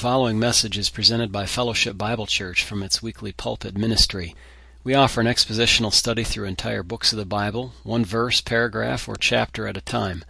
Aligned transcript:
following 0.00 0.38
message 0.38 0.78
is 0.78 0.88
presented 0.88 1.30
by 1.30 1.44
Fellowship 1.44 1.98
Bible 1.98 2.24
Church 2.24 2.64
from 2.64 2.82
its 2.82 3.02
weekly 3.02 3.32
pulpit 3.32 3.76
ministry. 3.76 4.34
We 4.82 4.94
offer 4.94 5.20
an 5.20 5.26
expositional 5.26 5.92
study 5.92 6.24
through 6.24 6.46
entire 6.46 6.82
books 6.82 7.12
of 7.12 7.18
the 7.18 7.26
Bible, 7.26 7.74
one 7.82 8.06
verse, 8.06 8.40
paragraph, 8.40 9.10
or 9.10 9.16
chapter 9.16 9.66
at 9.66 9.76
a 9.76 9.82
time. 9.82 10.24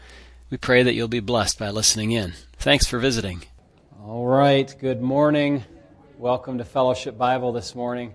We 0.51 0.57
pray 0.57 0.83
that 0.83 0.95
you'll 0.95 1.07
be 1.07 1.21
blessed 1.21 1.57
by 1.57 1.71
listening 1.71 2.11
in. 2.11 2.33
Thanks 2.57 2.85
for 2.85 2.99
visiting. 2.99 3.45
All 4.03 4.27
right, 4.27 4.75
good 4.81 5.01
morning. 5.01 5.63
Welcome 6.19 6.59
to 6.59 6.65
Fellowship 6.65 7.17
Bible 7.17 7.53
this 7.53 7.77
morning. 7.77 8.15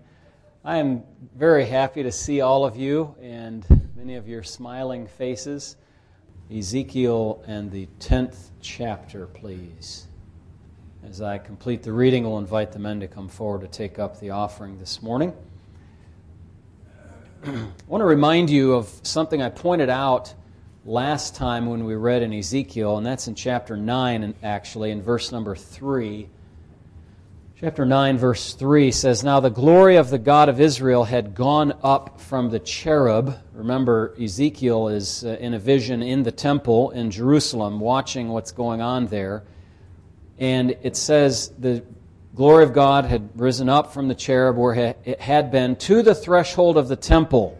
I 0.65 0.79
am 0.79 1.03
very 1.37 1.67
happy 1.67 2.03
to 2.03 2.11
see 2.11 2.41
all 2.41 2.65
of 2.65 2.75
you 2.75 3.15
and 3.21 3.65
many 3.95 4.15
of 4.15 4.27
your 4.27 4.43
smiling 4.43 5.07
faces. 5.07 5.77
Ezekiel 6.53 7.45
and 7.47 7.71
the 7.71 7.87
10th 8.01 8.49
chapter, 8.59 9.27
please. 9.27 10.07
As 11.07 11.21
I 11.21 11.37
complete 11.37 11.83
the 11.83 11.93
reading, 11.93 12.23
we'll 12.23 12.39
invite 12.39 12.71
the 12.71 12.79
men 12.79 12.99
to 13.01 13.07
come 13.07 13.27
forward 13.27 13.61
to 13.61 13.67
take 13.67 13.99
up 13.99 14.19
the 14.19 14.31
offering 14.31 14.79
this 14.79 15.03
morning. 15.03 15.33
I 17.45 17.67
want 17.87 18.01
to 18.01 18.05
remind 18.05 18.49
you 18.49 18.73
of 18.73 18.89
something 19.03 19.39
I 19.39 19.49
pointed 19.49 19.89
out 19.89 20.33
last 20.83 21.35
time 21.35 21.67
when 21.67 21.85
we 21.85 21.93
read 21.93 22.23
in 22.23 22.33
Ezekiel, 22.33 22.97
and 22.97 23.05
that's 23.05 23.27
in 23.27 23.35
chapter 23.35 23.77
9, 23.77 24.33
actually, 24.41 24.89
in 24.89 25.03
verse 25.03 25.31
number 25.31 25.55
3. 25.55 26.27
Chapter 27.59 27.85
9, 27.85 28.17
verse 28.17 28.55
3 28.55 28.91
says, 28.91 29.23
Now 29.23 29.39
the 29.39 29.51
glory 29.51 29.97
of 29.97 30.09
the 30.09 30.17
God 30.17 30.49
of 30.49 30.59
Israel 30.59 31.03
had 31.03 31.35
gone 31.35 31.77
up 31.83 32.19
from 32.19 32.49
the 32.49 32.59
cherub. 32.59 33.37
Remember, 33.53 34.15
Ezekiel 34.19 34.87
is 34.87 35.23
uh, 35.23 35.37
in 35.39 35.53
a 35.53 35.59
vision 35.59 36.01
in 36.01 36.23
the 36.23 36.31
temple 36.31 36.89
in 36.91 37.11
Jerusalem, 37.11 37.79
watching 37.79 38.29
what's 38.29 38.51
going 38.51 38.81
on 38.81 39.05
there. 39.05 39.43
And 40.37 40.75
it 40.83 40.97
says 40.97 41.49
the 41.57 41.83
glory 42.35 42.63
of 42.63 42.73
God 42.73 43.05
had 43.05 43.29
risen 43.39 43.69
up 43.69 43.93
from 43.93 44.07
the 44.07 44.15
cherub 44.15 44.57
where 44.57 44.95
it 45.05 45.21
had 45.21 45.51
been 45.51 45.75
to 45.77 46.01
the 46.03 46.13
threshold 46.13 46.77
of 46.77 46.87
the 46.87 46.95
temple. 46.95 47.57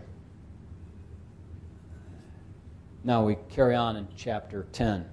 Now 3.03 3.23
we 3.23 3.37
carry 3.49 3.75
on 3.75 3.95
in 3.95 4.07
chapter 4.17 4.65
10. 4.73 5.05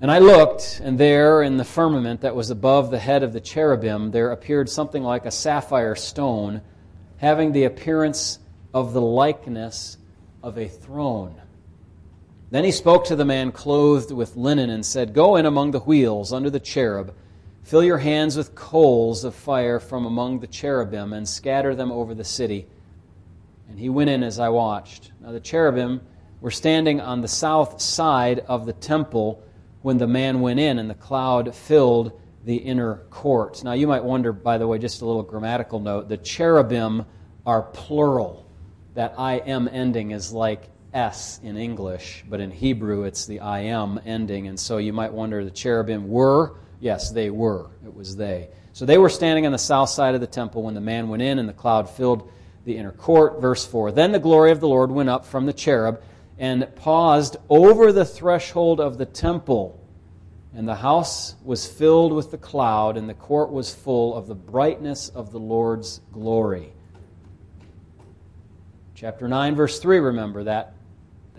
And 0.00 0.10
I 0.10 0.18
looked, 0.18 0.80
and 0.82 0.98
there 0.98 1.42
in 1.42 1.56
the 1.56 1.64
firmament 1.64 2.22
that 2.22 2.34
was 2.34 2.50
above 2.50 2.90
the 2.90 2.98
head 2.98 3.22
of 3.22 3.32
the 3.32 3.40
cherubim, 3.40 4.10
there 4.10 4.32
appeared 4.32 4.68
something 4.68 5.02
like 5.02 5.26
a 5.26 5.30
sapphire 5.30 5.94
stone, 5.94 6.62
having 7.18 7.52
the 7.52 7.64
appearance 7.64 8.38
of 8.72 8.92
the 8.94 9.00
likeness 9.00 9.98
of 10.42 10.58
a 10.58 10.68
throne. 10.68 11.41
Then 12.52 12.64
he 12.64 12.70
spoke 12.70 13.06
to 13.06 13.16
the 13.16 13.24
man 13.24 13.50
clothed 13.50 14.12
with 14.12 14.36
linen 14.36 14.68
and 14.68 14.84
said, 14.84 15.14
Go 15.14 15.36
in 15.36 15.46
among 15.46 15.70
the 15.70 15.80
wheels 15.80 16.34
under 16.34 16.50
the 16.50 16.60
cherub, 16.60 17.14
fill 17.62 17.82
your 17.82 17.96
hands 17.96 18.36
with 18.36 18.54
coals 18.54 19.24
of 19.24 19.34
fire 19.34 19.80
from 19.80 20.04
among 20.04 20.40
the 20.40 20.46
cherubim, 20.46 21.14
and 21.14 21.26
scatter 21.26 21.74
them 21.74 21.90
over 21.90 22.14
the 22.14 22.24
city. 22.24 22.66
And 23.70 23.78
he 23.78 23.88
went 23.88 24.10
in 24.10 24.22
as 24.22 24.38
I 24.38 24.50
watched. 24.50 25.12
Now 25.22 25.32
the 25.32 25.40
cherubim 25.40 26.02
were 26.42 26.50
standing 26.50 27.00
on 27.00 27.22
the 27.22 27.26
south 27.26 27.80
side 27.80 28.40
of 28.40 28.66
the 28.66 28.74
temple 28.74 29.42
when 29.80 29.96
the 29.96 30.06
man 30.06 30.42
went 30.42 30.60
in, 30.60 30.78
and 30.78 30.90
the 30.90 30.94
cloud 30.94 31.54
filled 31.54 32.12
the 32.44 32.56
inner 32.56 32.96
court. 33.08 33.64
Now 33.64 33.72
you 33.72 33.86
might 33.86 34.04
wonder, 34.04 34.30
by 34.30 34.58
the 34.58 34.68
way, 34.68 34.78
just 34.78 35.00
a 35.00 35.06
little 35.06 35.22
grammatical 35.22 35.80
note 35.80 36.10
the 36.10 36.18
cherubim 36.18 37.06
are 37.46 37.62
plural. 37.62 38.46
That 38.92 39.14
I 39.16 39.36
am 39.36 39.70
ending 39.72 40.10
is 40.10 40.34
like 40.34 40.68
S 40.94 41.40
in 41.42 41.56
English, 41.56 42.24
but 42.28 42.40
in 42.40 42.50
Hebrew 42.50 43.04
it's 43.04 43.26
the 43.26 43.40
I 43.40 43.60
am 43.60 44.00
ending. 44.04 44.48
And 44.48 44.58
so 44.58 44.78
you 44.78 44.92
might 44.92 45.12
wonder 45.12 45.44
the 45.44 45.50
cherubim 45.50 46.08
were? 46.08 46.56
Yes, 46.80 47.10
they 47.10 47.30
were. 47.30 47.70
It 47.84 47.94
was 47.94 48.16
they. 48.16 48.48
So 48.72 48.86
they 48.86 48.98
were 48.98 49.08
standing 49.08 49.46
on 49.46 49.52
the 49.52 49.58
south 49.58 49.90
side 49.90 50.14
of 50.14 50.20
the 50.20 50.26
temple 50.26 50.62
when 50.62 50.74
the 50.74 50.80
man 50.80 51.08
went 51.08 51.22
in, 51.22 51.38
and 51.38 51.48
the 51.48 51.52
cloud 51.52 51.88
filled 51.88 52.30
the 52.64 52.76
inner 52.76 52.92
court. 52.92 53.40
Verse 53.40 53.66
4 53.66 53.92
Then 53.92 54.12
the 54.12 54.18
glory 54.18 54.50
of 54.50 54.60
the 54.60 54.68
Lord 54.68 54.90
went 54.90 55.08
up 55.08 55.24
from 55.24 55.46
the 55.46 55.52
cherub 55.52 56.02
and 56.38 56.74
paused 56.76 57.36
over 57.48 57.92
the 57.92 58.04
threshold 58.04 58.80
of 58.80 58.98
the 58.98 59.06
temple. 59.06 59.78
And 60.54 60.68
the 60.68 60.74
house 60.74 61.34
was 61.42 61.66
filled 61.66 62.12
with 62.12 62.30
the 62.30 62.38
cloud, 62.38 62.98
and 62.98 63.08
the 63.08 63.14
court 63.14 63.50
was 63.50 63.74
full 63.74 64.14
of 64.14 64.26
the 64.26 64.34
brightness 64.34 65.08
of 65.08 65.32
the 65.32 65.38
Lord's 65.38 66.00
glory. 66.12 66.72
Chapter 68.94 69.28
9, 69.28 69.54
verse 69.54 69.78
3, 69.78 69.98
remember 69.98 70.44
that 70.44 70.74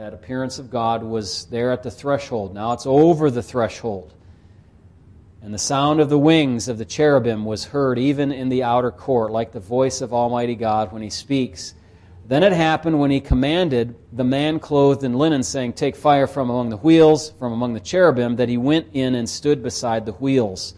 that 0.03 0.13
appearance 0.13 0.59
of 0.59 0.69
God 0.69 1.01
was 1.01 1.45
there 1.45 1.71
at 1.71 1.81
the 1.81 1.89
threshold. 1.89 2.53
Now 2.53 2.73
it's 2.73 2.85
over 2.85 3.31
the 3.31 3.41
threshold. 3.41 4.13
And 5.41 5.53
the 5.53 5.57
sound 5.57 6.01
of 6.01 6.09
the 6.09 6.19
wings 6.19 6.67
of 6.67 6.77
the 6.77 6.83
cherubim 6.83 7.45
was 7.45 7.63
heard 7.63 7.97
even 7.97 8.29
in 8.33 8.49
the 8.49 8.63
outer 8.63 8.91
court, 8.91 9.31
like 9.31 9.53
the 9.53 9.61
voice 9.61 10.01
of 10.01 10.13
Almighty 10.13 10.55
God 10.55 10.91
when 10.91 11.01
he 11.01 11.09
speaks. 11.09 11.73
Then 12.27 12.43
it 12.43 12.51
happened 12.51 12.99
when 12.99 13.11
he 13.11 13.21
commanded 13.21 13.95
the 14.11 14.25
man 14.25 14.59
clothed 14.59 15.05
in 15.05 15.13
linen, 15.13 15.41
saying, 15.41 15.71
Take 15.71 15.95
fire 15.95 16.27
from 16.27 16.49
among 16.49 16.69
the 16.69 16.75
wheels, 16.75 17.29
from 17.39 17.53
among 17.53 17.73
the 17.73 17.79
cherubim, 17.79 18.35
that 18.35 18.49
he 18.49 18.57
went 18.57 18.87
in 18.91 19.15
and 19.15 19.29
stood 19.29 19.63
beside 19.63 20.05
the 20.05 20.11
wheels. 20.11 20.73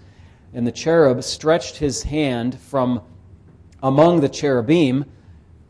And 0.53 0.67
the 0.67 0.71
cherub 0.71 1.23
stretched 1.23 1.77
his 1.77 2.03
hand 2.03 2.59
from 2.59 3.01
among 3.81 4.19
the 4.19 4.29
cherubim 4.29 5.05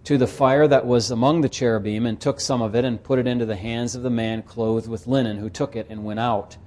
to 0.05 0.19
the 0.19 0.27
fire 0.27 0.67
that 0.67 0.85
was 0.85 1.09
among 1.09 1.41
the 1.41 1.49
cherubim, 1.49 2.05
and 2.05 2.21
took 2.21 2.39
some 2.39 2.61
of 2.61 2.75
it, 2.75 2.85
and 2.85 3.03
put 3.03 3.17
it 3.17 3.25
into 3.25 3.45
the 3.45 3.55
hands 3.55 3.95
of 3.95 4.03
the 4.03 4.09
man 4.09 4.43
clothed 4.43 4.88
with 4.88 5.07
linen, 5.07 5.38
who 5.38 5.49
took 5.49 5.75
it 5.75 5.88
and 5.89 6.05
went 6.05 6.19
out. 6.19 6.57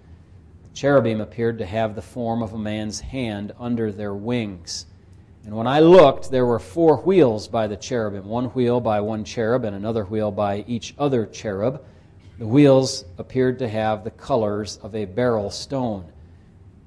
The 0.64 0.74
cherubim 0.74 1.20
appeared 1.20 1.58
to 1.58 1.66
have 1.66 1.94
the 1.94 2.02
form 2.02 2.42
of 2.42 2.52
a 2.52 2.58
man's 2.58 2.98
hand 2.98 3.52
under 3.58 3.92
their 3.92 4.12
wings. 4.12 4.86
And 5.44 5.54
when 5.54 5.68
I 5.68 5.78
looked, 5.78 6.32
there 6.32 6.44
were 6.44 6.58
four 6.58 6.96
wheels 6.96 7.46
by 7.46 7.68
the 7.68 7.76
cherubim 7.76 8.26
one 8.26 8.46
wheel 8.46 8.80
by 8.80 9.00
one 9.00 9.22
cherub, 9.22 9.64
and 9.64 9.76
another 9.76 10.04
wheel 10.04 10.32
by 10.32 10.64
each 10.66 10.94
other 10.98 11.24
cherub. 11.24 11.80
The 12.40 12.46
wheels 12.46 13.04
appeared 13.18 13.60
to 13.60 13.68
have 13.68 14.02
the 14.02 14.10
colors 14.10 14.78
of 14.82 14.96
a 14.96 15.04
beryl 15.04 15.50
stone. 15.50 16.10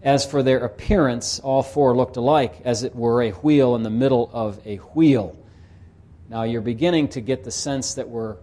As 0.03 0.25
for 0.25 0.44
their 0.44 0.59
appearance, 0.59 1.39
all 1.39 1.63
four 1.63 1.95
looked 1.95 2.18
alike, 2.18 2.59
as 2.66 2.83
it 2.83 2.94
were 2.94 3.22
a 3.22 3.31
wheel 3.31 3.75
in 3.75 3.83
the 3.83 3.89
middle 3.89 4.29
of 4.33 4.59
a 4.66 4.78
wheel. 4.78 5.38
Now 6.31 6.44
you're 6.44 6.62
beginning 6.62 7.09
to 7.09 7.19
get 7.19 7.44
the 7.44 7.52
sense 7.52 7.96
that 7.96 8.08
we're 8.08 8.38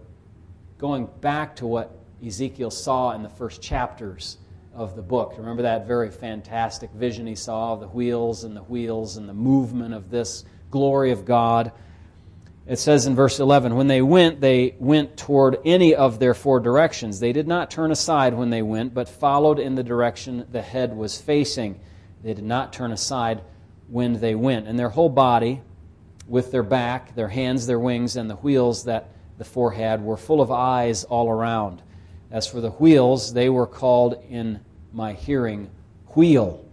going 0.77 1.07
back 1.21 1.55
to 1.55 1.65
what 1.65 1.97
Ezekiel 2.23 2.69
saw 2.69 3.13
in 3.13 3.23
the 3.23 3.29
first 3.29 3.63
chapters 3.63 4.37
of 4.75 4.95
the 4.95 5.01
book. 5.01 5.33
Remember 5.39 5.63
that 5.63 5.87
very 5.87 6.11
fantastic 6.11 6.91
vision 6.91 7.25
he 7.25 7.33
saw 7.33 7.73
of 7.73 7.79
the 7.79 7.87
wheels 7.87 8.43
and 8.43 8.55
the 8.55 8.61
wheels 8.61 9.17
and 9.17 9.27
the 9.27 9.33
movement 9.33 9.95
of 9.95 10.11
this 10.11 10.45
glory 10.69 11.09
of 11.09 11.25
God. 11.25 11.71
It 12.67 12.77
says 12.77 13.07
in 13.07 13.15
verse 13.15 13.39
11, 13.39 13.75
When 13.75 13.87
they 13.87 14.03
went, 14.03 14.39
they 14.39 14.75
went 14.77 15.17
toward 15.17 15.57
any 15.65 15.95
of 15.95 16.19
their 16.19 16.35
four 16.35 16.59
directions. 16.59 17.19
They 17.19 17.33
did 17.33 17.47
not 17.47 17.71
turn 17.71 17.91
aside 17.91 18.35
when 18.35 18.51
they 18.51 18.61
went, 18.61 18.93
but 18.93 19.09
followed 19.09 19.57
in 19.57 19.73
the 19.73 19.83
direction 19.83 20.45
the 20.51 20.61
head 20.61 20.95
was 20.95 21.19
facing. 21.19 21.79
They 22.21 22.35
did 22.35 22.45
not 22.45 22.71
turn 22.71 22.91
aside 22.91 23.41
when 23.87 24.19
they 24.19 24.35
went. 24.35 24.67
And 24.67 24.77
their 24.77 24.89
whole 24.89 25.09
body 25.09 25.63
with 26.29 26.51
their 26.51 26.63
back, 26.63 27.15
their 27.15 27.27
hands, 27.27 27.65
their 27.67 27.79
wings, 27.79 28.15
and 28.15 28.29
the 28.29 28.35
wheels 28.35 28.85
that 28.85 29.09
the 29.37 29.45
four 29.45 29.71
had 29.71 30.03
were 30.03 30.17
full 30.17 30.41
of 30.41 30.51
eyes 30.51 31.03
all 31.05 31.29
around. 31.29 31.81
As 32.31 32.45
for 32.45 32.61
the 32.61 32.71
wheels, 32.71 33.33
they 33.33 33.49
were 33.49 33.65
called 33.65 34.23
in 34.29 34.59
my 34.93 35.13
hearing 35.13 35.69
wheel. 36.15 36.63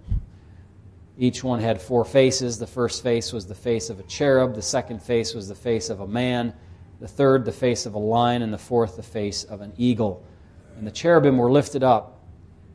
Each 1.19 1.43
one 1.43 1.61
had 1.61 1.81
four 1.81 2.05
faces. 2.05 2.59
The 2.59 2.67
first 2.67 3.03
face 3.03 3.33
was 3.33 3.47
the 3.47 3.55
face 3.55 3.89
of 3.89 3.99
a 3.99 4.03
cherub, 4.03 4.55
the 4.55 4.63
second 4.63 5.03
face 5.03 5.33
was 5.33 5.49
the 5.49 5.55
face 5.55 5.89
of 5.89 6.01
a 6.01 6.07
man, 6.07 6.53
the 7.01 7.09
third, 7.09 7.45
the 7.45 7.53
face 7.53 7.87
of 7.87 7.95
a 7.95 7.99
lion, 7.99 8.43
and 8.43 8.53
the 8.53 8.59
fourth, 8.59 8.97
the 8.97 9.03
face 9.03 9.45
of 9.45 9.63
an 9.63 9.73
eagle. 9.79 10.23
And 10.77 10.87
the 10.87 10.91
cherubim 10.91 11.39
were 11.39 11.51
lifted 11.51 11.83
up. 11.83 12.21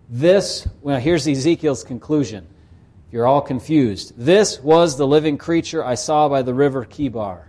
This, 0.09 0.67
well, 0.81 0.99
here's 0.99 1.27
Ezekiel's 1.27 1.83
conclusion 1.83 2.47
you're 3.11 3.27
all 3.27 3.41
confused. 3.41 4.13
This 4.17 4.59
was 4.59 4.97
the 4.97 5.07
living 5.07 5.37
creature 5.37 5.83
I 5.83 5.95
saw 5.95 6.29
by 6.29 6.41
the 6.41 6.53
river 6.53 6.85
Chebar 6.85 7.45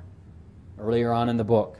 earlier 0.78 1.12
on 1.12 1.28
in 1.28 1.36
the 1.36 1.44
book. 1.44 1.78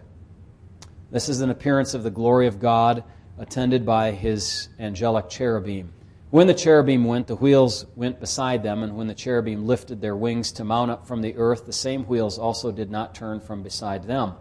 This 1.10 1.28
is 1.28 1.40
an 1.40 1.50
appearance 1.50 1.92
of 1.92 2.04
the 2.04 2.10
glory 2.10 2.46
of 2.46 2.60
God 2.60 3.04
attended 3.38 3.84
by 3.84 4.12
his 4.12 4.68
angelic 4.78 5.28
cherubim. 5.28 5.92
When 6.30 6.46
the 6.46 6.54
cherubim 6.54 7.04
went, 7.04 7.26
the 7.26 7.36
wheels 7.36 7.84
went 7.96 8.20
beside 8.20 8.62
them, 8.62 8.82
and 8.82 8.96
when 8.96 9.08
the 9.08 9.14
cherubim 9.14 9.66
lifted 9.66 10.00
their 10.00 10.16
wings 10.16 10.52
to 10.52 10.64
mount 10.64 10.90
up 10.90 11.06
from 11.06 11.20
the 11.20 11.36
earth, 11.36 11.66
the 11.66 11.72
same 11.72 12.04
wheels 12.04 12.38
also 12.38 12.72
did 12.72 12.90
not 12.90 13.14
turn 13.14 13.40
from 13.40 13.62
beside 13.62 14.04
them. 14.04 14.34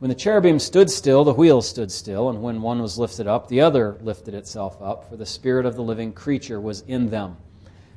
When 0.00 0.08
the 0.10 0.14
cherubim 0.14 0.58
stood 0.58 0.90
still, 0.90 1.24
the 1.24 1.32
wheels 1.32 1.68
stood 1.68 1.92
still, 1.92 2.28
and 2.28 2.42
when 2.42 2.60
one 2.60 2.82
was 2.82 2.98
lifted 2.98 3.28
up, 3.28 3.48
the 3.48 3.60
other 3.60 3.96
lifted 4.02 4.34
itself 4.34 4.76
up, 4.82 5.08
for 5.08 5.16
the 5.16 5.24
spirit 5.24 5.64
of 5.64 5.76
the 5.76 5.82
living 5.82 6.12
creature 6.12 6.60
was 6.60 6.82
in 6.82 7.08
them. 7.08 7.36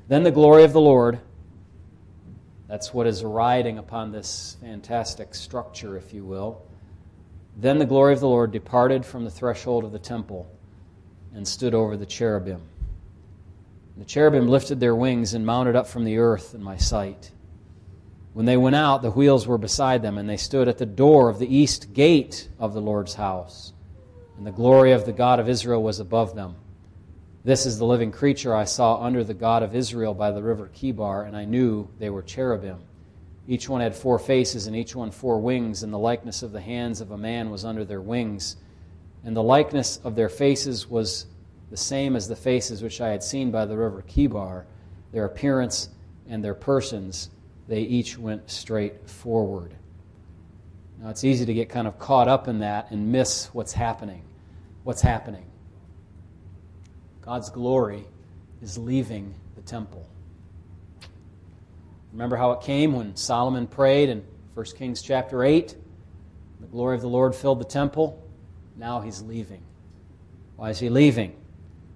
Then 0.07 0.23
the 0.23 0.31
glory 0.31 0.63
of 0.63 0.73
the 0.73 0.81
Lord, 0.81 1.19
that's 2.67 2.93
what 2.93 3.07
is 3.07 3.23
riding 3.23 3.77
upon 3.77 4.11
this 4.11 4.57
fantastic 4.61 5.33
structure, 5.33 5.97
if 5.97 6.13
you 6.13 6.23
will. 6.23 6.61
Then 7.57 7.79
the 7.79 7.85
glory 7.85 8.13
of 8.13 8.19
the 8.19 8.27
Lord 8.27 8.51
departed 8.51 9.05
from 9.05 9.23
the 9.23 9.31
threshold 9.31 9.83
of 9.83 9.91
the 9.91 9.99
temple 9.99 10.47
and 11.33 11.47
stood 11.47 11.73
over 11.73 11.97
the 11.97 12.05
cherubim. 12.05 12.61
The 13.97 14.05
cherubim 14.05 14.47
lifted 14.47 14.79
their 14.79 14.95
wings 14.95 15.33
and 15.33 15.45
mounted 15.45 15.75
up 15.75 15.87
from 15.87 16.03
the 16.03 16.17
earth 16.17 16.53
in 16.53 16.61
my 16.61 16.77
sight. 16.77 17.31
When 18.33 18.45
they 18.45 18.57
went 18.57 18.75
out, 18.75 19.01
the 19.01 19.11
wheels 19.11 19.47
were 19.47 19.57
beside 19.57 20.01
them, 20.01 20.17
and 20.17 20.29
they 20.29 20.35
stood 20.37 20.67
at 20.67 20.77
the 20.77 20.85
door 20.85 21.29
of 21.29 21.39
the 21.39 21.55
east 21.55 21.93
gate 21.93 22.49
of 22.59 22.73
the 22.73 22.81
Lord's 22.81 23.13
house. 23.13 23.71
And 24.37 24.45
the 24.45 24.51
glory 24.51 24.91
of 24.91 25.05
the 25.05 25.13
God 25.13 25.39
of 25.39 25.47
Israel 25.47 25.81
was 25.81 26.01
above 26.01 26.35
them. 26.35 26.57
This 27.45 27.67
is 27.67 27.77
the 27.77 27.85
living 27.85 28.11
creature 28.11 28.55
I 28.55 28.63
saw 28.63 28.99
under 29.03 29.23
the 29.23 29.35
God 29.35 29.61
of 29.61 29.75
Israel 29.75 30.15
by 30.15 30.31
the 30.31 30.41
river 30.41 30.71
Chebar, 30.73 31.27
and 31.27 31.37
I 31.37 31.45
knew 31.45 31.87
they 31.99 32.09
were 32.09 32.23
cherubim. 32.23 32.79
Each 33.47 33.69
one 33.69 33.81
had 33.81 33.95
four 33.95 34.17
faces, 34.17 34.65
and 34.65 34.75
each 34.75 34.95
one 34.95 35.11
four 35.11 35.37
wings, 35.37 35.83
and 35.83 35.93
the 35.93 35.99
likeness 35.99 36.41
of 36.41 36.51
the 36.51 36.59
hands 36.59 37.01
of 37.01 37.11
a 37.11 37.17
man 37.19 37.51
was 37.51 37.63
under 37.63 37.85
their 37.85 38.01
wings. 38.01 38.57
And 39.23 39.35
the 39.35 39.43
likeness 39.43 39.97
of 40.03 40.15
their 40.15 40.27
faces 40.27 40.89
was 40.89 41.27
the 41.69 41.77
same 41.77 42.15
as 42.15 42.27
the 42.27 42.35
faces 42.35 42.81
which 42.81 42.99
I 42.99 43.09
had 43.09 43.21
seen 43.21 43.51
by 43.51 43.67
the 43.67 43.77
river 43.77 44.03
Chebar. 44.07 44.65
Their 45.11 45.25
appearance 45.25 45.89
and 46.27 46.43
their 46.43 46.55
persons 46.55 47.29
they 47.67 47.81
each 47.81 48.17
went 48.17 48.49
straight 48.49 49.07
forward. 49.07 49.75
Now, 50.99 51.09
it's 51.09 51.23
easy 51.23 51.45
to 51.45 51.53
get 51.53 51.69
kind 51.69 51.87
of 51.87 51.99
caught 51.99 52.27
up 52.27 52.47
in 52.47 52.57
that 52.59 52.89
and 52.89 53.11
miss 53.11 53.53
what's 53.53 53.73
happening. 53.73 54.23
What's 54.83 55.03
happening? 55.03 55.45
God's 57.25 57.49
glory 57.49 58.05
is 58.61 58.77
leaving 58.77 59.33
the 59.55 59.61
temple. 59.61 60.07
Remember 62.11 62.35
how 62.35 62.51
it 62.51 62.61
came 62.61 62.93
when 62.93 63.15
Solomon 63.15 63.67
prayed 63.67 64.09
in 64.09 64.23
1 64.53 64.65
Kings 64.77 65.01
chapter 65.01 65.43
8? 65.43 65.75
The 66.61 66.67
glory 66.67 66.95
of 66.95 67.01
the 67.01 67.09
Lord 67.09 67.35
filled 67.35 67.59
the 67.59 67.65
temple. 67.65 68.23
Now 68.77 69.01
he's 69.01 69.21
leaving. 69.21 69.63
Why 70.55 70.69
is 70.69 70.79
he 70.79 70.89
leaving? 70.89 71.35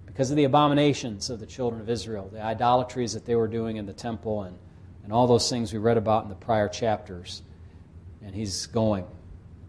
Because 0.06 0.32
of 0.32 0.38
the 0.38 0.44
abominations 0.44 1.30
of 1.30 1.40
the 1.40 1.46
children 1.46 1.80
of 1.80 1.90
Israel, 1.90 2.30
the 2.34 2.42
idolatries 2.42 3.14
that 3.14 3.26
they 3.26 3.36
were 3.36 3.48
doing 3.48 3.78
in 3.78 3.86
the 3.86 3.94
temple 3.94 4.44
and 4.44 4.58
and 5.10 5.16
all 5.16 5.26
those 5.26 5.50
things 5.50 5.74
we 5.74 5.80
read 5.80 5.98
about 5.98 6.22
in 6.22 6.30
the 6.30 6.36
prior 6.36 6.68
chapters. 6.68 7.42
And 8.24 8.36
he's 8.36 8.68
going 8.68 9.08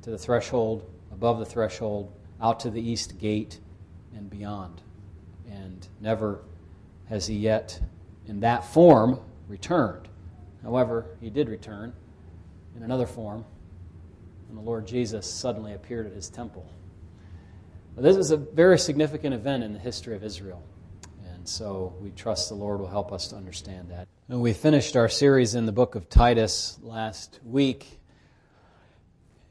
to 0.02 0.10
the 0.10 0.18
threshold, 0.18 0.84
above 1.10 1.38
the 1.38 1.46
threshold, 1.46 2.12
out 2.42 2.60
to 2.60 2.70
the 2.70 2.82
east 2.82 3.18
gate, 3.18 3.58
and 4.14 4.28
beyond. 4.28 4.82
And 5.70 5.86
never 6.00 6.40
has 7.08 7.28
he 7.28 7.36
yet, 7.36 7.80
in 8.26 8.40
that 8.40 8.64
form, 8.64 9.20
returned. 9.46 10.08
However, 10.64 11.06
he 11.20 11.30
did 11.30 11.48
return 11.48 11.92
in 12.76 12.82
another 12.82 13.06
form, 13.06 13.44
and 14.48 14.58
the 14.58 14.62
Lord 14.62 14.86
Jesus 14.86 15.32
suddenly 15.32 15.74
appeared 15.74 16.06
at 16.06 16.12
his 16.12 16.28
temple. 16.28 16.68
this 17.96 18.16
is 18.16 18.32
a 18.32 18.36
very 18.36 18.78
significant 18.78 19.32
event 19.32 19.62
in 19.62 19.72
the 19.72 19.78
history 19.78 20.16
of 20.16 20.24
Israel. 20.24 20.62
And 21.32 21.48
so 21.48 21.94
we 22.00 22.10
trust 22.10 22.48
the 22.48 22.56
Lord 22.56 22.80
will 22.80 22.88
help 22.88 23.12
us 23.12 23.28
to 23.28 23.36
understand 23.36 23.90
that. 23.90 24.08
And 24.28 24.40
we 24.40 24.52
finished 24.52 24.96
our 24.96 25.08
series 25.08 25.54
in 25.54 25.66
the 25.66 25.72
book 25.72 25.94
of 25.94 26.08
Titus 26.08 26.78
last 26.82 27.38
week. 27.44 27.99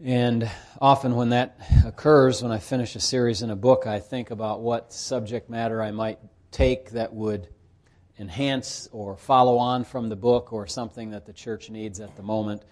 And 0.02 0.50
often 0.80 1.16
when 1.16 1.30
that 1.30 1.60
occurs, 1.86 2.42
when 2.42 2.54
I 2.54 2.60
finish 2.60 2.96
a 2.96 3.02
series 3.02 3.42
in 3.42 3.50
a 3.50 3.56
book, 3.56 3.86
I 3.86 4.00
think 4.00 4.32
about 4.32 4.62
what 4.62 4.94
subject 4.94 5.50
matter 5.50 5.82
I 5.82 5.92
might 5.92 6.20
take 6.52 6.92
that 6.92 7.14
would 7.14 7.50
enhance 8.18 8.88
or 8.94 9.18
follow 9.18 9.58
on 9.58 9.84
from 9.84 10.08
the 10.08 10.16
book 10.16 10.54
or 10.54 10.68
something 10.68 11.12
that 11.12 11.26
the 11.26 11.34
church 11.34 11.70
needs 11.70 12.00
at 12.00 12.16
the 12.16 12.24
moment. 12.24 12.64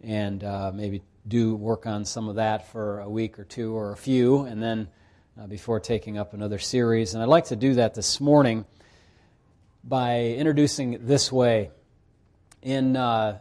And 0.00 0.42
uh, 0.42 0.72
maybe 0.74 1.02
do 1.28 1.54
work 1.54 1.86
on 1.86 2.04
some 2.04 2.28
of 2.28 2.34
that 2.34 2.66
for 2.72 2.98
a 2.98 3.08
week 3.08 3.38
or 3.38 3.44
two 3.44 3.76
or 3.76 3.92
a 3.92 3.96
few, 3.96 4.40
and 4.40 4.60
then 4.60 4.88
uh, 5.40 5.46
before 5.46 5.78
taking 5.78 6.18
up 6.18 6.34
another 6.34 6.58
series. 6.58 7.14
And 7.14 7.22
I'd 7.22 7.28
like 7.28 7.46
to 7.46 7.56
do 7.56 7.74
that 7.74 7.94
this 7.94 8.20
morning 8.20 8.64
by 9.84 10.20
introducing 10.20 10.94
it 10.94 11.06
this 11.06 11.30
way. 11.30 11.70
In 12.60 12.96
uh, 12.96 13.38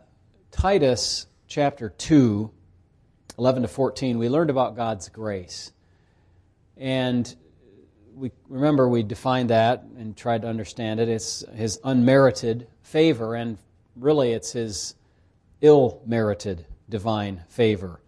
Titus 0.51 1.25
chapter 1.47 1.89
2, 1.89 2.51
11 3.37 3.63
to 3.63 3.67
14, 3.67 4.17
we 4.17 4.29
learned 4.29 4.49
about 4.49 4.75
God's 4.75 5.09
grace. 5.09 5.71
And 6.77 7.33
we 8.15 8.31
remember 8.47 8.87
we 8.87 9.03
defined 9.03 9.49
that 9.49 9.83
and 9.97 10.15
tried 10.15 10.43
to 10.43 10.47
understand 10.47 10.99
it. 10.99 11.09
It's 11.09 11.43
his 11.53 11.79
unmerited 11.83 12.67
favor, 12.81 13.35
and 13.35 13.57
really 13.95 14.31
it's 14.31 14.53
his 14.53 14.95
ill 15.61 16.01
merited 16.05 16.65
divine 16.87 17.43
favor. 17.49 17.99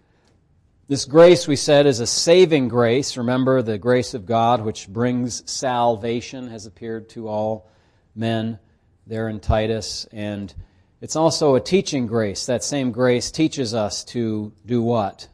This 0.88 1.04
grace, 1.04 1.48
we 1.48 1.58
said, 1.58 1.86
is 1.86 2.00
a 2.00 2.08
saving 2.08 2.70
grace. 2.70 3.18
Remember, 3.18 3.62
the 3.62 3.78
grace 3.78 4.14
of 4.14 4.26
God 4.26 4.64
which 4.64 4.88
brings 4.88 5.50
salvation 5.52 6.48
has 6.48 6.66
appeared 6.66 7.10
to 7.10 7.28
all 7.28 7.70
men 8.16 8.58
there 9.06 9.28
in 9.28 9.42
Titus. 9.42 10.08
And 10.14 10.54
it's 11.02 11.16
also 11.16 11.56
a 11.56 11.60
teaching 11.60 12.08
grace. 12.08 12.46
That 12.46 12.64
same 12.64 12.92
grace 12.92 13.32
teaches 13.32 13.74
us 13.74 14.04
to 14.06 14.52
do 14.66 14.82
what? 14.82 15.28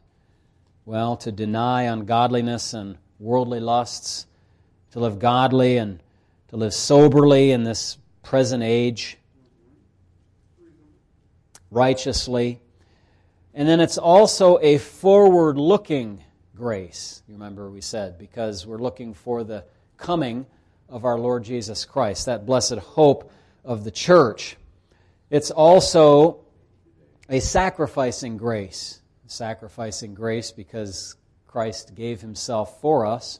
Well, 0.85 1.15
to 1.17 1.31
deny 1.31 1.83
ungodliness 1.83 2.73
and 2.73 2.97
worldly 3.19 3.59
lusts, 3.59 4.25
to 4.91 4.99
live 4.99 5.19
godly 5.19 5.77
and 5.77 6.01
to 6.49 6.57
live 6.57 6.73
soberly 6.73 7.51
in 7.51 7.63
this 7.63 7.97
present 8.21 8.63
age, 8.63 9.17
righteously 11.71 12.59
and 13.53 13.67
then 13.67 13.79
it's 13.79 13.97
also 13.97 14.57
a 14.61 14.77
forward 14.79 15.57
looking 15.57 16.23
grace, 16.55 17.21
you 17.27 17.35
remember 17.35 17.69
we 17.69 17.81
said, 17.81 18.17
because 18.17 18.65
we're 18.65 18.79
looking 18.79 19.13
for 19.13 19.43
the 19.43 19.63
coming 19.97 20.45
of 20.89 21.05
our 21.05 21.19
Lord 21.19 21.43
Jesus 21.43 21.85
Christ, 21.85 22.25
that 22.25 22.45
blessed 22.45 22.77
hope 22.77 23.31
of 23.63 23.83
the 23.83 23.91
church. 23.91 24.57
It's 25.29 25.51
also 25.51 26.39
a 27.29 27.39
sacrificing 27.39 28.37
grace. 28.37 29.01
Sacrificing 29.27 30.13
grace 30.13 30.51
because 30.51 31.15
Christ 31.47 31.95
gave 31.95 32.21
himself 32.21 32.81
for 32.81 33.05
us 33.05 33.39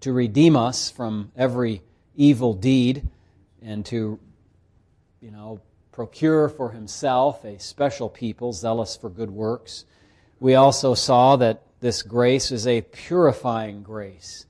to 0.00 0.12
redeem 0.12 0.56
us 0.56 0.90
from 0.90 1.32
every 1.36 1.82
evil 2.16 2.54
deed 2.54 3.08
and 3.62 3.86
to, 3.86 4.18
you 5.20 5.30
know, 5.30 5.60
procure 5.92 6.48
for 6.48 6.70
himself 6.70 7.44
a 7.44 7.58
special 7.58 8.08
people 8.08 8.52
zealous 8.52 8.96
for 8.96 9.08
good 9.08 9.30
works. 9.30 9.84
We 10.40 10.54
also 10.54 10.94
saw 10.94 11.36
that 11.36 11.62
this 11.80 12.02
grace 12.02 12.50
is 12.50 12.66
a 12.66 12.80
purifying 12.82 13.82
grace. 13.82 14.46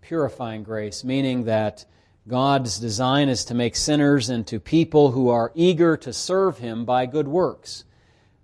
Purifying 0.00 0.64
grace, 0.64 1.04
meaning 1.04 1.44
that 1.44 1.84
God's 2.30 2.78
design 2.78 3.28
is 3.28 3.44
to 3.46 3.54
make 3.54 3.74
sinners 3.74 4.30
into 4.30 4.60
people 4.60 5.10
who 5.10 5.30
are 5.30 5.50
eager 5.56 5.96
to 5.96 6.12
serve 6.12 6.58
Him 6.58 6.84
by 6.84 7.06
good 7.06 7.26
works. 7.26 7.82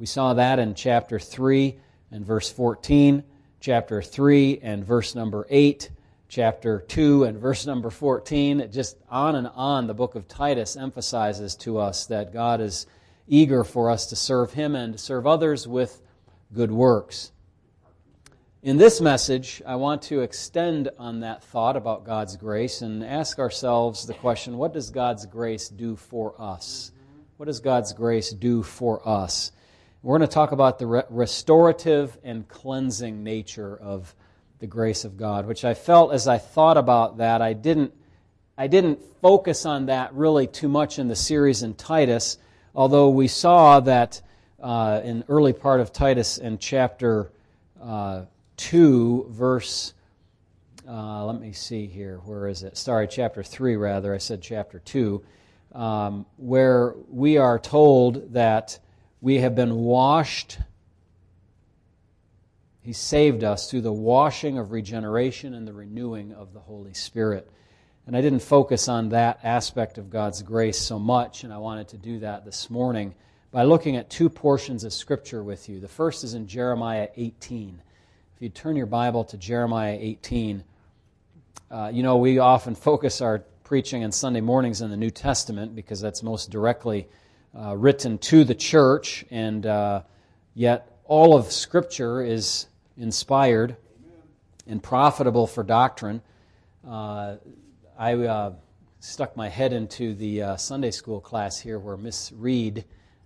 We 0.00 0.07
saw 0.07 0.35
that 0.35 0.59
in 0.59 0.75
chapter 0.75 1.21
3 1.21 1.78
and 2.11 2.26
verse 2.26 2.50
14, 2.50 3.23
chapter 3.61 4.02
3 4.02 4.59
and 4.61 4.85
verse 4.85 5.14
number 5.14 5.47
8, 5.49 5.88
chapter 6.28 6.81
2 6.81 7.23
and 7.23 7.38
verse 7.38 7.64
number 7.64 7.90
14. 7.90 8.73
Just 8.73 8.97
on 9.09 9.37
and 9.37 9.47
on, 9.55 9.87
the 9.87 9.95
book 9.95 10.16
of 10.16 10.26
Titus 10.26 10.75
emphasizes 10.75 11.55
to 11.59 11.78
us 11.78 12.07
that 12.07 12.33
God 12.33 12.61
is 12.61 12.88
eager 13.28 13.62
for 13.62 13.88
us 13.88 14.07
to 14.07 14.16
serve 14.16 14.52
Him 14.55 14.75
and 14.75 14.95
to 14.95 14.99
serve 14.99 15.28
others 15.28 15.69
with 15.69 16.02
good 16.52 16.73
works. 16.73 17.31
In 18.66 18.78
this 18.78 19.00
message, 19.00 19.62
I 19.64 19.76
want 19.76 20.02
to 20.02 20.23
extend 20.23 20.90
on 20.99 21.20
that 21.20 21.44
thought 21.44 21.76
about 21.76 22.04
God's 22.04 22.37
grace 22.37 22.82
and 22.82 23.04
ask 23.04 23.38
ourselves 23.38 24.08
the 24.08 24.14
question 24.14 24.58
what 24.58 24.73
does 24.73 24.90
God's 24.90 25.25
grace 25.25 25.68
do 25.68 25.94
for 25.94 26.35
us? 26.37 26.90
What 27.37 27.46
does 27.46 27.61
God's 27.61 27.92
grace 27.92 28.30
do 28.30 28.64
for 28.64 29.08
us? 29.08 29.52
We're 30.02 30.18
going 30.18 30.28
to 30.28 30.35
talk 30.35 30.50
about 30.50 30.80
the 30.80 31.06
restorative 31.11 32.18
and 32.25 32.49
cleansing 32.49 33.23
nature 33.23 33.76
of 33.76 34.12
the 34.58 34.66
grace 34.66 35.04
of 35.04 35.16
God, 35.16 35.46
which 35.46 35.64
I 35.64 35.75
felt 35.75 36.12
as 36.12 36.26
I 36.26 36.38
thought 36.38 36.76
about 36.76 37.18
that, 37.18 37.40
I 37.40 37.52
didn't, 37.52 37.94
I 38.58 38.66
didn't 38.66 38.99
focus 39.23 39.64
on 39.64 39.87
that 39.87 40.12
really 40.12 40.49
too 40.49 40.68
much 40.68 40.99
in 40.99 41.06
the 41.06 41.14
series 41.14 41.62
in 41.62 41.75
Titus, 41.75 42.37
although 42.75 43.11
we 43.11 43.28
saw 43.28 43.78
that 43.78 44.20
uh, 44.61 45.02
in 45.04 45.23
early 45.28 45.52
part 45.52 45.78
of 45.78 45.92
Titus 45.92 46.38
in 46.38 46.58
chapter 46.58 47.30
uh, 47.80 48.23
2, 48.57 49.27
verse, 49.31 49.95
uh, 50.89 51.25
let 51.25 51.41
me 51.41 51.53
see 51.53 51.87
here, 51.87 52.19
where 52.25 52.49
is 52.49 52.63
it? 52.63 52.77
Sorry, 52.77 53.09
chapter 53.09 53.43
3, 53.43 53.77
rather. 53.77 54.15
I 54.15 54.19
said 54.19 54.43
chapter 54.43 54.79
2, 54.79 55.25
um, 55.73 56.27
where 56.37 56.95
we 57.09 57.39
are 57.39 57.59
told 57.59 58.33
that 58.35 58.79
we 59.21 59.37
have 59.39 59.55
been 59.55 59.75
washed 59.77 60.59
he 62.87 62.93
saved 62.93 63.43
us 63.43 63.69
through 63.69 63.81
the 63.81 63.93
washing 63.93 64.59
of 64.59 64.71
regeneration 64.71 65.55
and 65.55 65.67
the 65.67 65.73
renewing 65.73 66.33
of 66.33 66.53
the 66.53 66.61
Holy 66.61 66.95
Spirit. 66.95 67.51
And 68.07 68.17
I 68.17 68.21
didn't 68.21 68.43
focus 68.43 68.89
on 68.89 69.09
that 69.09 69.41
aspect 69.43 69.99
of 69.99 70.09
God's 70.09 70.41
grace 70.41 70.79
so 70.79 70.97
much, 70.97 71.43
and 71.43 71.53
I 71.53 71.59
wanted 71.59 71.89
to 71.89 71.97
do 71.97 72.21
that 72.21 72.45
this 72.45 72.71
morning 72.71 73.17
by 73.51 73.65
looking 73.65 73.97
at 73.97 74.09
two 74.09 74.29
portions 74.29 74.85
of 74.85 74.93
Scripture 74.93 75.43
with 75.43 75.69
you. 75.69 75.81
The 75.81 75.89
first 75.89 76.23
is 76.23 76.35
in 76.35 76.47
Jeremiah 76.47 77.09
18. 77.17 77.83
If 78.37 78.43
you 78.43 78.49
turn 78.50 78.76
your 78.76 78.85
Bible 78.85 79.25
to 79.25 79.38
Jeremiah 79.38 79.97
18, 79.99 80.62
uh, 81.71 81.90
you 81.90 82.02
know, 82.02 82.19
we 82.19 82.38
often 82.38 82.75
focus 82.75 83.23
our 83.23 83.38
preaching 83.64 84.05
on 84.05 84.12
Sunday 84.12 84.43
mornings 84.43 84.83
in 84.83 84.90
the 84.90 84.97
New 84.99 85.11
Testament 85.11 85.75
because 85.75 86.02
that's 86.02 86.23
most 86.23 86.50
directly 86.50 87.09
uh, 87.59 87.75
written 87.75 88.19
to 88.19 88.45
the 88.45 88.55
church, 88.55 89.25
and 89.31 89.64
uh, 89.64 90.02
yet 90.52 90.99
all 91.07 91.35
of 91.35 91.50
Scripture 91.50 92.21
is 92.21 92.66
inspired 92.99 93.75
and 94.66 94.83
profitable 94.83 95.47
for 95.47 95.62
doctrine. 95.62 96.21
Uh, 96.87 97.37
I 97.99 98.12
uh, 98.12 98.52
stuck 99.00 99.35
my 99.35 99.49
head 99.49 99.73
into 99.73 100.12
the 100.12 100.43
uh, 100.43 100.57
Sunday 100.59 100.90
school 100.90 101.23
class 101.23 101.59
here 101.59 101.78
where 101.78 101.97
Miss 101.97 102.33
Reed, 102.33 102.85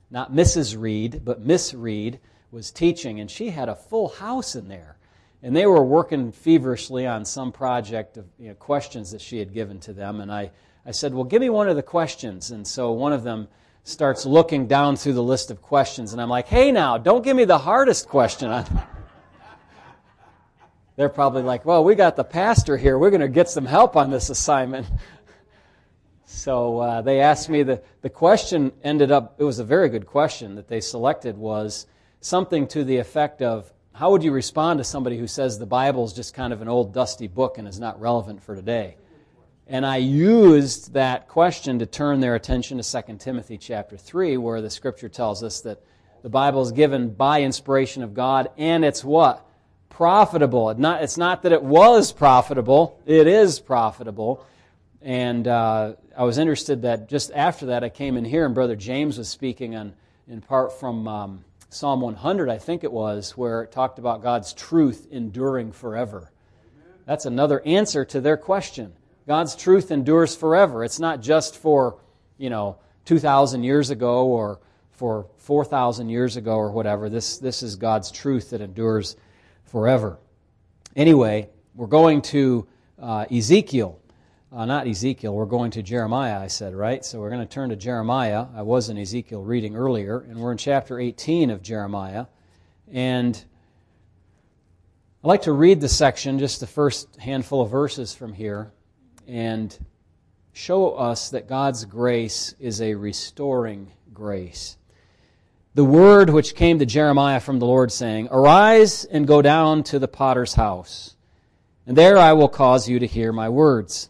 not 0.09 0.33
Mrs. 0.33 0.81
Reed, 0.81 1.23
but 1.25 1.41
Miss 1.41 1.75
Reed, 1.75 2.21
was 2.53 2.71
teaching, 2.71 3.19
and 3.19 3.29
she 3.29 3.51
had 3.51 3.69
a 3.69 3.75
full 3.75 4.11
house 4.11 4.55
in 4.55 4.69
there. 4.69 4.99
And 5.43 5.57
they 5.57 5.67
were 5.67 5.83
working 5.83 6.33
feverishly 6.33 7.07
on 7.07 7.25
some 7.25 7.51
project 7.51 8.19
of 8.19 8.27
you 8.39 8.49
know, 8.49 8.55
questions 8.55 9.13
that 9.13 9.21
she 9.21 9.39
had 9.39 9.55
given 9.55 9.81
to 9.81 9.93
them. 9.93 10.21
And 10.21 10.31
I, 10.31 10.51
I 10.85 10.91
said, 10.91 11.15
Well, 11.15 11.25
give 11.25 11.41
me 11.41 11.49
one 11.51 11.69
of 11.69 11.77
the 11.77 11.83
questions. 11.83 12.51
And 12.51 12.67
so 12.67 12.93
one 12.93 13.13
of 13.13 13.23
them 13.23 13.49
starts 13.85 14.27
looking 14.27 14.67
down 14.67 14.97
through 14.97 15.15
the 15.15 15.23
list 15.23 15.51
of 15.51 15.63
questions. 15.63 16.13
And 16.13 16.21
I'm 16.21 16.29
like, 16.29 16.47
Hey, 16.47 16.73
now, 16.73 16.99
don't 16.99 17.25
give 17.25 17.37
me 17.37 17.45
the 17.45 17.59
hardest 17.59 18.09
question. 18.09 18.51
They're 20.97 21.09
probably 21.09 21.43
like, 21.43 21.65
Well, 21.65 21.85
we 21.85 21.95
got 21.95 22.17
the 22.17 22.25
pastor 22.25 22.77
here. 22.77 22.99
We're 22.99 23.11
going 23.11 23.23
to 23.23 23.29
get 23.29 23.49
some 23.49 23.65
help 23.65 23.97
on 23.97 24.11
this 24.11 24.29
assignment. 24.31 24.87
So 26.33 26.79
uh, 26.79 27.03
they 27.03 27.21
asked 27.21 27.49
me, 27.49 27.65
the, 27.65 27.83
the 28.03 28.09
question 28.09 28.71
ended 28.85 29.11
up, 29.11 29.35
it 29.39 29.45
was 29.45 29.59
a 29.59 29.65
very 29.65 29.89
good 29.89 30.07
question 30.07 30.55
that 30.55 30.69
they 30.69 30.81
selected 30.81 31.37
was 31.37 31.89
something 32.21 32.69
to 32.69 32.85
the 32.85 32.99
effect 32.99 33.43
of, 33.43 33.73
how 34.01 34.13
would 34.13 34.25
you 34.25 34.33
respond 34.33 34.79
to 34.79 34.85
somebody 34.85 35.19
who 35.19 35.27
says 35.27 35.59
the 35.59 35.67
Bible 35.67 36.07
is 36.07 36.15
just 36.15 36.33
kind 36.33 36.55
of 36.55 36.63
an 36.63 36.69
old 36.69 36.95
dusty 36.95 37.27
book 37.27 37.59
and 37.59 37.69
is 37.69 37.79
not 37.79 38.01
relevant 38.01 38.43
for 38.43 38.57
today? 38.57 38.97
And 39.67 39.85
I 39.85 39.99
used 39.99 40.95
that 40.95 41.29
question 41.29 41.81
to 41.81 41.85
turn 41.85 42.21
their 42.21 42.35
attention 42.35 42.81
to 42.81 43.03
2 43.03 43.17
Timothy 43.19 43.59
chapter 43.59 43.99
3, 43.99 44.39
where 44.39 44.63
the 44.63 44.71
scripture 44.71 45.11
tells 45.11 45.43
us 45.43 45.61
that 45.61 45.83
the 46.23 46.31
Bible 46.31 46.63
is 46.63 46.73
given 46.73 47.11
by 47.11 47.43
inspiration 47.43 48.03
of 48.03 48.15
God, 48.15 48.49
and 48.57 48.87
it's 48.87 49.05
what? 49.05 49.45
Profitable. 49.91 50.71
It's 50.71 51.19
not 51.19 51.43
that 51.43 51.53
it 51.53 51.63
was 51.63 52.11
profitable, 52.11 52.99
it 53.05 53.27
is 53.27 53.61
profitable. 53.61 54.47
And 55.03 55.47
uh, 55.47 55.93
I 56.17 56.25
was 56.25 56.39
interested 56.39 56.81
that 56.83 57.11
just 57.11 57.33
after 57.33 57.67
that, 57.67 57.85
I 57.85 57.91
came 57.91 58.17
in 58.17 58.25
here 58.25 58.47
and 58.47 58.55
Brother 58.55 58.77
James 58.77 59.19
was 59.19 59.29
speaking 59.29 59.77
on, 59.77 59.93
in 60.27 60.41
part 60.41 60.73
from 60.81 61.07
um, 61.07 61.45
Psalm 61.73 62.01
100, 62.01 62.49
I 62.49 62.59
think 62.59 62.83
it 62.83 62.91
was, 62.91 63.37
where 63.37 63.63
it 63.63 63.71
talked 63.71 64.01
about 64.01 64.23
God's 64.23 64.53
truth 64.53 65.07
enduring 65.13 65.71
forever. 65.71 66.33
That's 67.07 67.27
another 67.27 67.61
answer 67.65 68.05
to 68.07 68.21
their 68.21 68.37
question. 68.37 68.93
God's 69.29 69.55
truth 69.55 69.93
endures 69.93 70.35
forever. 70.35 70.83
It's 70.83 70.99
not 70.99 71.21
just 71.21 71.57
for, 71.57 71.99
you 72.39 72.51
know, 72.51 72.79
2,000 73.05 73.63
years 73.63 73.91
ago 73.91 74.27
or 74.27 74.59
for 74.91 75.29
4,000 75.39 76.09
years 76.09 76.37
ago 76.37 76.57
or 76.57 76.73
whatever. 76.73 77.09
This, 77.09 77.39
this 77.39 77.63
is 77.63 77.77
God's 77.77 78.11
truth 78.11 78.51
that 78.51 78.61
endures 78.61 79.15
forever. 79.67 80.19
Anyway, 80.97 81.49
we're 81.77 81.87
going 81.87 82.23
to 82.23 82.67
uh, 82.99 83.27
Ezekiel 83.31 84.00
uh, 84.53 84.65
not 84.65 84.89
Ezekiel, 84.89 85.33
we're 85.33 85.47
going 85.47 85.71
to 85.73 85.83
Jeremiah, 85.83 86.41
I 86.41 86.49
said, 86.49 86.75
right? 86.75 87.05
So 87.05 87.21
we're 87.21 87.31
going 87.31 87.47
to 87.47 87.53
turn 87.53 87.71
to 87.71 87.77
Jeremiah. 87.77 88.47
I 88.55 88.63
was 88.63 88.89
in 88.89 88.99
Ezekiel 88.99 89.45
reading 89.45 89.77
earlier, 89.77 90.19
and 90.19 90.39
we're 90.39 90.51
in 90.51 90.59
chapter 90.59 90.99
18 90.99 91.51
of 91.51 91.63
Jeremiah. 91.63 92.27
And 92.93 93.37
I'd 95.23 95.29
like 95.29 95.43
to 95.43 95.53
read 95.53 95.81
the 95.81 95.89
section, 95.89 96.41
just 96.41 96.59
the 96.59 96.67
first 96.67 97.15
handful 97.17 97.63
of 97.63 97.71
verses 97.71 98.13
from 98.13 98.33
here, 98.33 98.73
and 99.29 99.77
show 100.53 100.95
us 100.95 101.31
that 101.31 101.49
God's 101.49 101.85
grace 101.85 102.57
is 102.59 102.83
a 102.83 102.95
restoring 102.97 103.93
grace. 104.13 104.77
The 105.75 105.85
word 105.85 106.29
which 106.29 106.57
came 106.57 106.81
to 106.81 106.87
Jeremiah 106.87 107.39
from 107.39 107.61
the 107.61 107.67
Lord, 107.67 107.93
saying, 107.93 108.27
Arise 108.33 109.05
and 109.05 109.29
go 109.29 109.43
down 109.43 109.85
to 109.85 110.01
the 110.01 110.09
potter's 110.09 110.55
house, 110.55 111.15
and 111.87 111.97
there 111.97 112.19
I 112.19 112.33
will 112.33 112.49
cause 112.49 112.89
you 112.89 112.99
to 112.99 113.07
hear 113.07 113.33
my 113.33 113.49
words. 113.49 114.10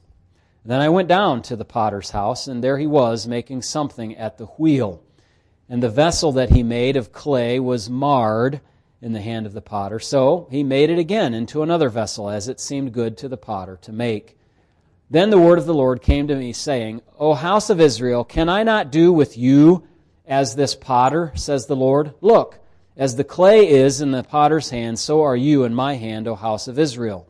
Then 0.64 0.81
I 0.81 0.88
went 0.90 1.09
down 1.09 1.43
to 1.43 1.57
the 1.57 1.64
potter's 1.64 2.11
house, 2.11 2.47
and 2.47 2.62
there 2.62 2.79
he 2.79 2.87
was 2.87 3.26
making 3.26 3.62
something 3.62 4.17
at 4.17 4.37
the 4.37 4.47
wheel. 4.47 5.02
And 5.69 5.83
the 5.83 5.88
vessel 5.88 6.33
that 6.33 6.50
he 6.50 6.62
made 6.62 6.97
of 6.97 7.12
clay 7.12 7.59
was 7.59 7.88
marred 7.88 8.61
in 9.00 9.12
the 9.12 9.23
hand 9.23 9.47
of 9.47 9.52
the 9.55 9.62
potter. 9.62 9.99
So 9.99 10.47
he 10.50 10.62
made 10.62 10.90
it 10.90 10.99
again 10.99 11.33
into 11.33 11.62
another 11.62 11.88
vessel, 11.88 12.29
as 12.29 12.49
it 12.49 12.61
seemed 12.61 12.93
good 12.93 13.17
to 13.19 13.29
the 13.29 13.37
potter 13.37 13.79
to 13.83 13.93
make. 13.93 14.37
Then 15.09 15.31
the 15.31 15.38
word 15.38 15.59
of 15.59 15.67
the 15.67 15.75
Lord 15.75 16.02
came 16.02 16.29
to 16.29 16.37
me, 16.37 16.52
saying, 16.52 17.00
O 17.19 17.35
house 17.35 17.71
of 17.71 17.81
Israel, 17.81 18.25
can 18.25 18.49
I 18.49 18.62
not 18.62 18.93
do 18.93 19.12
with 19.12 19.38
you 19.38 19.87
as 20.26 20.55
this 20.55 20.75
potter, 20.75 21.33
says 21.35 21.67
the 21.67 21.76
Lord? 21.76 22.12
Look, 22.21 22.59
as 22.97 23.17
the 23.17 23.25
clay 23.25 23.69
is 23.69 24.00
in 24.00 24.11
the 24.11 24.23
potter's 24.23 24.71
hand, 24.71 24.99
so 24.99 25.23
are 25.23 25.37
you 25.37 25.64
in 25.64 25.75
my 25.75 25.95
hand, 25.95 26.29
O 26.29 26.35
house 26.35 26.69
of 26.69 26.79
Israel. 26.79 27.26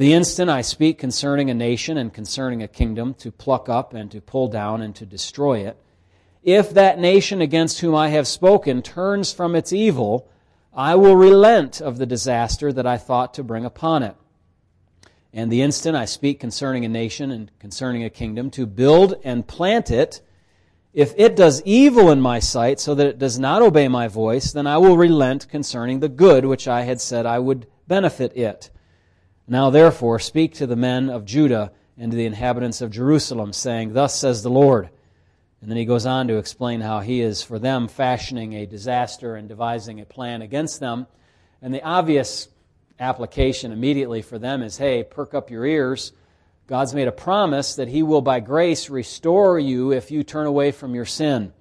The 0.00 0.14
instant 0.14 0.48
I 0.48 0.62
speak 0.62 0.96
concerning 0.96 1.50
a 1.50 1.54
nation 1.54 1.98
and 1.98 2.10
concerning 2.10 2.62
a 2.62 2.68
kingdom, 2.68 3.12
to 3.18 3.30
pluck 3.30 3.68
up 3.68 3.92
and 3.92 4.10
to 4.12 4.22
pull 4.22 4.48
down 4.48 4.80
and 4.80 4.96
to 4.96 5.04
destroy 5.04 5.58
it, 5.58 5.76
if 6.42 6.70
that 6.70 6.98
nation 6.98 7.42
against 7.42 7.80
whom 7.80 7.94
I 7.94 8.08
have 8.08 8.26
spoken 8.26 8.80
turns 8.80 9.30
from 9.30 9.54
its 9.54 9.74
evil, 9.74 10.26
I 10.72 10.94
will 10.94 11.16
relent 11.16 11.82
of 11.82 11.98
the 11.98 12.06
disaster 12.06 12.72
that 12.72 12.86
I 12.86 12.96
thought 12.96 13.34
to 13.34 13.44
bring 13.44 13.66
upon 13.66 14.02
it. 14.02 14.16
And 15.34 15.52
the 15.52 15.60
instant 15.60 15.98
I 15.98 16.06
speak 16.06 16.40
concerning 16.40 16.86
a 16.86 16.88
nation 16.88 17.30
and 17.30 17.50
concerning 17.58 18.02
a 18.02 18.08
kingdom, 18.08 18.50
to 18.52 18.64
build 18.64 19.20
and 19.22 19.46
plant 19.46 19.90
it, 19.90 20.22
if 20.94 21.12
it 21.18 21.36
does 21.36 21.60
evil 21.66 22.10
in 22.10 22.22
my 22.22 22.38
sight 22.38 22.80
so 22.80 22.94
that 22.94 23.06
it 23.06 23.18
does 23.18 23.38
not 23.38 23.60
obey 23.60 23.86
my 23.86 24.08
voice, 24.08 24.50
then 24.50 24.66
I 24.66 24.78
will 24.78 24.96
relent 24.96 25.50
concerning 25.50 26.00
the 26.00 26.08
good 26.08 26.46
which 26.46 26.66
I 26.66 26.84
had 26.84 27.02
said 27.02 27.26
I 27.26 27.38
would 27.38 27.66
benefit 27.86 28.34
it. 28.34 28.70
Now 29.50 29.70
therefore 29.70 30.20
speak 30.20 30.54
to 30.54 30.66
the 30.68 30.76
men 30.76 31.10
of 31.10 31.24
Judah 31.24 31.72
and 31.98 32.12
to 32.12 32.16
the 32.16 32.24
inhabitants 32.24 32.80
of 32.80 32.92
Jerusalem, 32.92 33.52
saying, 33.52 33.94
Thus 33.94 34.14
says 34.16 34.44
the 34.44 34.48
Lord. 34.48 34.90
And 35.60 35.68
then 35.68 35.76
he 35.76 35.84
goes 35.84 36.06
on 36.06 36.28
to 36.28 36.38
explain 36.38 36.80
how 36.80 37.00
he 37.00 37.20
is 37.20 37.42
for 37.42 37.58
them 37.58 37.88
fashioning 37.88 38.52
a 38.52 38.64
disaster 38.64 39.34
and 39.34 39.48
devising 39.48 40.00
a 40.00 40.06
plan 40.06 40.40
against 40.40 40.78
them. 40.78 41.08
And 41.60 41.74
the 41.74 41.82
obvious 41.82 42.48
application 43.00 43.72
immediately 43.72 44.22
for 44.22 44.38
them 44.38 44.62
is 44.62 44.78
hey, 44.78 45.02
perk 45.02 45.34
up 45.34 45.50
your 45.50 45.66
ears. 45.66 46.12
God's 46.68 46.94
made 46.94 47.08
a 47.08 47.12
promise 47.12 47.74
that 47.74 47.88
he 47.88 48.04
will 48.04 48.22
by 48.22 48.38
grace 48.38 48.88
restore 48.88 49.58
you 49.58 49.90
if 49.90 50.12
you 50.12 50.22
turn 50.22 50.46
away 50.46 50.70
from 50.70 50.94
your 50.94 51.06
sin. 51.06 51.52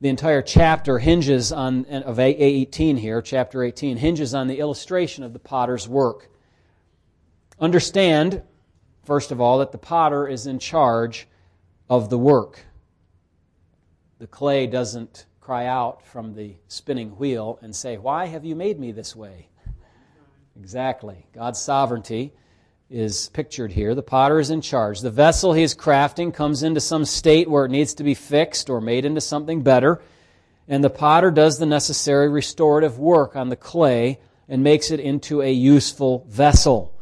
The 0.00 0.08
entire 0.08 0.40
chapter 0.40 0.98
hinges 0.98 1.52
on, 1.52 1.84
of 1.84 2.18
a 2.18 2.30
18 2.30 2.96
here, 2.96 3.20
chapter 3.20 3.62
18, 3.62 3.98
hinges 3.98 4.32
on 4.34 4.46
the 4.46 4.58
illustration 4.58 5.22
of 5.22 5.34
the 5.34 5.38
potter's 5.38 5.86
work. 5.86 6.30
Understand, 7.58 8.42
first 9.04 9.32
of 9.32 9.40
all, 9.40 9.58
that 9.58 9.72
the 9.72 9.78
potter 9.78 10.28
is 10.28 10.46
in 10.46 10.58
charge 10.58 11.26
of 11.88 12.10
the 12.10 12.18
work. 12.18 12.60
The 14.18 14.26
clay 14.26 14.66
doesn't 14.66 15.26
cry 15.40 15.66
out 15.66 16.04
from 16.04 16.34
the 16.34 16.56
spinning 16.68 17.10
wheel 17.10 17.58
and 17.62 17.74
say, 17.74 17.96
Why 17.96 18.26
have 18.26 18.44
you 18.44 18.54
made 18.54 18.78
me 18.78 18.92
this 18.92 19.16
way? 19.16 19.48
Exactly. 20.58 21.26
God's 21.32 21.60
sovereignty 21.60 22.32
is 22.90 23.28
pictured 23.30 23.72
here. 23.72 23.94
The 23.94 24.02
potter 24.02 24.38
is 24.38 24.50
in 24.50 24.60
charge. 24.60 25.00
The 25.00 25.10
vessel 25.10 25.52
he 25.52 25.62
is 25.62 25.74
crafting 25.74 26.32
comes 26.32 26.62
into 26.62 26.80
some 26.80 27.04
state 27.04 27.48
where 27.48 27.64
it 27.64 27.70
needs 27.70 27.94
to 27.94 28.04
be 28.04 28.14
fixed 28.14 28.70
or 28.70 28.80
made 28.80 29.04
into 29.04 29.20
something 29.20 29.62
better. 29.62 30.02
And 30.68 30.82
the 30.82 30.90
potter 30.90 31.30
does 31.30 31.58
the 31.58 31.66
necessary 31.66 32.28
restorative 32.28 32.98
work 32.98 33.36
on 33.36 33.48
the 33.48 33.56
clay 33.56 34.18
and 34.48 34.62
makes 34.62 34.90
it 34.90 35.00
into 35.00 35.42
a 35.42 35.50
useful 35.50 36.24
vessel 36.28 36.95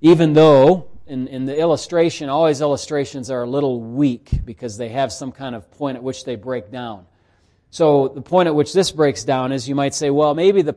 even 0.00 0.32
though 0.32 0.88
in, 1.06 1.26
in 1.28 1.46
the 1.46 1.58
illustration, 1.58 2.28
always 2.28 2.60
illustrations 2.60 3.30
are 3.30 3.42
a 3.42 3.48
little 3.48 3.80
weak 3.80 4.30
because 4.44 4.76
they 4.76 4.90
have 4.90 5.12
some 5.12 5.32
kind 5.32 5.54
of 5.54 5.70
point 5.72 5.96
at 5.96 6.02
which 6.02 6.24
they 6.24 6.36
break 6.36 6.70
down. 6.70 7.06
So 7.70 8.08
the 8.08 8.22
point 8.22 8.46
at 8.46 8.54
which 8.54 8.72
this 8.72 8.90
breaks 8.90 9.24
down 9.24 9.52
is 9.52 9.68
you 9.68 9.74
might 9.74 9.94
say, 9.94 10.10
well, 10.10 10.34
maybe 10.34 10.62
the, 10.62 10.76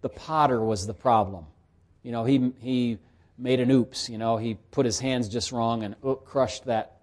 the 0.00 0.08
potter 0.08 0.60
was 0.60 0.86
the 0.86 0.94
problem. 0.94 1.46
You 2.02 2.12
know, 2.12 2.24
he, 2.24 2.52
he 2.60 2.98
made 3.38 3.60
an 3.60 3.70
oops. 3.70 4.08
You 4.08 4.18
know, 4.18 4.36
he 4.36 4.54
put 4.70 4.86
his 4.86 4.98
hands 4.98 5.28
just 5.28 5.52
wrong 5.52 5.82
and 5.82 5.94
oh, 6.02 6.14
crushed 6.14 6.64
that 6.64 6.98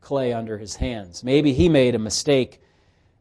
clay 0.00 0.32
under 0.32 0.58
his 0.58 0.76
hands. 0.76 1.24
Maybe 1.24 1.52
he 1.52 1.68
made 1.68 1.94
a 1.94 1.98
mistake 1.98 2.60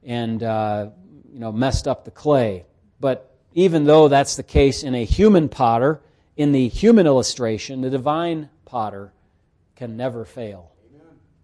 and, 0.04 0.42
uh, 0.44 0.90
you 1.32 1.40
know, 1.40 1.52
messed 1.52 1.88
up 1.88 2.06
the 2.06 2.12
clay. 2.12 2.66
But 3.00 3.36
even 3.54 3.86
though 3.86 4.08
that's 4.08 4.36
the 4.36 4.44
case 4.44 4.84
in 4.84 4.96
a 4.96 5.06
human 5.06 5.50
potter, 5.50 6.02
in 6.38 6.52
the 6.52 6.68
human 6.68 7.08
illustration, 7.08 7.82
the 7.82 7.90
divine 7.90 8.50
potter 8.64 9.12
can 9.76 9.98
never 9.98 10.24
fail. 10.24 10.72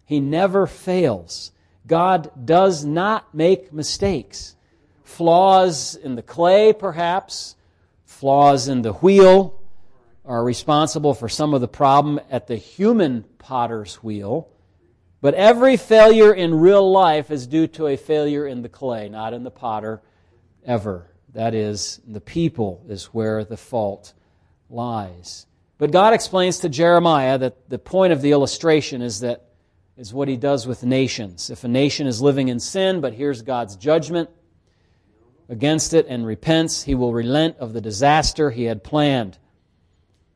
He 0.05 0.19
never 0.19 0.67
fails. 0.67 1.51
God 1.87 2.31
does 2.45 2.85
not 2.85 3.33
make 3.33 3.73
mistakes. 3.73 4.55
Flaws 5.03 5.95
in 5.95 6.15
the 6.15 6.21
clay, 6.21 6.71
perhaps, 6.73 7.55
flaws 8.05 8.67
in 8.67 8.83
the 8.83 8.93
wheel, 8.93 9.59
are 10.25 10.43
responsible 10.43 11.13
for 11.13 11.27
some 11.27 11.53
of 11.53 11.61
the 11.61 11.67
problem 11.67 12.19
at 12.29 12.47
the 12.47 12.55
human 12.55 13.23
potter's 13.39 13.95
wheel. 13.95 14.47
But 15.21 15.33
every 15.33 15.75
failure 15.75 16.33
in 16.33 16.53
real 16.59 16.91
life 16.91 17.31
is 17.31 17.47
due 17.47 17.67
to 17.67 17.87
a 17.87 17.97
failure 17.97 18.45
in 18.45 18.61
the 18.61 18.69
clay, 18.69 19.09
not 19.09 19.33
in 19.33 19.43
the 19.43 19.51
potter 19.51 20.01
ever. 20.65 21.09
That 21.33 21.55
is, 21.55 21.99
the 22.07 22.21
people 22.21 22.85
is 22.87 23.05
where 23.05 23.43
the 23.43 23.57
fault 23.57 24.13
lies. 24.73 25.45
But 25.77 25.91
God 25.91 26.13
explains 26.13 26.59
to 26.59 26.69
Jeremiah 26.69 27.37
that 27.37 27.69
the 27.69 27.79
point 27.79 28.13
of 28.13 28.21
the 28.21 28.31
illustration 28.31 29.01
is 29.01 29.21
that 29.21 29.45
is 29.97 30.13
what 30.13 30.27
he 30.27 30.37
does 30.37 30.65
with 30.65 30.83
nations. 30.83 31.49
If 31.49 31.63
a 31.63 31.67
nation 31.67 32.07
is 32.07 32.21
living 32.21 32.47
in 32.47 32.59
sin 32.59 33.01
but 33.01 33.13
hears 33.13 33.41
God's 33.41 33.75
judgment 33.75 34.29
against 35.49 35.93
it 35.93 36.07
and 36.07 36.25
repents, 36.25 36.83
he 36.83 36.95
will 36.95 37.13
relent 37.13 37.57
of 37.57 37.73
the 37.73 37.81
disaster 37.81 38.49
he 38.49 38.63
had 38.63 38.83
planned. 38.83 39.37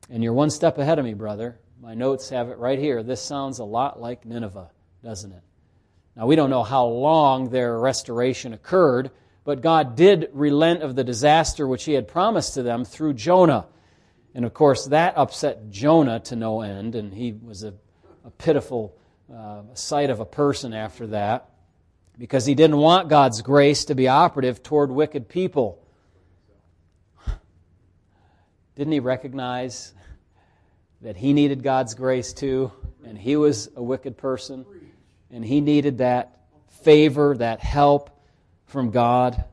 And 0.10 0.24
you're 0.24 0.34
one 0.34 0.51
step 0.51 0.77
ahead 0.77 1.00
of 1.00 1.06
me, 1.06 1.13
brother. 1.13 1.60
My 1.82 1.94
notes 1.94 2.29
have 2.29 2.50
it 2.50 2.58
right 2.58 2.79
here. 2.79 3.03
This 3.03 3.22
sounds 3.22 3.60
a 3.60 3.63
lot 3.63 4.00
like 4.00 4.25
Nineveh, 4.25 4.70
doesn't 5.03 5.32
it? 5.32 5.41
Now, 6.15 6.25
we 6.25 6.36
don't 6.36 6.50
know 6.50 6.63
how 6.63 6.86
long 6.86 7.50
their 7.50 7.77
restoration 7.79 8.53
occurred, 8.53 9.12
but 9.44 9.62
God 9.62 9.96
did 9.96 10.29
relent 10.34 10.82
of 10.82 10.96
the 10.96 11.03
disaster 11.03 11.67
which 11.67 11.86
he 11.86 11.94
had 11.94 12.08
promised 12.08 12.56
to 12.56 12.63
them 12.63 12.84
through 12.84 13.13
Jonah. 13.13 13.67
And 14.38 14.46
of 14.46 14.53
course, 14.53 14.86
that 14.86 15.17
upset 15.17 15.72
Jonah 15.72 16.20
to 16.25 16.36
no 16.36 16.62
end, 16.62 16.94
and 16.94 17.12
he 17.12 17.32
was 17.32 17.63
a, 17.63 17.74
a 18.24 18.29
pitiful 18.29 18.96
uh, 19.34 19.63
sight 19.74 20.12
of 20.12 20.20
a 20.20 20.25
person 20.25 20.75
after 20.75 21.08
that 21.08 21.50
because 22.20 22.46
he 22.46 22.53
didn't 22.53 22.77
want 22.77 23.10
God's 23.10 23.41
grace 23.41 23.86
to 23.86 23.96
be 23.96 24.08
operative 24.08 24.62
toward 24.62 24.91
wicked 24.91 25.27
people. 25.27 25.84
Didn't 28.75 28.94
he 28.94 29.00
recognize 29.00 29.96
that 31.01 31.17
he 31.17 31.34
needed 31.34 31.63
God's 31.63 31.96
grace 31.96 32.32
too? 32.32 32.72
And 33.03 33.17
he 33.17 33.38
was 33.38 33.72
a 33.75 33.82
wicked 33.82 34.17
person, 34.17 34.67
and 35.32 35.44
he 35.44 35.62
needed 35.62 35.98
that 35.98 36.41
favor, 36.84 37.36
that 37.38 37.60
help 37.60 38.12
from 38.67 38.91
God. 38.91 39.46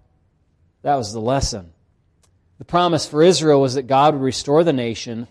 That 0.83 0.97
was 0.97 1.15
the 1.15 1.21
lesson. 1.23 1.74
The 2.59 2.65
promise 2.65 3.07
for 3.07 3.23
Israel 3.23 3.61
was 3.61 3.75
that 3.75 3.89
God 3.89 4.15
would 4.15 4.23
restore 4.23 4.63
the 4.63 4.73
nation 4.73 5.27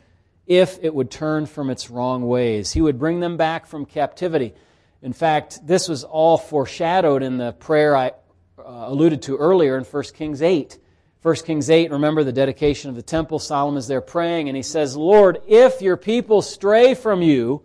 if 0.45 0.77
it 0.81 0.93
would 0.93 1.09
turn 1.09 1.45
from 1.45 1.69
its 1.69 1.89
wrong 1.89 2.27
ways. 2.27 2.73
He 2.73 2.81
would 2.81 2.99
bring 2.99 3.21
them 3.21 3.37
back 3.37 3.65
from 3.65 3.85
captivity. 3.85 4.53
In 5.01 5.13
fact, 5.13 5.65
this 5.65 5.87
was 5.87 6.03
all 6.03 6.37
foreshadowed 6.37 7.23
in 7.23 7.37
the 7.37 7.53
prayer 7.53 7.95
I 7.95 8.11
uh, 8.57 8.85
alluded 8.87 9.21
to 9.23 9.37
earlier 9.37 9.77
in 9.77 9.83
1 9.83 10.03
Kings 10.13 10.41
8. 10.41 10.77
1 11.21 11.35
Kings 11.37 11.69
8, 11.69 11.91
remember 11.91 12.25
the 12.25 12.33
dedication 12.33 12.89
of 12.89 12.97
the 12.97 13.01
temple. 13.01 13.39
Solomon 13.39 13.77
is 13.77 13.87
there 13.87 14.01
praying, 14.01 14.49
and 14.49 14.57
he 14.57 14.63
says, 14.63 14.97
Lord, 14.97 15.41
if 15.47 15.81
your 15.81 15.95
people 15.95 16.41
stray 16.41 16.93
from 16.93 17.21
you, 17.21 17.63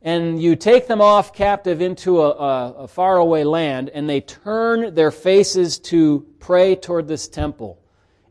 and 0.00 0.40
you 0.40 0.56
take 0.56 0.86
them 0.86 1.02
off 1.02 1.34
captive 1.34 1.82
into 1.82 2.22
a, 2.22 2.30
a, 2.30 2.72
a 2.72 2.88
faraway 2.88 3.44
land, 3.44 3.90
and 3.90 4.08
they 4.08 4.22
turn 4.22 4.94
their 4.94 5.10
faces 5.10 5.78
to 5.78 6.26
pray 6.38 6.76
toward 6.76 7.08
this 7.08 7.28
temple, 7.28 7.78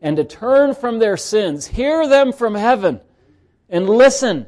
and 0.01 0.17
to 0.17 0.23
turn 0.23 0.75
from 0.75 0.99
their 0.99 1.17
sins, 1.17 1.67
hear 1.67 2.07
them 2.07 2.31
from 2.31 2.55
heaven, 2.55 3.01
and 3.69 3.89
listen 3.89 4.45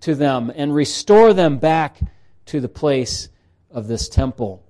to 0.00 0.14
them 0.14 0.52
and 0.54 0.74
restore 0.74 1.32
them 1.32 1.58
back 1.58 1.98
to 2.46 2.60
the 2.60 2.68
place 2.68 3.28
of 3.70 3.86
this 3.86 4.08
temple. 4.08 4.64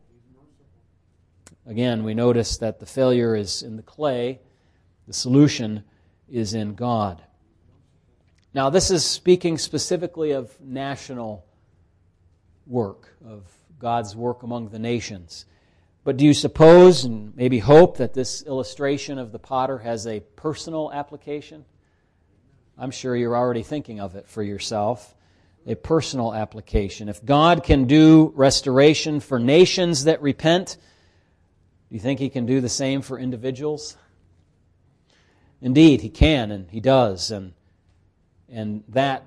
Again, 1.66 2.04
we 2.04 2.14
notice 2.14 2.58
that 2.58 2.80
the 2.80 2.86
failure 2.86 3.36
is 3.36 3.62
in 3.62 3.76
the 3.76 3.82
clay, 3.82 4.40
the 5.06 5.12
solution 5.12 5.84
is 6.28 6.54
in 6.54 6.74
God. 6.74 7.22
Now, 8.52 8.70
this 8.70 8.90
is 8.90 9.04
speaking 9.04 9.58
specifically 9.58 10.32
of 10.32 10.60
national 10.60 11.44
work, 12.66 13.14
of 13.24 13.44
God's 13.78 14.16
work 14.16 14.42
among 14.42 14.70
the 14.70 14.78
nations. 14.78 15.46
But 16.02 16.16
do 16.16 16.24
you 16.24 16.32
suppose 16.32 17.04
and 17.04 17.36
maybe 17.36 17.58
hope 17.58 17.98
that 17.98 18.14
this 18.14 18.42
illustration 18.42 19.18
of 19.18 19.32
the 19.32 19.38
potter 19.38 19.78
has 19.78 20.06
a 20.06 20.20
personal 20.20 20.90
application? 20.92 21.64
I'm 22.78 22.90
sure 22.90 23.14
you're 23.14 23.36
already 23.36 23.62
thinking 23.62 24.00
of 24.00 24.16
it 24.16 24.26
for 24.26 24.42
yourself. 24.42 25.14
A 25.66 25.74
personal 25.74 26.34
application. 26.34 27.10
If 27.10 27.22
God 27.22 27.62
can 27.62 27.84
do 27.84 28.32
restoration 28.34 29.20
for 29.20 29.38
nations 29.38 30.04
that 30.04 30.22
repent, 30.22 30.78
do 31.90 31.94
you 31.94 32.00
think 32.00 32.18
He 32.18 32.30
can 32.30 32.46
do 32.46 32.62
the 32.62 32.70
same 32.70 33.02
for 33.02 33.18
individuals? 33.18 33.98
Indeed, 35.60 36.00
He 36.00 36.08
can, 36.08 36.50
and 36.50 36.70
He 36.70 36.80
does. 36.80 37.30
And, 37.30 37.52
and 38.48 38.84
that, 38.88 39.26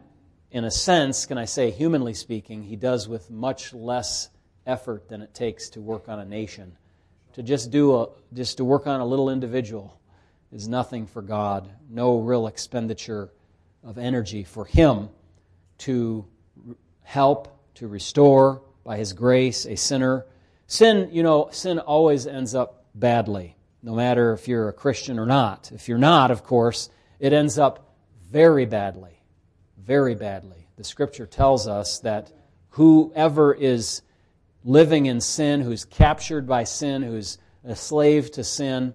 in 0.50 0.64
a 0.64 0.72
sense, 0.72 1.28
can 1.28 1.38
I 1.38 1.46
say, 1.46 1.70
humanly 1.70 2.16
speaking, 2.16 2.64
He 2.64 2.78
does 2.78 3.08
with 3.08 3.30
much 3.30 3.72
less 3.76 4.30
effort 4.66 5.10
than 5.10 5.22
it 5.22 5.34
takes 5.34 5.70
to 5.70 5.82
work 5.82 6.10
on 6.10 6.20
a 6.20 6.26
nation. 6.26 6.78
To 7.34 7.44
just 7.44 7.72
do 7.72 7.96
a, 7.96 8.10
just 8.34 8.58
to 8.58 8.66
work 8.66 8.88
on 8.88 9.00
a 9.00 9.06
little 9.06 9.30
individual 9.30 10.00
is 10.52 10.68
nothing 10.68 11.08
for 11.08 11.22
God. 11.22 11.70
No 11.90 12.20
real 12.20 12.48
expenditure 12.48 13.32
of 13.84 13.98
energy 13.98 14.44
for 14.44 14.66
Him 14.66 15.10
to 15.80 16.26
help, 17.02 17.60
to 17.76 17.88
restore 17.88 18.62
by 18.84 18.98
His 18.98 19.14
grace 19.14 19.66
a 19.66 19.76
sinner. 19.76 20.26
Sin, 20.68 21.10
you 21.12 21.24
know, 21.24 21.50
sin 21.52 21.80
always 21.80 22.28
ends 22.28 22.56
up 22.56 22.86
badly, 22.96 23.56
no 23.82 23.96
matter 23.96 24.34
if 24.34 24.48
you're 24.48 24.70
a 24.70 24.74
Christian 24.74 25.20
or 25.20 25.26
not. 25.26 25.72
If 25.74 25.90
you're 25.90 25.98
not, 25.98 26.32
of 26.32 26.44
course, 26.44 26.90
it 27.20 27.34
ends 27.34 27.58
up 27.58 27.96
very 28.32 28.66
badly. 28.66 29.22
Very 29.78 30.16
badly. 30.16 30.68
The 30.78 30.84
Scripture 30.84 31.26
tells 31.26 31.68
us 31.68 32.00
that 32.00 32.32
whoever 32.70 33.54
is 33.54 34.02
living 34.64 35.06
in 35.06 35.22
sin, 35.22 35.62
who's 35.62 35.86
captured 35.86 36.48
by 36.48 36.64
sin, 36.64 37.02
who's 37.02 37.38
a 37.64 37.76
slave 37.76 38.32
to 38.32 38.44
sin, 38.44 38.94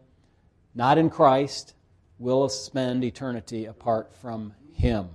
not 0.75 0.99
in 0.99 1.11
Christ, 1.11 1.75
will 2.19 2.49
spend 2.49 3.05
eternity 3.05 3.67
apart 3.67 4.13
from 4.15 4.55
him. 4.73 5.09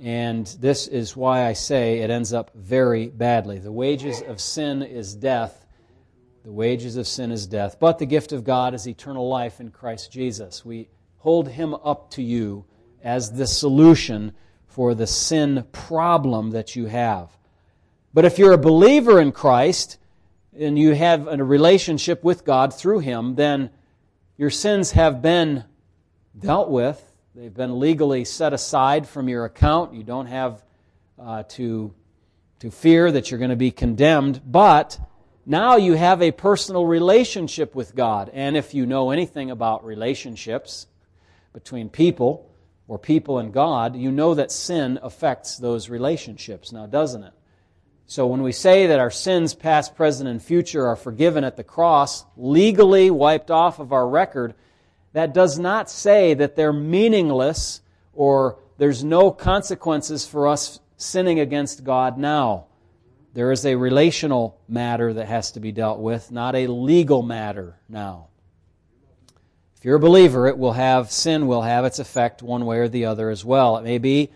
And 0.00 0.46
this 0.60 0.86
is 0.86 1.16
why 1.16 1.46
I 1.46 1.52
say 1.52 2.00
it 2.00 2.10
ends 2.10 2.32
up 2.32 2.52
very 2.54 3.08
badly. 3.08 3.58
The 3.58 3.72
wages 3.72 4.22
of 4.22 4.40
sin 4.40 4.82
is 4.82 5.14
death. 5.14 5.66
The 6.44 6.52
wages 6.52 6.96
of 6.96 7.06
sin 7.06 7.32
is 7.32 7.46
death. 7.46 7.78
But 7.80 7.98
the 7.98 8.06
gift 8.06 8.32
of 8.32 8.44
God 8.44 8.74
is 8.74 8.86
eternal 8.86 9.28
life 9.28 9.60
in 9.60 9.70
Christ 9.70 10.12
Jesus. 10.12 10.64
We 10.64 10.88
hold 11.18 11.48
him 11.48 11.74
up 11.74 12.10
to 12.12 12.22
you 12.22 12.64
as 13.02 13.32
the 13.32 13.46
solution 13.46 14.32
for 14.66 14.94
the 14.94 15.06
sin 15.06 15.66
problem 15.72 16.50
that 16.50 16.76
you 16.76 16.86
have. 16.86 17.36
But 18.12 18.24
if 18.24 18.38
you're 18.38 18.52
a 18.52 18.58
believer 18.58 19.20
in 19.20 19.32
Christ 19.32 19.98
and 20.58 20.78
you 20.78 20.94
have 20.94 21.28
a 21.28 21.42
relationship 21.42 22.24
with 22.24 22.44
God 22.44 22.74
through 22.74 23.00
him, 23.00 23.34
then 23.34 23.70
your 24.36 24.50
sins 24.50 24.92
have 24.92 25.22
been 25.22 25.64
dealt 26.38 26.70
with 26.70 27.02
They've 27.38 27.54
been 27.54 27.78
legally 27.78 28.24
set 28.24 28.52
aside 28.52 29.06
from 29.06 29.28
your 29.28 29.44
account. 29.44 29.94
You 29.94 30.02
don't 30.02 30.26
have 30.26 30.60
uh, 31.16 31.44
to, 31.50 31.94
to 32.58 32.70
fear 32.72 33.12
that 33.12 33.30
you're 33.30 33.38
going 33.38 33.50
to 33.50 33.56
be 33.56 33.70
condemned. 33.70 34.42
But 34.44 34.98
now 35.46 35.76
you 35.76 35.92
have 35.92 36.20
a 36.20 36.32
personal 36.32 36.84
relationship 36.84 37.76
with 37.76 37.94
God. 37.94 38.28
And 38.34 38.56
if 38.56 38.74
you 38.74 38.86
know 38.86 39.12
anything 39.12 39.52
about 39.52 39.84
relationships 39.84 40.88
between 41.52 41.90
people 41.90 42.50
or 42.88 42.98
people 42.98 43.38
and 43.38 43.52
God, 43.52 43.94
you 43.94 44.10
know 44.10 44.34
that 44.34 44.50
sin 44.50 44.98
affects 45.00 45.58
those 45.58 45.88
relationships 45.88 46.72
now, 46.72 46.86
doesn't 46.86 47.22
it? 47.22 47.34
So 48.10 48.26
when 48.26 48.42
we 48.42 48.52
say 48.52 48.86
that 48.86 49.00
our 49.00 49.10
sins, 49.10 49.52
past, 49.52 49.94
present, 49.94 50.30
and 50.30 50.42
future, 50.42 50.86
are 50.86 50.96
forgiven 50.96 51.44
at 51.44 51.58
the 51.58 51.62
cross, 51.62 52.24
legally 52.38 53.10
wiped 53.10 53.50
off 53.50 53.80
of 53.80 53.92
our 53.92 54.08
record, 54.08 54.54
that 55.12 55.34
does 55.34 55.58
not 55.58 55.90
say 55.90 56.32
that 56.32 56.56
they're 56.56 56.72
meaningless 56.72 57.82
or 58.14 58.60
there's 58.78 59.04
no 59.04 59.30
consequences 59.30 60.26
for 60.26 60.48
us 60.48 60.80
sinning 60.96 61.38
against 61.38 61.84
God 61.84 62.16
now. 62.16 62.68
There 63.34 63.52
is 63.52 63.66
a 63.66 63.74
relational 63.74 64.58
matter 64.66 65.12
that 65.12 65.28
has 65.28 65.52
to 65.52 65.60
be 65.60 65.70
dealt 65.70 65.98
with, 65.98 66.32
not 66.32 66.54
a 66.54 66.66
legal 66.66 67.20
matter 67.20 67.78
now. 67.90 68.28
If 69.76 69.84
you're 69.84 69.96
a 69.96 70.00
believer, 70.00 70.46
it 70.46 70.56
will 70.56 70.72
have, 70.72 71.12
sin 71.12 71.46
will 71.46 71.62
have 71.62 71.84
its 71.84 71.98
effect 71.98 72.42
one 72.42 72.64
way 72.64 72.78
or 72.78 72.88
the 72.88 73.04
other 73.04 73.28
as 73.28 73.44
well. 73.44 73.76
It 73.76 73.84
may 73.84 73.98
be 73.98 74.30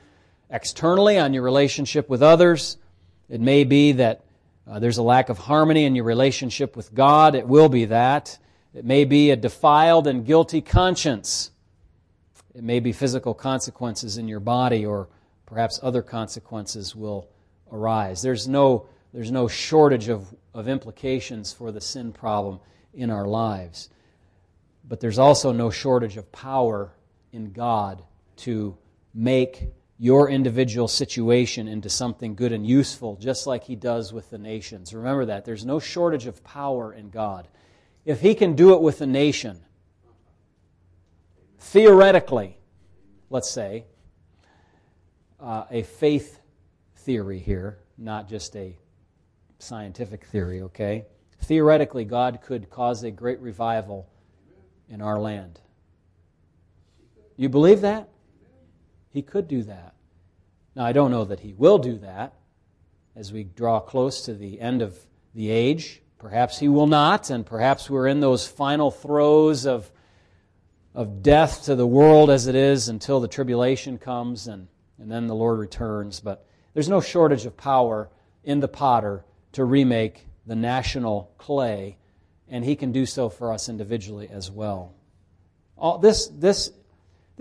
externally 0.50 1.18
on 1.18 1.32
your 1.32 1.42
relationship 1.42 2.10
with 2.10 2.22
others. 2.22 2.76
It 3.32 3.40
may 3.40 3.64
be 3.64 3.92
that 3.92 4.20
uh, 4.66 4.78
there's 4.78 4.98
a 4.98 5.02
lack 5.02 5.30
of 5.30 5.38
harmony 5.38 5.86
in 5.86 5.94
your 5.94 6.04
relationship 6.04 6.76
with 6.76 6.94
God. 6.94 7.34
It 7.34 7.48
will 7.48 7.70
be 7.70 7.86
that. 7.86 8.38
It 8.74 8.84
may 8.84 9.06
be 9.06 9.30
a 9.30 9.36
defiled 9.36 10.06
and 10.06 10.26
guilty 10.26 10.60
conscience. 10.60 11.50
It 12.54 12.62
may 12.62 12.78
be 12.78 12.92
physical 12.92 13.32
consequences 13.32 14.18
in 14.18 14.28
your 14.28 14.38
body, 14.38 14.84
or 14.84 15.08
perhaps 15.46 15.80
other 15.82 16.02
consequences 16.02 16.94
will 16.94 17.26
arise. 17.72 18.20
There's 18.20 18.46
no, 18.46 18.84
there's 19.14 19.30
no 19.30 19.48
shortage 19.48 20.10
of, 20.10 20.26
of 20.52 20.68
implications 20.68 21.54
for 21.54 21.72
the 21.72 21.80
sin 21.80 22.12
problem 22.12 22.60
in 22.92 23.08
our 23.08 23.26
lives. 23.26 23.88
But 24.86 25.00
there's 25.00 25.18
also 25.18 25.52
no 25.52 25.70
shortage 25.70 26.18
of 26.18 26.30
power 26.32 26.92
in 27.32 27.52
God 27.52 28.02
to 28.38 28.76
make 29.14 29.72
your 30.02 30.28
individual 30.28 30.88
situation 30.88 31.68
into 31.68 31.88
something 31.88 32.34
good 32.34 32.50
and 32.50 32.66
useful, 32.66 33.14
just 33.20 33.46
like 33.46 33.62
He 33.62 33.76
does 33.76 34.12
with 34.12 34.28
the 34.30 34.36
nations. 34.36 34.92
Remember 34.92 35.26
that. 35.26 35.44
There's 35.44 35.64
no 35.64 35.78
shortage 35.78 36.26
of 36.26 36.42
power 36.42 36.92
in 36.92 37.08
God. 37.08 37.46
If 38.04 38.20
He 38.20 38.34
can 38.34 38.56
do 38.56 38.74
it 38.74 38.82
with 38.82 39.00
a 39.00 39.06
nation, 39.06 39.60
theoretically, 41.60 42.58
let's 43.30 43.48
say, 43.48 43.84
uh, 45.38 45.66
a 45.70 45.84
faith 45.84 46.40
theory 46.96 47.38
here, 47.38 47.78
not 47.96 48.28
just 48.28 48.56
a 48.56 48.76
scientific 49.60 50.24
theory, 50.24 50.62
okay? 50.62 51.06
Theoretically, 51.42 52.04
God 52.04 52.40
could 52.42 52.70
cause 52.70 53.04
a 53.04 53.12
great 53.12 53.38
revival 53.38 54.10
in 54.88 55.00
our 55.00 55.20
land. 55.20 55.60
You 57.36 57.48
believe 57.48 57.82
that? 57.82 58.08
He 59.12 59.22
could 59.22 59.46
do 59.46 59.62
that. 59.64 59.94
Now, 60.74 60.84
I 60.84 60.92
don't 60.92 61.10
know 61.10 61.24
that 61.24 61.40
He 61.40 61.52
will 61.52 61.78
do 61.78 61.98
that 61.98 62.34
as 63.14 63.32
we 63.32 63.44
draw 63.44 63.78
close 63.78 64.24
to 64.24 64.34
the 64.34 64.60
end 64.60 64.80
of 64.80 64.98
the 65.34 65.50
age. 65.50 66.00
Perhaps 66.18 66.58
He 66.58 66.68
will 66.68 66.86
not, 66.86 67.28
and 67.28 67.44
perhaps 67.44 67.90
we're 67.90 68.06
in 68.06 68.20
those 68.20 68.46
final 68.46 68.90
throes 68.90 69.66
of, 69.66 69.90
of 70.94 71.22
death 71.22 71.64
to 71.64 71.74
the 71.74 71.86
world 71.86 72.30
as 72.30 72.46
it 72.46 72.54
is 72.54 72.88
until 72.88 73.20
the 73.20 73.28
tribulation 73.28 73.98
comes 73.98 74.46
and, 74.46 74.68
and 74.98 75.10
then 75.10 75.26
the 75.26 75.34
Lord 75.34 75.58
returns. 75.58 76.20
But 76.20 76.46
there's 76.72 76.88
no 76.88 77.02
shortage 77.02 77.44
of 77.44 77.56
power 77.56 78.08
in 78.44 78.60
the 78.60 78.68
potter 78.68 79.24
to 79.52 79.64
remake 79.64 80.26
the 80.46 80.56
national 80.56 81.34
clay, 81.36 81.98
and 82.48 82.64
He 82.64 82.76
can 82.76 82.92
do 82.92 83.04
so 83.04 83.28
for 83.28 83.52
us 83.52 83.68
individually 83.68 84.28
as 84.30 84.50
well. 84.50 84.94
All, 85.76 85.98
this, 85.98 86.28
this 86.28 86.70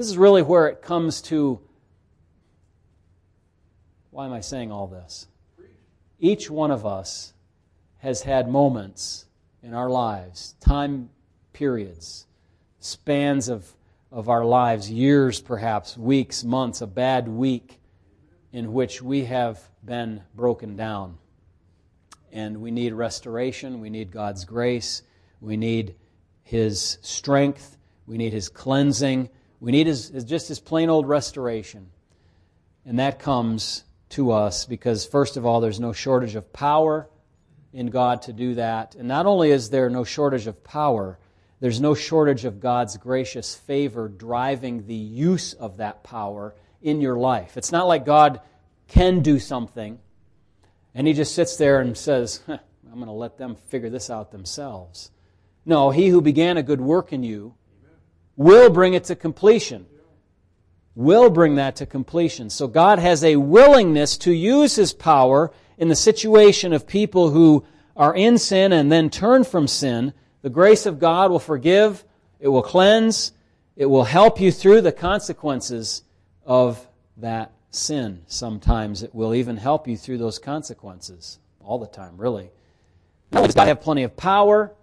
this 0.02 0.10
is 0.10 0.18
really 0.18 0.42
where 0.42 0.66
it 0.66 0.82
comes 0.82 1.22
to 1.22 1.60
why 4.10 4.26
am 4.26 4.34
I 4.34 4.42
saying 4.42 4.72
all 4.72 4.88
this? 4.88 5.28
Each 6.20 6.50
one 6.50 6.72
of 6.72 6.88
us 6.88 7.34
has 8.00 8.24
had 8.24 8.50
moments 8.50 9.28
in 9.62 9.76
our 9.76 9.92
lives, 9.92 10.56
time 10.60 11.12
periods, 11.54 12.26
spans 12.80 13.48
of, 13.48 13.76
of 14.12 14.28
our 14.28 14.44
lives, 14.44 14.90
years 14.90 15.40
perhaps, 15.40 15.96
weeks, 15.96 16.44
months, 16.44 16.82
a 16.82 16.88
bad 16.88 17.28
week 17.28 17.80
in 18.52 18.74
which 18.74 19.04
we 19.04 19.26
have 19.26 19.60
been 19.86 20.24
broken 20.34 20.76
down. 20.76 21.20
And 22.32 22.60
we 22.60 22.72
need 22.72 22.94
restoration, 22.94 23.80
we 23.80 23.92
need 23.92 24.10
God's 24.10 24.46
grace, 24.46 25.04
we 25.40 25.58
need 25.58 25.94
His 26.42 26.98
strength, 27.04 27.78
we 28.08 28.18
need 28.18 28.34
His 28.34 28.50
cleansing 28.50 29.30
we 29.62 29.71
need 29.71 29.88
is, 29.88 30.10
is 30.10 30.26
just 30.26 30.50
his 30.50 30.60
plain 30.60 30.89
old 30.89 31.08
restoration. 31.08 31.89
And 32.86 33.00
that 33.00 33.19
comes 33.19 33.86
to 34.10 34.32
us 34.32 34.65
because, 34.65 35.06
first 35.06 35.38
of 35.38 35.45
all, 35.45 35.62
there's 35.62 35.80
no 35.80 35.93
shortage 35.93 36.36
of 36.36 36.52
power 36.52 37.08
in 37.71 37.88
God 37.88 38.24
to 38.24 38.34
do 38.34 38.56
that. 38.56 38.95
And 38.95 39.08
not 39.08 39.26
only 39.26 39.52
is 39.52 39.69
there 39.69 39.89
no 39.89 40.04
shortage 40.04 40.47
of 40.47 40.63
power, 40.63 41.17
there's 41.62 41.80
no 41.80 41.93
shortage 41.93 42.43
of 42.43 42.60
God's 42.60 42.97
gracious 42.97 43.56
favor 43.56 44.10
driving 44.10 44.88
the 44.88 44.95
use 44.95 45.54
of 45.54 45.78
that 45.78 46.04
power 46.04 46.54
in 46.82 47.00
your 47.00 47.15
life. 47.15 47.56
It's 47.56 47.71
not 47.71 47.88
like 47.88 48.04
God 48.06 48.41
can 48.88 49.21
do 49.21 49.39
something 49.39 50.00
and 50.93 51.08
he 51.08 51.13
just 51.13 51.36
sits 51.36 51.56
there 51.56 51.80
and 51.80 51.97
says, 51.97 52.41
huh, 52.45 52.58
I'm 52.88 52.95
going 52.95 53.06
to 53.06 53.13
let 53.13 53.38
them 53.38 53.56
figure 53.56 53.89
this 53.89 54.10
out 54.10 54.32
themselves. 54.32 55.12
No, 55.65 55.91
he 55.91 56.10
who 56.10 56.21
began 56.21 56.58
a 56.58 56.63
good 56.63 56.82
work 56.82 57.13
in 57.13 57.24
you 57.24 57.56
will 58.43 58.69
bring 58.69 58.93
it 58.93 59.06
to 59.06 59.15
completion. 59.15 59.86
Will 60.95 61.30
bring 61.30 61.56
that 61.56 61.77
to 61.77 61.86
completion. 61.86 62.49
So 62.49 62.67
God 62.67 62.99
has 62.99 63.23
a 63.23 63.38
willingness 63.38 64.17
to 64.19 64.34
use 64.34 64.75
His 64.75 64.93
power 64.93 65.51
in 65.77 65.88
the 65.88 65.95
situation 65.95 66.73
of 66.73 66.86
people 66.86 67.30
who 67.30 67.65
are 67.95 68.15
in 68.15 68.38
sin 68.38 68.73
and 68.73 68.91
then 68.91 69.10
turn 69.10 69.43
from 69.43 69.67
sin. 69.67 70.13
The 70.41 70.49
grace 70.49 70.86
of 70.86 70.99
God 70.99 71.32
will 71.32 71.39
forgive, 71.39 72.04
it 72.39 72.47
will 72.47 72.63
cleanse, 72.63 73.32
it 73.75 73.86
will 73.86 74.04
help 74.04 74.41
you 74.41 74.51
through 74.51 74.82
the 74.82 74.91
consequences 74.91 76.04
of 76.45 76.88
that 77.17 77.54
sin. 77.69 78.23
Sometimes 78.27 79.04
it 79.04 79.13
will 79.15 79.34
even 79.34 79.58
help 79.58 79.88
you 79.88 79.95
through 79.95 80.17
those 80.17 80.39
consequences. 80.39 81.39
All 81.63 81.80
the 81.80 81.88
time, 81.88 82.17
really. 82.17 82.49
Not 83.32 83.45
does 83.45 83.56
God 83.56 83.67
have 83.67 83.82
plenty 83.82 84.04
of 84.04 84.17
power 84.17 84.73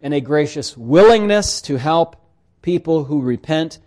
and 0.00 0.14
a 0.14 0.20
gracious 0.20 0.76
willingness 0.76 1.60
to 1.62 1.76
help 1.76 2.16
people 2.62 3.04
who 3.04 3.20
repent, 3.20 3.78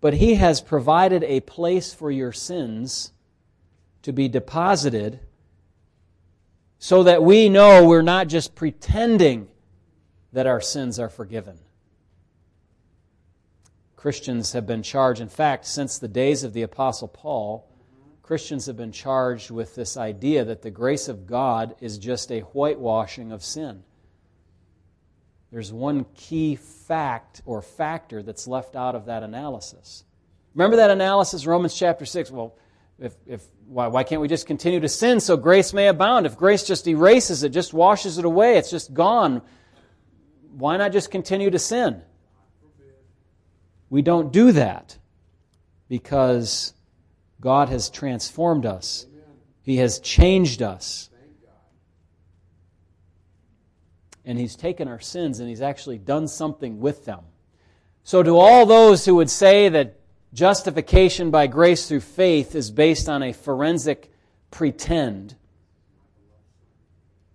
but 0.00 0.14
He 0.14 0.34
has 0.34 0.60
provided 0.60 1.22
a 1.24 1.40
place 1.40 1.92
for 1.94 2.10
your 2.10 2.32
sins 2.32 3.12
to 4.02 4.12
be 4.12 4.28
deposited 4.28 5.20
so 6.78 7.04
that 7.04 7.22
we 7.22 7.48
know 7.48 7.86
we're 7.86 8.02
not 8.02 8.26
just 8.26 8.54
pretending 8.54 9.48
that 10.32 10.46
our 10.46 10.60
sins 10.60 10.98
are 10.98 11.08
forgiven. 11.08 11.58
Christians 13.94 14.52
have 14.52 14.66
been 14.66 14.82
charged, 14.82 15.20
in 15.20 15.28
fact, 15.28 15.64
since 15.64 15.98
the 15.98 16.08
days 16.08 16.42
of 16.42 16.52
the 16.52 16.62
Apostle 16.62 17.06
Paul, 17.06 17.68
Christians 18.22 18.66
have 18.66 18.76
been 18.76 18.90
charged 18.90 19.50
with 19.50 19.76
this 19.76 19.96
idea 19.96 20.44
that 20.44 20.62
the 20.62 20.70
grace 20.70 21.06
of 21.06 21.26
God 21.26 21.76
is 21.80 21.98
just 21.98 22.32
a 22.32 22.40
whitewashing 22.40 23.30
of 23.30 23.44
sin 23.44 23.84
there's 25.52 25.70
one 25.70 26.06
key 26.14 26.56
fact 26.56 27.42
or 27.44 27.60
factor 27.60 28.22
that's 28.22 28.48
left 28.48 28.74
out 28.74 28.94
of 28.94 29.04
that 29.04 29.22
analysis. 29.22 30.02
Remember 30.54 30.78
that 30.78 30.90
analysis, 30.90 31.46
Romans 31.46 31.74
chapter 31.74 32.06
6? 32.06 32.30
Well, 32.30 32.56
if, 32.98 33.14
if, 33.26 33.42
why, 33.66 33.88
why 33.88 34.02
can't 34.02 34.22
we 34.22 34.28
just 34.28 34.46
continue 34.46 34.80
to 34.80 34.88
sin 34.88 35.20
so 35.20 35.36
grace 35.36 35.74
may 35.74 35.88
abound? 35.88 36.24
If 36.24 36.38
grace 36.38 36.64
just 36.64 36.88
erases 36.88 37.42
it, 37.42 37.50
just 37.50 37.74
washes 37.74 38.16
it 38.16 38.24
away, 38.24 38.56
it's 38.56 38.70
just 38.70 38.94
gone, 38.94 39.42
why 40.52 40.78
not 40.78 40.90
just 40.90 41.10
continue 41.10 41.50
to 41.50 41.58
sin? 41.58 42.00
We 43.90 44.00
don't 44.00 44.32
do 44.32 44.52
that 44.52 44.96
because 45.86 46.72
God 47.42 47.68
has 47.68 47.90
transformed 47.90 48.64
us, 48.64 49.06
He 49.60 49.76
has 49.76 49.98
changed 49.98 50.62
us. 50.62 51.10
And 54.24 54.38
He's 54.38 54.56
taken 54.56 54.88
our 54.88 55.00
sins 55.00 55.40
and 55.40 55.48
He's 55.48 55.62
actually 55.62 55.98
done 55.98 56.28
something 56.28 56.80
with 56.80 57.04
them. 57.04 57.20
So, 58.04 58.22
to 58.22 58.36
all 58.36 58.66
those 58.66 59.04
who 59.04 59.14
would 59.16 59.30
say 59.30 59.68
that 59.68 60.00
justification 60.32 61.30
by 61.30 61.46
grace 61.46 61.88
through 61.88 62.00
faith 62.00 62.54
is 62.54 62.70
based 62.70 63.08
on 63.08 63.22
a 63.22 63.32
forensic 63.32 64.10
pretend, 64.50 65.36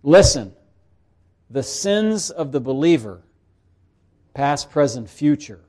listen. 0.02 0.54
The 1.50 1.62
sins 1.62 2.28
of 2.28 2.52
the 2.52 2.60
believer, 2.60 3.22
past, 4.34 4.70
present, 4.70 5.08
future, 5.08 5.60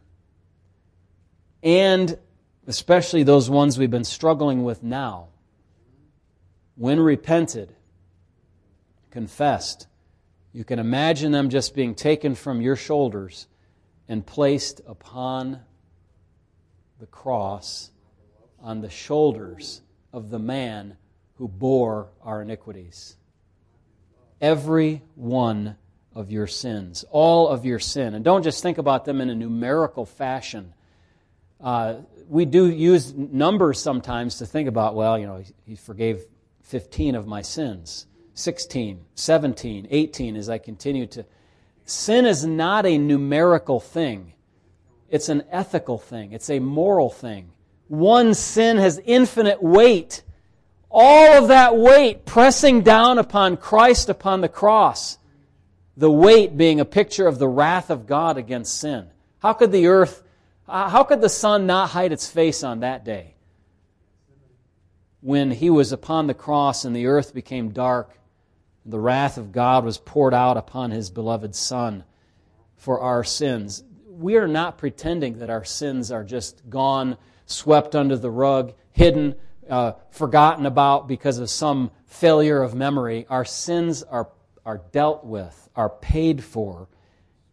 and 1.63 2.17
especially 2.67 3.23
those 3.23 3.49
ones 3.49 3.79
we've 3.79 3.89
been 3.89 4.03
struggling 4.03 4.63
with 4.63 4.84
now, 4.84 5.29
when 6.75 6.99
repented, 6.99 7.75
confessed, 9.10 9.88
you 10.53 10.63
can 10.63 10.79
imagine 10.79 11.31
them 11.31 11.49
just 11.49 11.75
being 11.75 11.95
taken 11.95 12.35
from 12.35 12.62
your 12.62 12.75
shoulders 12.75 13.47
and 14.07 14.25
placed 14.25 14.81
upon 14.88 15.59
the 16.99 17.05
cross 17.05 17.91
on 18.62 18.81
the 18.81 18.89
shoulders 18.89 19.81
of 20.12 20.29
the 20.29 20.39
man 20.39 20.97
who 21.35 21.47
bore 21.47 22.09
our 22.23 22.41
iniquities. 22.41 23.15
Every 24.41 25.03
one 25.15 25.77
of 26.15 26.31
your 26.31 26.47
sins, 26.47 27.05
all 27.12 27.47
of 27.47 27.65
your 27.65 27.79
sin. 27.79 28.15
And 28.15 28.25
don't 28.25 28.43
just 28.43 28.63
think 28.63 28.77
about 28.77 29.05
them 29.05 29.21
in 29.21 29.29
a 29.29 29.35
numerical 29.35 30.05
fashion. 30.05 30.73
Uh, 31.62 31.95
we 32.27 32.45
do 32.45 32.69
use 32.69 33.13
numbers 33.13 33.79
sometimes 33.79 34.39
to 34.39 34.45
think 34.45 34.67
about, 34.67 34.95
well, 34.95 35.17
you 35.19 35.27
know, 35.27 35.43
he 35.65 35.75
forgave 35.75 36.25
15 36.63 37.15
of 37.15 37.27
my 37.27 37.41
sins. 37.41 38.05
16, 38.33 39.05
17, 39.15 39.87
18 39.89 40.35
as 40.35 40.49
I 40.49 40.57
continue 40.57 41.07
to. 41.07 41.25
Sin 41.85 42.25
is 42.25 42.45
not 42.45 42.85
a 42.85 42.97
numerical 42.97 43.79
thing, 43.79 44.33
it's 45.09 45.29
an 45.29 45.43
ethical 45.51 45.97
thing, 45.97 46.33
it's 46.33 46.49
a 46.49 46.59
moral 46.59 47.09
thing. 47.09 47.51
One 47.89 48.35
sin 48.35 48.77
has 48.77 49.01
infinite 49.03 49.61
weight. 49.63 50.21
All 50.91 51.33
of 51.33 51.47
that 51.49 51.75
weight 51.75 52.25
pressing 52.25 52.81
down 52.81 53.17
upon 53.17 53.57
Christ 53.57 54.09
upon 54.09 54.41
the 54.41 54.49
cross. 54.49 55.17
The 55.97 56.09
weight 56.09 56.55
being 56.55 56.79
a 56.79 56.85
picture 56.85 57.27
of 57.27 57.39
the 57.39 57.47
wrath 57.47 57.89
of 57.89 58.05
God 58.05 58.37
against 58.37 58.79
sin. 58.79 59.09
How 59.39 59.53
could 59.53 59.71
the 59.71 59.87
earth, 59.87 60.23
uh, 60.67 60.89
how 60.89 61.03
could 61.03 61.21
the 61.21 61.29
sun 61.29 61.65
not 61.65 61.89
hide 61.89 62.11
its 62.11 62.29
face 62.29 62.63
on 62.63 62.81
that 62.81 63.03
day? 63.03 63.33
When 65.21 65.49
he 65.49 65.71
was 65.71 65.91
upon 65.91 66.27
the 66.27 66.33
cross 66.35 66.85
and 66.85 66.95
the 66.95 67.07
earth 67.07 67.33
became 67.33 67.71
dark 67.71 68.18
the 68.85 68.99
wrath 68.99 69.37
of 69.37 69.51
God 69.51 69.83
was 69.85 69.97
poured 69.97 70.33
out 70.33 70.57
upon 70.57 70.91
his 70.91 71.09
beloved 71.09 71.55
Son 71.55 72.03
for 72.77 72.99
our 72.99 73.23
sins. 73.23 73.83
We 74.07 74.37
are 74.37 74.47
not 74.47 74.77
pretending 74.77 75.39
that 75.39 75.49
our 75.49 75.65
sins 75.65 76.11
are 76.11 76.23
just 76.23 76.69
gone, 76.69 77.17
swept 77.45 77.95
under 77.95 78.17
the 78.17 78.31
rug, 78.31 78.73
hidden, 78.91 79.35
uh, 79.69 79.93
forgotten 80.11 80.65
about 80.65 81.07
because 81.07 81.37
of 81.37 81.49
some 81.49 81.91
failure 82.05 82.61
of 82.61 82.73
memory. 82.73 83.25
Our 83.29 83.45
sins 83.45 84.03
are, 84.03 84.29
are 84.65 84.81
dealt 84.91 85.25
with, 85.25 85.69
are 85.75 85.89
paid 85.89 86.43
for. 86.43 86.87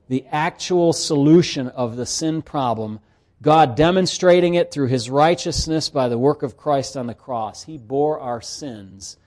The 0.09 0.25
actual 0.31 0.93
solution 0.93 1.69
of 1.69 1.97
the 1.97 2.07
sin 2.07 2.43
problem, 2.43 3.01
God 3.43 3.75
demonstrating 3.75 4.55
it 4.55 4.71
through 4.71 4.87
his 4.87 5.11
righteousness 5.11 5.91
by 5.91 6.09
the 6.09 6.19
work 6.19 6.43
of 6.43 6.57
Christ 6.57 6.97
on 6.97 7.07
the 7.07 7.15
cross. 7.15 7.65
He 7.65 7.77
bore 7.77 8.19
our 8.21 8.41
sins 8.41 9.19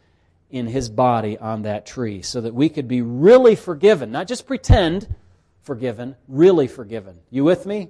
in 0.49 0.67
his 0.67 0.89
body 0.89 1.37
on 1.37 1.63
that 1.63 1.85
tree 1.85 2.21
so 2.21 2.41
that 2.41 2.53
we 2.53 2.69
could 2.69 2.87
be 2.87 3.01
really 3.01 3.55
forgiven, 3.55 4.11
not 4.11 4.27
just 4.27 4.47
pretend 4.47 5.13
forgiven, 5.61 6.15
really 6.27 6.67
forgiven. 6.67 7.19
You 7.29 7.43
with 7.43 7.65
me? 7.65 7.89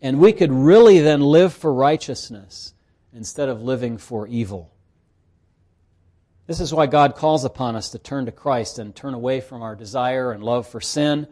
And 0.00 0.20
we 0.20 0.32
could 0.32 0.52
really 0.52 1.00
then 1.00 1.20
live 1.20 1.52
for 1.52 1.72
righteousness 1.72 2.74
instead 3.12 3.48
of 3.48 3.62
living 3.62 3.98
for 3.98 4.26
evil. 4.26 4.70
This 6.46 6.60
is 6.60 6.72
why 6.72 6.86
God 6.86 7.16
calls 7.16 7.44
upon 7.44 7.74
us 7.74 7.90
to 7.90 7.98
turn 7.98 8.26
to 8.26 8.32
Christ 8.32 8.78
and 8.78 8.94
turn 8.94 9.14
away 9.14 9.40
from 9.40 9.62
our 9.62 9.74
desire 9.74 10.30
and 10.32 10.44
love 10.44 10.68
for 10.68 10.80
sin. 10.80 11.26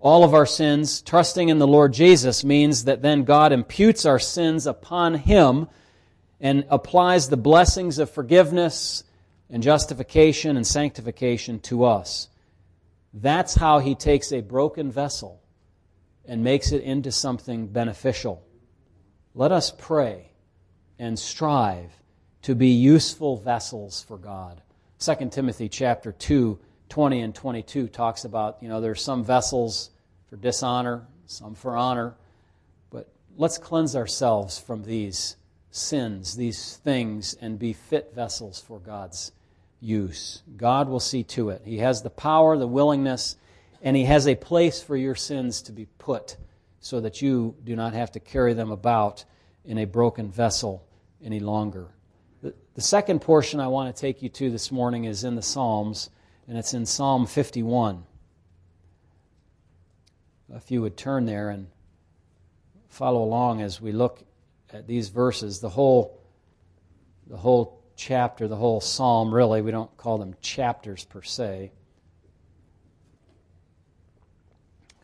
All 0.00 0.24
of 0.24 0.34
our 0.34 0.46
sins, 0.46 1.02
trusting 1.02 1.48
in 1.48 1.58
the 1.58 1.66
Lord 1.66 1.92
Jesus 1.92 2.42
means 2.42 2.84
that 2.84 3.00
then 3.00 3.24
God 3.24 3.52
imputes 3.52 4.04
our 4.04 4.18
sins 4.18 4.66
upon 4.66 5.14
Him 5.14 5.68
and 6.40 6.64
applies 6.68 7.28
the 7.28 7.36
blessings 7.36 7.98
of 7.98 8.10
forgiveness 8.10 9.04
and 9.48 9.62
justification 9.62 10.56
and 10.56 10.66
sanctification 10.66 11.60
to 11.60 11.84
us. 11.84 12.28
That's 13.14 13.54
how 13.54 13.78
He 13.78 13.94
takes 13.94 14.32
a 14.32 14.40
broken 14.40 14.90
vessel 14.90 15.40
and 16.26 16.42
makes 16.42 16.72
it 16.72 16.82
into 16.82 17.12
something 17.12 17.68
beneficial. 17.68 18.42
Let 19.34 19.52
us 19.52 19.72
pray 19.76 20.30
and 20.98 21.18
strive 21.18 21.92
to 22.42 22.54
be 22.54 22.68
useful 22.68 23.36
vessels 23.36 24.04
for 24.06 24.18
God. 24.18 24.60
2 24.98 25.30
Timothy 25.30 25.68
chapter 25.68 26.12
2, 26.12 26.58
20 26.88 27.20
and 27.20 27.34
22 27.34 27.88
talks 27.88 28.24
about, 28.24 28.58
you 28.60 28.68
know, 28.68 28.80
there's 28.80 29.02
some 29.02 29.24
vessels 29.24 29.90
for 30.28 30.36
dishonor, 30.36 31.06
some 31.26 31.54
for 31.54 31.76
honor, 31.76 32.14
but 32.90 33.08
let's 33.36 33.58
cleanse 33.58 33.94
ourselves 33.94 34.58
from 34.58 34.84
these 34.84 35.36
sins, 35.76 36.36
these 36.36 36.76
things, 36.76 37.34
and 37.40 37.58
be 37.58 37.72
fit 37.72 38.12
vessels 38.14 38.60
for 38.60 38.78
God's 38.78 39.32
use. 39.80 40.42
God 40.56 40.88
will 40.88 41.00
see 41.00 41.22
to 41.24 41.50
it. 41.50 41.62
He 41.64 41.78
has 41.78 42.02
the 42.02 42.10
power, 42.10 42.56
the 42.56 42.66
willingness, 42.66 43.36
and 43.82 43.96
He 43.96 44.04
has 44.04 44.26
a 44.26 44.34
place 44.34 44.82
for 44.82 44.96
your 44.96 45.14
sins 45.14 45.62
to 45.62 45.72
be 45.72 45.86
put 45.98 46.36
so 46.80 47.00
that 47.00 47.20
you 47.20 47.54
do 47.64 47.76
not 47.76 47.92
have 47.92 48.12
to 48.12 48.20
carry 48.20 48.54
them 48.54 48.70
about 48.70 49.24
in 49.64 49.78
a 49.78 49.84
broken 49.84 50.30
vessel 50.30 50.86
any 51.22 51.40
longer. 51.40 51.88
The, 52.42 52.82
second 52.82 53.20
portion 53.20 53.58
I 53.58 53.68
want 53.68 53.94
to 53.94 54.00
take 54.00 54.22
you 54.22 54.28
to 54.28 54.50
this 54.50 54.70
morning 54.70 55.04
is 55.04 55.24
in 55.24 55.34
the 55.34 55.42
Psalms, 55.42 56.10
and 56.46 56.58
it's 56.58 56.74
in 56.74 56.84
Psalm 56.84 57.26
51. 57.26 58.04
If 60.54 60.70
you 60.70 60.82
would 60.82 60.96
turn 60.96 61.24
there 61.24 61.50
and 61.50 61.68
follow 62.88 63.22
along 63.22 63.62
as 63.62 63.80
we 63.80 63.92
look 63.92 64.25
at 64.72 64.86
these 64.86 65.08
verses, 65.08 65.60
the 65.60 65.68
whole, 65.68 66.20
the 67.26 67.36
whole 67.36 67.82
chapter, 67.96 68.48
the 68.48 68.56
whole 68.56 68.80
psalm, 68.80 69.32
really, 69.32 69.62
we 69.62 69.70
don't 69.70 69.94
call 69.96 70.18
them 70.18 70.34
chapters 70.40 71.04
per 71.04 71.22
se. 71.22 71.72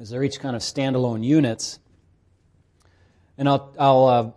because 0.02 0.10
they're 0.10 0.24
each 0.24 0.40
kind 0.40 0.56
of 0.56 0.62
standalone 0.62 1.22
units. 1.22 1.78
And 3.38 3.48
I'll, 3.48 3.72
I'll 3.78 4.06
uh, 4.06 4.30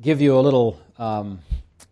give 0.00 0.20
you 0.20 0.36
a 0.36 0.42
little 0.42 0.82
um, 0.98 1.38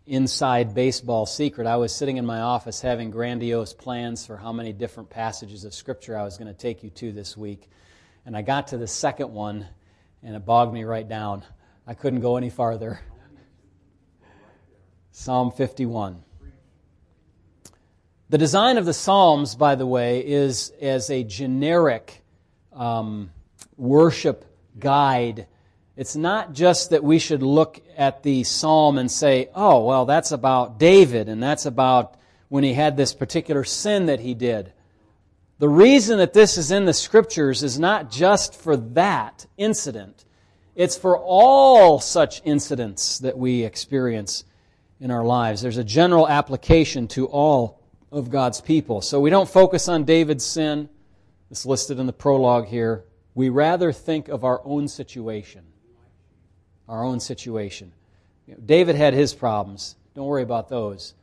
inside 0.05 0.75
baseball 0.75 1.25
secret. 1.25 1.65
I 1.65 1.77
was 1.77 1.95
sitting 1.95 2.17
in 2.17 2.25
my 2.25 2.41
office 2.41 2.81
having 2.81 3.11
grandiose 3.11 3.71
plans 3.71 4.25
for 4.25 4.35
how 4.35 4.51
many 4.51 4.73
different 4.73 5.09
passages 5.09 5.63
of 5.63 5.73
Scripture 5.73 6.17
I 6.17 6.23
was 6.23 6.37
going 6.37 6.53
to 6.53 6.53
take 6.53 6.83
you 6.83 6.89
to 6.89 7.13
this 7.13 7.37
week. 7.37 7.69
And 8.25 8.35
I 8.35 8.41
got 8.41 8.67
to 8.67 8.77
the 8.77 8.87
second 8.87 9.31
one, 9.31 9.67
and 10.21 10.35
it 10.35 10.45
bogged 10.45 10.73
me 10.73 10.83
right 10.83 11.07
down. 11.07 11.43
I 11.85 11.93
couldn't 11.93 12.21
go 12.21 12.37
any 12.37 12.49
farther. 12.49 13.01
Psalm 15.11 15.51
51. 15.51 16.23
The 18.29 18.37
design 18.37 18.77
of 18.77 18.85
the 18.85 18.93
Psalms, 18.93 19.55
by 19.55 19.75
the 19.75 19.85
way, 19.85 20.25
is 20.25 20.71
as 20.81 21.09
a 21.09 21.23
generic 21.23 22.23
um, 22.71 23.31
worship 23.75 24.45
guide. 24.79 25.45
It's 25.97 26.15
not 26.15 26.53
just 26.53 26.91
that 26.91 27.03
we 27.03 27.19
should 27.19 27.43
look 27.43 27.81
at 27.97 28.23
the 28.23 28.43
psalm 28.43 28.97
and 28.97 29.11
say, 29.11 29.49
oh, 29.53 29.83
well, 29.83 30.05
that's 30.05 30.31
about 30.31 30.79
David 30.79 31.27
and 31.27 31.43
that's 31.43 31.65
about 31.65 32.15
when 32.47 32.63
he 32.63 32.73
had 32.73 32.95
this 32.95 33.13
particular 33.13 33.65
sin 33.65 34.05
that 34.05 34.21
he 34.21 34.33
did. 34.33 34.71
The 35.59 35.69
reason 35.69 36.17
that 36.17 36.33
this 36.33 36.57
is 36.57 36.71
in 36.71 36.85
the 36.85 36.93
scriptures 36.93 37.61
is 37.61 37.77
not 37.77 38.09
just 38.09 38.55
for 38.55 38.77
that 38.77 39.45
incident, 39.57 40.25
it's 40.75 40.97
for 40.97 41.17
all 41.17 41.99
such 41.99 42.41
incidents 42.45 43.19
that 43.19 43.37
we 43.37 43.63
experience 43.63 44.43
in 44.99 45.11
our 45.11 45.23
lives. 45.23 45.61
There's 45.61 45.77
a 45.77 45.83
general 45.83 46.27
application 46.27 47.07
to 47.09 47.27
all 47.27 47.81
of 48.11 48.29
God's 48.29 48.61
people. 48.61 49.01
So 49.01 49.19
we 49.19 49.29
don't 49.29 49.49
focus 49.49 49.87
on 49.87 50.03
David's 50.03 50.45
sin. 50.45 50.89
It's 51.51 51.65
listed 51.65 51.99
in 51.99 52.05
the 52.05 52.13
prologue 52.13 52.67
here. 52.67 53.03
We 53.35 53.49
rather 53.49 53.91
think 53.91 54.27
of 54.27 54.43
our 54.43 54.61
own 54.63 54.87
situation. 54.87 55.63
Our 56.87 57.03
own 57.03 57.19
situation. 57.19 57.91
You 58.47 58.53
know, 58.55 58.59
David 58.65 58.95
had 58.95 59.13
his 59.13 59.33
problems. 59.33 59.95
Don't 60.15 60.25
worry 60.25 60.43
about 60.43 60.69
those. 60.69 61.13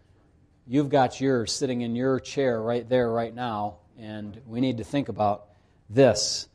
You've 0.67 0.89
got 0.89 1.21
yours 1.21 1.53
sitting 1.53 1.81
in 1.81 1.97
your 1.97 2.21
chair 2.21 2.61
right 2.61 2.89
there, 2.89 3.11
right 3.11 3.35
now, 3.35 3.77
and 3.99 4.41
we 4.47 4.61
need 4.61 4.79
to 4.79 4.85
think 4.85 5.09
about 5.09 5.47
this. 5.89 6.49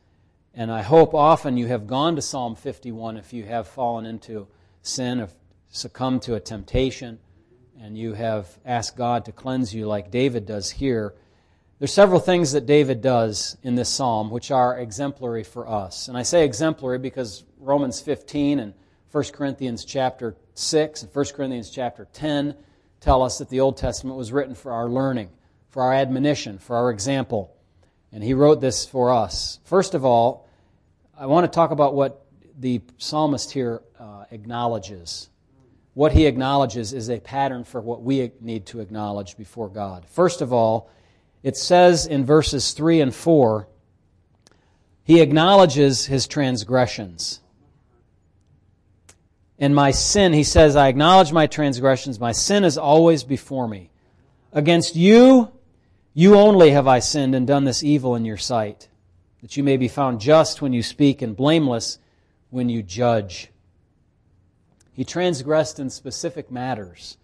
And 0.56 0.72
I 0.72 0.82
hope 0.82 1.14
often 1.14 1.56
you 1.56 1.68
have 1.68 1.86
gone 1.86 2.16
to 2.16 2.22
Psalm 2.22 2.56
51 2.56 3.18
if 3.18 3.32
you 3.32 3.44
have 3.44 3.68
fallen 3.68 4.06
into 4.06 4.48
sin, 4.82 5.20
if 5.20 5.32
succumbed 5.68 6.22
to 6.22 6.34
a 6.34 6.40
temptation, 6.40 7.18
and 7.80 7.96
you 7.96 8.14
have 8.14 8.48
asked 8.64 8.96
God 8.96 9.26
to 9.26 9.32
cleanse 9.32 9.72
you 9.74 9.86
like 9.86 10.10
David 10.10 10.46
does 10.46 10.70
here 10.70 11.14
there's 11.78 11.92
several 11.92 12.20
things 12.20 12.52
that 12.52 12.64
David 12.64 13.02
does 13.02 13.58
in 13.62 13.74
this 13.74 13.90
psalm 13.90 14.30
which 14.30 14.50
are 14.50 14.78
exemplary 14.78 15.44
for 15.44 15.68
us. 15.68 16.08
And 16.08 16.16
I 16.16 16.22
say 16.22 16.44
exemplary 16.44 16.98
because 16.98 17.44
Romans 17.58 18.00
15 18.00 18.60
and 18.60 18.72
1 19.12 19.24
Corinthians 19.34 19.84
chapter 19.84 20.36
6 20.54 21.02
and 21.02 21.14
1 21.14 21.24
Corinthians 21.34 21.68
chapter 21.68 22.08
10 22.14 22.54
tell 23.00 23.22
us 23.22 23.38
that 23.38 23.50
the 23.50 23.60
Old 23.60 23.76
Testament 23.76 24.16
was 24.16 24.32
written 24.32 24.54
for 24.54 24.72
our 24.72 24.88
learning, 24.88 25.28
for 25.68 25.82
our 25.82 25.92
admonition, 25.92 26.58
for 26.58 26.76
our 26.76 26.90
example. 26.90 27.54
And 28.10 28.24
he 28.24 28.32
wrote 28.32 28.62
this 28.62 28.86
for 28.86 29.12
us. 29.12 29.60
First 29.64 29.94
of 29.94 30.02
all, 30.02 30.45
I 31.18 31.24
want 31.24 31.50
to 31.50 31.54
talk 31.54 31.70
about 31.70 31.94
what 31.94 32.26
the 32.58 32.82
psalmist 32.98 33.50
here 33.50 33.80
uh, 33.98 34.24
acknowledges. 34.30 35.30
What 35.94 36.12
he 36.12 36.26
acknowledges 36.26 36.92
is 36.92 37.08
a 37.08 37.20
pattern 37.20 37.64
for 37.64 37.80
what 37.80 38.02
we 38.02 38.32
need 38.42 38.66
to 38.66 38.80
acknowledge 38.80 39.38
before 39.38 39.70
God. 39.70 40.04
First 40.06 40.42
of 40.42 40.52
all, 40.52 40.90
it 41.42 41.56
says 41.56 42.06
in 42.06 42.26
verses 42.26 42.72
3 42.72 43.00
and 43.00 43.14
4, 43.14 43.66
he 45.04 45.22
acknowledges 45.22 46.04
his 46.04 46.26
transgressions. 46.26 47.40
And 49.58 49.74
my 49.74 49.92
sin, 49.92 50.34
he 50.34 50.44
says, 50.44 50.76
I 50.76 50.88
acknowledge 50.88 51.32
my 51.32 51.46
transgressions. 51.46 52.20
My 52.20 52.32
sin 52.32 52.62
is 52.62 52.76
always 52.76 53.24
before 53.24 53.68
me. 53.68 53.90
Against 54.52 54.96
you, 54.96 55.50
you 56.12 56.34
only 56.34 56.72
have 56.72 56.86
I 56.86 56.98
sinned 56.98 57.34
and 57.34 57.46
done 57.46 57.64
this 57.64 57.82
evil 57.82 58.16
in 58.16 58.26
your 58.26 58.36
sight, 58.36 58.88
that 59.42 59.56
you 59.56 59.62
may 59.62 59.76
be 59.76 59.88
found 59.88 60.20
just 60.20 60.62
when 60.62 60.72
you 60.72 60.82
speak 60.82 61.22
and 61.22 61.36
blameless 61.36 61.98
when 62.50 62.68
you 62.68 62.82
judge. 62.82 63.50
He 64.92 65.04
transgressed 65.04 65.78
in 65.78 65.90
specific 65.90 66.50
matters. 66.50 67.18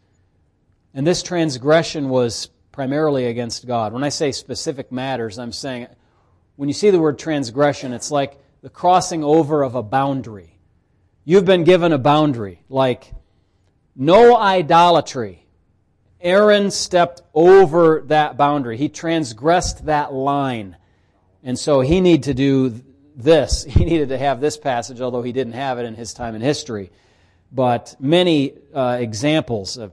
And 0.94 1.06
this 1.06 1.22
transgression 1.22 2.08
was 2.10 2.50
primarily 2.70 3.26
against 3.26 3.66
God. 3.66 3.92
When 3.92 4.04
I 4.04 4.10
say 4.10 4.32
specific 4.32 4.92
matters, 4.92 5.38
I'm 5.38 5.52
saying 5.52 5.88
when 6.56 6.68
you 6.68 6.74
see 6.74 6.90
the 6.90 7.00
word 7.00 7.18
transgression, 7.18 7.92
it's 7.92 8.10
like 8.10 8.38
the 8.62 8.68
crossing 8.68 9.24
over 9.24 9.62
of 9.62 9.74
a 9.74 9.82
boundary. 9.82 10.58
You've 11.24 11.44
been 11.44 11.64
given 11.64 11.92
a 11.92 11.98
boundary, 11.98 12.62
like 12.68 13.12
no 13.96 14.36
idolatry. 14.36 15.46
Aaron 16.20 16.70
stepped 16.70 17.22
over 17.34 18.02
that 18.06 18.36
boundary. 18.36 18.76
He 18.76 18.88
transgressed 18.88 19.86
that 19.86 20.12
line. 20.12 20.76
And 21.42 21.58
so 21.58 21.80
he 21.80 22.00
needed 22.00 22.24
to 22.24 22.34
do 22.34 22.82
this. 23.14 23.64
He 23.68 23.84
needed 23.84 24.10
to 24.10 24.18
have 24.18 24.40
this 24.40 24.56
passage, 24.56 25.00
although 25.00 25.22
he 25.22 25.32
didn't 25.32 25.54
have 25.54 25.78
it 25.78 25.84
in 25.84 25.94
his 25.94 26.14
time 26.14 26.34
in 26.34 26.40
history. 26.40 26.90
But 27.50 27.96
many 28.00 28.54
uh, 28.74 28.98
examples 29.00 29.76
of 29.76 29.92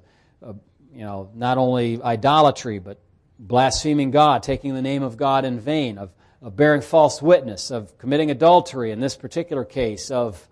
you 1.00 1.06
know, 1.06 1.30
not 1.34 1.58
only 1.58 2.02
idolatry, 2.02 2.80
but 2.80 3.00
blaspheming 3.40 4.12
God, 4.12 4.44
taking 4.44 4.74
the 4.74 4.82
name 4.82 5.02
of 5.02 5.16
God 5.16 5.46
in 5.46 5.58
vain, 5.58 5.98
of, 5.98 6.12
of 6.42 6.58
bearing 6.58 6.82
false 6.82 7.22
witness, 7.22 7.72
of 7.72 7.98
committing 7.98 8.32
adultery 8.32 8.92
in 8.92 9.00
this 9.00 9.16
particular 9.16 9.64
case, 9.64 10.12
of 10.12 10.46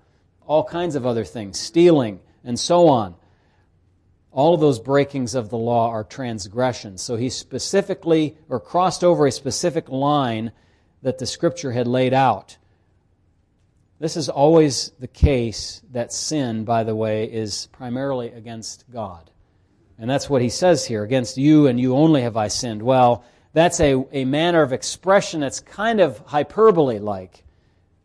all 0.46 0.64
kinds 0.64 0.96
of 0.96 1.06
other 1.06 1.26
things, 1.26 1.60
stealing, 1.60 2.22
and 2.46 2.58
so 2.58 2.88
on. 2.88 3.16
All 4.32 4.54
of 4.54 4.62
those 4.62 4.80
breakings 4.80 5.36
of 5.36 5.50
the 5.50 5.58
law 5.58 5.90
are 5.90 6.06
transgressions. 6.06 7.02
So 7.02 7.18
he 7.18 7.30
specifically, 7.30 8.38
or 8.48 8.62
crossed 8.62 9.04
over 9.04 9.28
a 9.28 9.32
specific 9.34 9.90
line 9.90 10.54
that 11.02 11.18
the 11.18 11.26
Scripture 11.26 11.72
had 11.72 11.88
laid 11.88 12.14
out. 12.14 12.58
This 14.00 14.16
is 14.16 14.30
always 14.30 14.92
the 15.00 15.08
case 15.08 15.82
that 15.92 16.14
sin, 16.14 16.64
by 16.64 16.84
the 16.84 16.96
way, 16.96 17.26
is 17.26 17.68
primarily 17.72 18.30
against 18.30 18.86
God. 18.92 19.32
And 19.98 20.10
that's 20.10 20.30
what 20.30 20.44
he 20.44 20.50
says 20.50 20.86
here 20.86 21.04
against 21.04 21.38
you 21.38 21.68
and 21.68 21.80
you 21.80 21.96
only 21.96 22.22
have 22.22 22.38
I 22.38 22.48
sinned. 22.50 22.84
Well, 22.84 23.24
that's 23.54 23.80
a, 23.80 24.06
a 24.12 24.26
manner 24.26 24.62
of 24.62 24.72
expression 24.72 25.40
that's 25.40 25.60
kind 25.60 26.00
of 26.00 26.20
hyperbole 26.20 27.00
like 27.00 27.44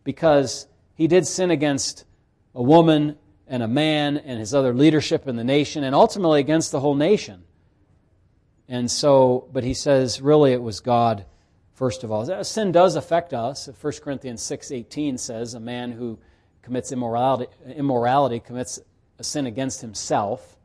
because 0.02 0.66
he 0.94 1.06
did 1.06 1.26
sin 1.26 1.50
against 1.50 2.06
a 2.54 2.62
woman 2.62 3.18
and 3.46 3.62
a 3.62 3.68
man 3.68 4.16
and 4.16 4.40
his 4.40 4.54
other 4.54 4.72
leadership 4.72 5.28
in 5.28 5.36
the 5.36 5.44
nation 5.44 5.84
and 5.84 5.94
ultimately 5.94 6.40
against 6.40 6.72
the 6.72 6.80
whole 6.80 6.94
nation. 6.94 7.42
And 8.66 8.90
so, 8.90 9.48
but 9.52 9.62
he 9.62 9.74
says 9.74 10.22
really 10.22 10.52
it 10.52 10.62
was 10.62 10.80
God 10.80 11.26
first 11.74 12.04
of 12.04 12.12
all. 12.12 12.44
Sin 12.44 12.72
does 12.72 12.96
affect 12.96 13.32
us. 13.32 13.68
1 13.80 13.92
Corinthians 14.02 14.42
6:18 14.42 15.18
says 15.18 15.54
a 15.54 15.60
man 15.60 15.92
who 15.92 16.18
commits 16.62 16.92
immorality, 16.92 17.46
immorality 17.66 18.40
commits 18.40 18.80
a 19.18 19.24
sin 19.24 19.46
against 19.46 19.80
himself. 19.80 20.56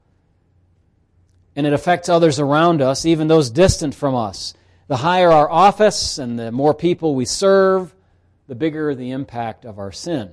And 1.55 1.65
it 1.65 1.73
affects 1.73 2.07
others 2.07 2.39
around 2.39 2.81
us, 2.81 3.05
even 3.05 3.27
those 3.27 3.49
distant 3.49 3.95
from 3.95 4.13
us. 4.13 4.53
The 4.87 4.97
higher 4.97 5.31
our 5.31 5.49
office 5.49 6.17
and 6.17 6.37
the 6.37 6.51
more 6.51 6.73
people 6.73 7.15
we 7.15 7.25
serve, 7.25 7.95
the 8.47 8.55
bigger 8.55 8.93
the 8.95 9.11
impact 9.11 9.65
of 9.65 9.79
our 9.79 9.91
sin. 9.91 10.31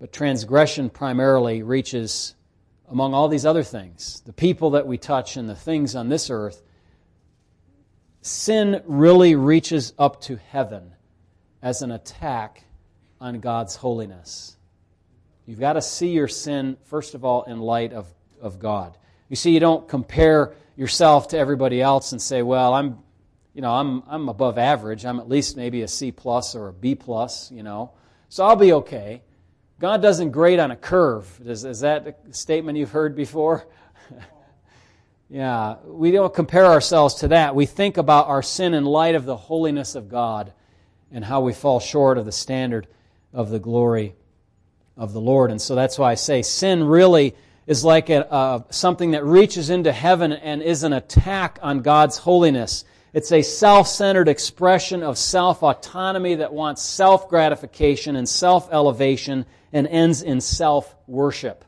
But 0.00 0.12
transgression 0.12 0.90
primarily 0.90 1.62
reaches 1.62 2.34
among 2.90 3.14
all 3.14 3.28
these 3.28 3.46
other 3.46 3.62
things, 3.62 4.22
the 4.26 4.32
people 4.32 4.70
that 4.70 4.86
we 4.86 4.98
touch 4.98 5.36
and 5.36 5.48
the 5.48 5.54
things 5.54 5.96
on 5.96 6.08
this 6.08 6.30
earth. 6.30 6.62
Sin 8.26 8.80
really 8.86 9.34
reaches 9.34 9.92
up 9.98 10.22
to 10.22 10.36
heaven 10.36 10.94
as 11.60 11.82
an 11.82 11.90
attack 11.90 12.64
on 13.20 13.40
God's 13.40 13.76
holiness. 13.76 14.56
You've 15.44 15.60
got 15.60 15.74
to 15.74 15.82
see 15.82 16.08
your 16.08 16.26
sin, 16.28 16.78
first 16.84 17.14
of 17.14 17.22
all, 17.22 17.42
in 17.42 17.60
light 17.60 17.92
of, 17.92 18.06
of 18.40 18.58
God. 18.58 18.96
You 19.28 19.36
see, 19.36 19.50
you 19.50 19.60
don't 19.60 19.86
compare 19.86 20.54
yourself 20.74 21.28
to 21.28 21.38
everybody 21.38 21.82
else 21.82 22.12
and 22.12 22.22
say, 22.22 22.40
well, 22.40 22.72
I'm 22.72 22.98
you 23.54 23.62
know, 23.62 23.72
I'm, 23.72 24.02
I'm 24.08 24.28
above 24.28 24.58
average. 24.58 25.06
I'm 25.06 25.20
at 25.20 25.28
least 25.28 25.56
maybe 25.56 25.82
a 25.82 25.88
C 25.88 26.10
plus 26.10 26.56
or 26.56 26.68
a 26.68 26.72
B 26.72 26.94
plus, 26.94 27.52
you 27.52 27.62
know. 27.62 27.92
So 28.28 28.44
I'll 28.44 28.56
be 28.56 28.72
okay. 28.72 29.22
God 29.78 30.02
doesn't 30.02 30.30
grade 30.30 30.58
on 30.58 30.70
a 30.72 30.76
curve. 30.76 31.40
Is, 31.44 31.64
is 31.64 31.80
that 31.80 32.06
a 32.28 32.32
statement 32.32 32.78
you've 32.78 32.90
heard 32.90 33.14
before? 33.14 33.66
Yeah, 35.28 35.76
we 35.84 36.10
don't 36.10 36.34
compare 36.34 36.66
ourselves 36.66 37.14
to 37.16 37.28
that. 37.28 37.54
We 37.54 37.66
think 37.66 37.96
about 37.96 38.28
our 38.28 38.42
sin 38.42 38.74
in 38.74 38.84
light 38.84 39.14
of 39.14 39.24
the 39.24 39.36
holiness 39.36 39.94
of 39.94 40.08
God 40.08 40.52
and 41.10 41.24
how 41.24 41.40
we 41.40 41.52
fall 41.52 41.80
short 41.80 42.18
of 42.18 42.24
the 42.24 42.32
standard 42.32 42.86
of 43.32 43.50
the 43.50 43.58
glory 43.58 44.14
of 44.96 45.12
the 45.12 45.20
Lord. 45.20 45.50
And 45.50 45.60
so 45.60 45.74
that's 45.74 45.98
why 45.98 46.12
I 46.12 46.14
say 46.14 46.42
sin 46.42 46.84
really 46.84 47.34
is 47.66 47.84
like 47.84 48.10
a, 48.10 48.30
uh, 48.30 48.62
something 48.70 49.12
that 49.12 49.24
reaches 49.24 49.70
into 49.70 49.92
heaven 49.92 50.32
and 50.32 50.62
is 50.62 50.82
an 50.82 50.92
attack 50.92 51.58
on 51.62 51.80
God's 51.80 52.18
holiness. 52.18 52.84
It's 53.12 53.32
a 53.32 53.42
self 53.42 53.88
centered 53.88 54.28
expression 54.28 55.02
of 55.02 55.16
self 55.16 55.62
autonomy 55.62 56.36
that 56.36 56.52
wants 56.52 56.82
self 56.82 57.28
gratification 57.28 58.16
and 58.16 58.28
self 58.28 58.72
elevation 58.72 59.46
and 59.72 59.86
ends 59.86 60.22
in 60.22 60.40
self 60.40 60.94
worship 61.06 61.64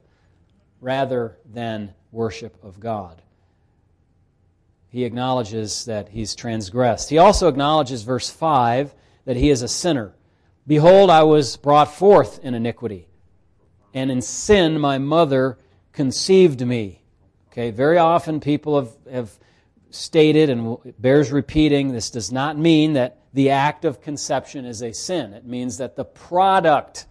rather 0.81 1.39
than 1.53 1.95
worship 2.13 2.63
of 2.63 2.79
God. 2.79 3.23
He 4.97 5.05
acknowledges 5.05 5.85
that 5.85 6.09
he's 6.09 6.35
transgressed. 6.35 7.11
He 7.11 7.19
also 7.19 7.49
acknowledges, 7.49 8.03
verse 8.03 8.31
5, 8.31 8.95
that 9.27 9.37
he 9.37 9.51
is 9.51 9.61
a 9.61 9.69
sinner. 9.69 10.15
Behold, 10.67 11.11
I 11.11 11.23
was 11.23 11.59
brought 11.59 11.95
forth 11.95 12.43
in 12.43 12.55
iniquity, 12.55 13.07
and 13.93 14.11
in 14.11 14.23
sin 14.23 14.81
my 14.81 14.97
mother 14.97 15.59
conceived 15.93 16.67
me. 16.67 17.03
Okay, 17.49 17.71
very 17.73 17.99
often 17.99 18.41
people 18.41 18.81
have, 18.81 18.97
have 19.13 19.39
stated 19.91 20.49
and 20.49 20.79
bears 20.99 21.31
repeating, 21.31 21.93
this 21.93 22.09
does 22.09 22.33
not 22.33 22.57
mean 22.57 22.95
that 22.95 23.19
the 23.35 23.51
act 23.51 23.85
of 23.85 24.01
conception 24.01 24.65
is 24.65 24.83
a 24.83 24.95
sin. 24.95 25.35
It 25.35 25.45
means 25.45 25.77
that 25.77 25.97
the 25.97 26.07
product 26.07 27.05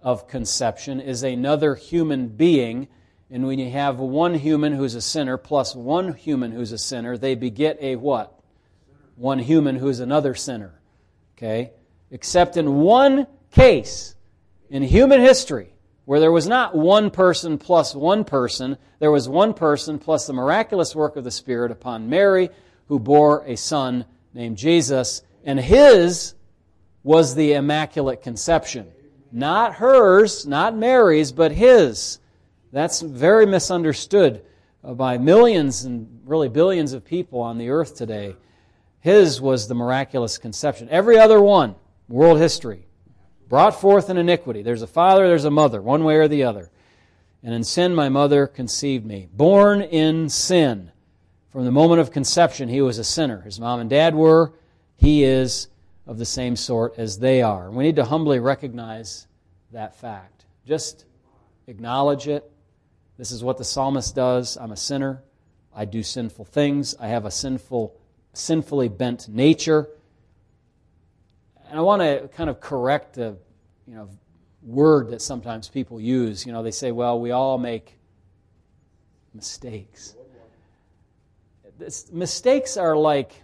of 0.00 0.28
conception 0.28 1.00
is 1.00 1.24
another 1.24 1.74
human 1.74 2.28
being. 2.28 2.86
And 3.30 3.46
when 3.46 3.58
you 3.58 3.70
have 3.70 3.98
one 3.98 4.34
human 4.34 4.72
who's 4.72 4.94
a 4.94 5.00
sinner 5.00 5.36
plus 5.36 5.74
one 5.74 6.14
human 6.14 6.52
who's 6.52 6.72
a 6.72 6.78
sinner, 6.78 7.18
they 7.18 7.34
beget 7.34 7.78
a 7.80 7.96
what? 7.96 8.32
One 9.16 9.38
human 9.38 9.76
who's 9.76 10.00
another 10.00 10.34
sinner. 10.34 10.80
Okay? 11.36 11.72
Except 12.10 12.56
in 12.56 12.76
one 12.76 13.26
case 13.50 14.14
in 14.70 14.82
human 14.82 15.20
history, 15.20 15.72
where 16.04 16.20
there 16.20 16.32
was 16.32 16.46
not 16.46 16.76
one 16.76 17.10
person 17.10 17.58
plus 17.58 17.94
one 17.94 18.24
person, 18.24 18.78
there 19.00 19.10
was 19.10 19.28
one 19.28 19.54
person 19.54 19.98
plus 19.98 20.26
the 20.26 20.32
miraculous 20.32 20.94
work 20.94 21.16
of 21.16 21.24
the 21.24 21.30
Spirit 21.30 21.72
upon 21.72 22.08
Mary, 22.08 22.50
who 22.86 23.00
bore 23.00 23.44
a 23.44 23.56
son 23.56 24.04
named 24.32 24.56
Jesus, 24.56 25.22
and 25.44 25.58
his 25.58 26.34
was 27.02 27.34
the 27.34 27.54
Immaculate 27.54 28.22
Conception. 28.22 28.92
Not 29.32 29.74
hers, 29.74 30.46
not 30.46 30.76
Mary's, 30.76 31.32
but 31.32 31.50
his. 31.50 32.20
That's 32.76 33.00
very 33.00 33.46
misunderstood 33.46 34.44
uh, 34.84 34.92
by 34.92 35.16
millions 35.16 35.86
and 35.86 36.20
really 36.26 36.50
billions 36.50 36.92
of 36.92 37.06
people 37.06 37.40
on 37.40 37.56
the 37.56 37.70
earth 37.70 37.96
today. 37.96 38.36
His 39.00 39.40
was 39.40 39.66
the 39.66 39.74
miraculous 39.74 40.36
conception. 40.36 40.86
Every 40.90 41.18
other 41.18 41.40
one, 41.40 41.76
world 42.06 42.38
history, 42.38 42.86
brought 43.48 43.80
forth 43.80 44.10
in 44.10 44.18
iniquity. 44.18 44.60
There's 44.60 44.82
a 44.82 44.86
father, 44.86 45.26
there's 45.26 45.46
a 45.46 45.50
mother, 45.50 45.80
one 45.80 46.04
way 46.04 46.16
or 46.16 46.28
the 46.28 46.42
other. 46.42 46.70
And 47.42 47.54
in 47.54 47.64
sin 47.64 47.94
my 47.94 48.10
mother 48.10 48.46
conceived 48.46 49.06
me. 49.06 49.26
Born 49.32 49.80
in 49.80 50.28
sin. 50.28 50.92
From 51.48 51.64
the 51.64 51.72
moment 51.72 52.02
of 52.02 52.10
conception, 52.10 52.68
he 52.68 52.82
was 52.82 52.98
a 52.98 53.04
sinner. 53.04 53.40
His 53.40 53.58
mom 53.58 53.80
and 53.80 53.88
dad 53.88 54.14
were. 54.14 54.52
He 54.96 55.24
is 55.24 55.68
of 56.06 56.18
the 56.18 56.26
same 56.26 56.56
sort 56.56 56.98
as 56.98 57.20
they 57.20 57.40
are. 57.40 57.70
We 57.70 57.84
need 57.84 57.96
to 57.96 58.04
humbly 58.04 58.38
recognize 58.38 59.26
that 59.72 59.98
fact. 59.98 60.44
Just 60.66 61.06
acknowledge 61.66 62.28
it. 62.28 62.52
This 63.18 63.32
is 63.32 63.42
what 63.42 63.58
the 63.58 63.64
psalmist 63.64 64.14
does. 64.14 64.56
I'm 64.56 64.72
a 64.72 64.76
sinner. 64.76 65.22
I 65.74 65.84
do 65.84 66.02
sinful 66.02 66.46
things. 66.46 66.94
I 66.98 67.08
have 67.08 67.24
a 67.24 67.30
sinful, 67.30 67.98
sinfully 68.32 68.88
bent 68.88 69.28
nature 69.28 69.88
and 71.68 71.78
I 71.78 71.82
want 71.82 72.02
to 72.02 72.28
kind 72.28 72.48
of 72.48 72.60
correct 72.60 73.18
a 73.18 73.36
you 73.86 73.94
know, 73.94 74.08
word 74.62 75.10
that 75.10 75.22
sometimes 75.22 75.68
people 75.68 76.00
use. 76.00 76.46
You 76.46 76.52
know, 76.52 76.62
they 76.62 76.70
say, 76.70 76.92
"Well, 76.92 77.20
we 77.20 77.30
all 77.30 77.58
make 77.58 77.98
mistakes." 79.34 80.14
This, 81.78 82.10
mistakes 82.10 82.76
are 82.76 82.96
like 82.96 83.42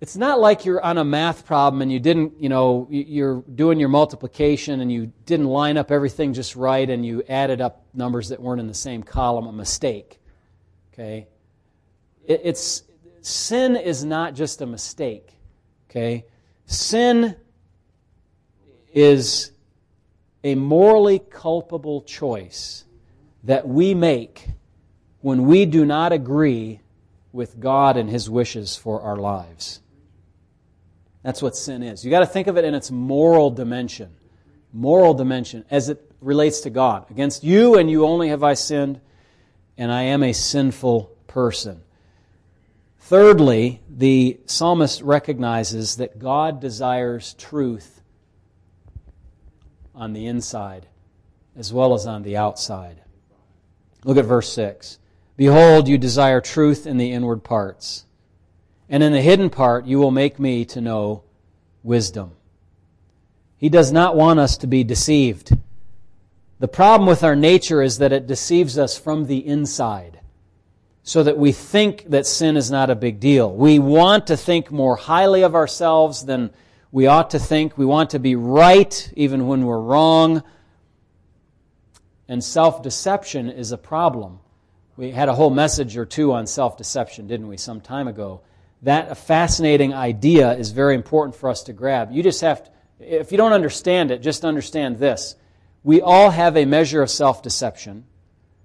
it's 0.00 0.16
not 0.16 0.38
like 0.38 0.64
you're 0.64 0.82
on 0.82 0.96
a 0.96 1.04
math 1.04 1.44
problem 1.44 1.82
and 1.82 1.90
you 1.90 1.98
didn't, 1.98 2.40
you 2.40 2.48
know, 2.48 2.86
you're 2.88 3.42
doing 3.42 3.80
your 3.80 3.88
multiplication 3.88 4.80
and 4.80 4.92
you 4.92 5.12
didn't 5.26 5.46
line 5.46 5.76
up 5.76 5.90
everything 5.90 6.32
just 6.32 6.54
right 6.54 6.88
and 6.88 7.04
you 7.04 7.24
added 7.28 7.60
up 7.60 7.84
numbers 7.94 8.28
that 8.28 8.40
weren't 8.40 8.60
in 8.60 8.68
the 8.68 8.74
same 8.74 9.02
column, 9.02 9.48
a 9.48 9.52
mistake. 9.52 10.20
Okay? 10.92 11.26
It's 12.24 12.84
sin 13.22 13.74
is 13.74 14.04
not 14.04 14.34
just 14.34 14.60
a 14.60 14.66
mistake. 14.66 15.30
Okay? 15.90 16.26
Sin 16.66 17.34
is 18.92 19.50
a 20.44 20.54
morally 20.54 21.18
culpable 21.18 22.02
choice 22.02 22.84
that 23.42 23.66
we 23.66 23.94
make 23.94 24.48
when 25.22 25.46
we 25.46 25.66
do 25.66 25.84
not 25.84 26.12
agree 26.12 26.80
with 27.32 27.58
God 27.58 27.96
and 27.96 28.08
His 28.08 28.30
wishes 28.30 28.76
for 28.76 29.02
our 29.02 29.16
lives. 29.16 29.80
That's 31.28 31.42
what 31.42 31.54
sin 31.54 31.82
is. 31.82 32.06
You 32.06 32.10
got 32.10 32.20
to 32.20 32.26
think 32.26 32.46
of 32.46 32.56
it 32.56 32.64
in 32.64 32.74
its 32.74 32.90
moral 32.90 33.50
dimension. 33.50 34.16
Moral 34.72 35.12
dimension 35.12 35.62
as 35.70 35.90
it 35.90 36.10
relates 36.22 36.60
to 36.60 36.70
God. 36.70 37.04
Against 37.10 37.44
you 37.44 37.76
and 37.76 37.90
you 37.90 38.06
only 38.06 38.30
have 38.30 38.42
I 38.42 38.54
sinned, 38.54 38.98
and 39.76 39.92
I 39.92 40.04
am 40.04 40.22
a 40.22 40.32
sinful 40.32 41.14
person. 41.26 41.82
Thirdly, 42.98 43.82
the 43.90 44.40
psalmist 44.46 45.02
recognizes 45.02 45.96
that 45.96 46.18
God 46.18 46.60
desires 46.60 47.34
truth 47.34 48.00
on 49.94 50.14
the 50.14 50.28
inside 50.28 50.86
as 51.54 51.74
well 51.74 51.92
as 51.92 52.06
on 52.06 52.22
the 52.22 52.38
outside. 52.38 53.02
Look 54.02 54.16
at 54.16 54.24
verse 54.24 54.50
6. 54.54 54.98
Behold, 55.36 55.88
you 55.88 55.98
desire 55.98 56.40
truth 56.40 56.86
in 56.86 56.96
the 56.96 57.12
inward 57.12 57.44
parts, 57.44 58.06
and 58.88 59.02
in 59.02 59.12
the 59.12 59.20
hidden 59.20 59.50
part 59.50 59.86
you 59.86 59.98
will 59.98 60.10
make 60.10 60.38
me 60.38 60.64
to 60.66 60.80
know 60.80 61.22
wisdom. 61.82 62.32
He 63.56 63.68
does 63.68 63.92
not 63.92 64.16
want 64.16 64.38
us 64.38 64.56
to 64.58 64.66
be 64.66 64.84
deceived. 64.84 65.56
The 66.60 66.68
problem 66.68 67.08
with 67.08 67.22
our 67.22 67.36
nature 67.36 67.82
is 67.82 67.98
that 67.98 68.12
it 68.12 68.26
deceives 68.26 68.78
us 68.78 68.98
from 68.98 69.26
the 69.26 69.46
inside 69.46 70.20
so 71.02 71.22
that 71.22 71.38
we 71.38 71.52
think 71.52 72.04
that 72.10 72.26
sin 72.26 72.56
is 72.56 72.70
not 72.70 72.90
a 72.90 72.94
big 72.94 73.18
deal. 73.18 73.50
We 73.50 73.78
want 73.78 74.26
to 74.26 74.36
think 74.36 74.70
more 74.70 74.96
highly 74.96 75.42
of 75.42 75.54
ourselves 75.54 76.26
than 76.26 76.50
we 76.92 77.06
ought 77.06 77.30
to 77.30 77.38
think. 77.38 77.78
We 77.78 77.86
want 77.86 78.10
to 78.10 78.18
be 78.18 78.36
right 78.36 79.12
even 79.16 79.46
when 79.46 79.64
we're 79.64 79.80
wrong. 79.80 80.42
And 82.28 82.44
self 82.44 82.82
deception 82.82 83.48
is 83.48 83.72
a 83.72 83.78
problem. 83.78 84.40
We 84.96 85.12
had 85.12 85.28
a 85.28 85.34
whole 85.34 85.50
message 85.50 85.96
or 85.96 86.04
two 86.04 86.32
on 86.32 86.46
self 86.46 86.76
deception, 86.76 87.26
didn't 87.26 87.48
we, 87.48 87.56
some 87.56 87.80
time 87.80 88.06
ago? 88.06 88.42
That 88.82 89.16
fascinating 89.18 89.92
idea 89.92 90.52
is 90.52 90.70
very 90.70 90.94
important 90.94 91.34
for 91.34 91.50
us 91.50 91.64
to 91.64 91.72
grab. 91.72 92.12
You 92.12 92.22
just 92.22 92.40
have 92.42 92.64
to, 92.64 92.70
if 93.00 93.32
you 93.32 93.38
don't 93.38 93.52
understand 93.52 94.10
it, 94.10 94.22
just 94.22 94.44
understand 94.44 94.98
this 94.98 95.34
we 95.82 96.00
all 96.00 96.30
have 96.30 96.56
a 96.56 96.64
measure 96.64 97.02
of 97.02 97.10
self 97.10 97.42
deception 97.42 98.04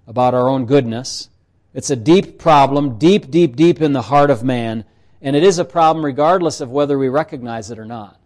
about 0.06 0.34
our 0.34 0.48
own 0.48 0.66
goodness. 0.66 1.30
It's 1.72 1.90
a 1.90 1.96
deep 1.96 2.38
problem, 2.38 2.98
deep, 2.98 3.30
deep, 3.30 3.56
deep 3.56 3.80
in 3.80 3.92
the 3.92 4.02
heart 4.02 4.30
of 4.30 4.44
man, 4.44 4.84
and 5.22 5.34
it 5.34 5.42
is 5.42 5.58
a 5.58 5.64
problem 5.64 6.04
regardless 6.04 6.60
of 6.60 6.70
whether 6.70 6.98
we 6.98 7.08
recognize 7.08 7.70
it 7.70 7.78
or 7.78 7.84
not. 7.84 8.20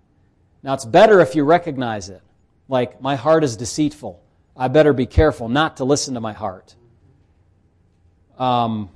Now, 0.63 0.75
it's 0.75 0.85
better 0.85 1.21
if 1.21 1.35
you 1.35 1.45
recognize 1.45 2.09
it. 2.09 2.21
Like, 2.69 3.01
my 3.01 3.15
heart 3.15 3.45
is 3.45 3.57
deceitful. 3.57 4.21
I 4.57 4.69
better 4.69 4.93
be 4.93 5.07
careful 5.07 5.49
not 5.49 5.77
to 5.77 5.85
listen 5.85 6.15
to 6.15 6.21
my 6.21 6.33
heart. 6.33 6.75
Um, 8.37 8.91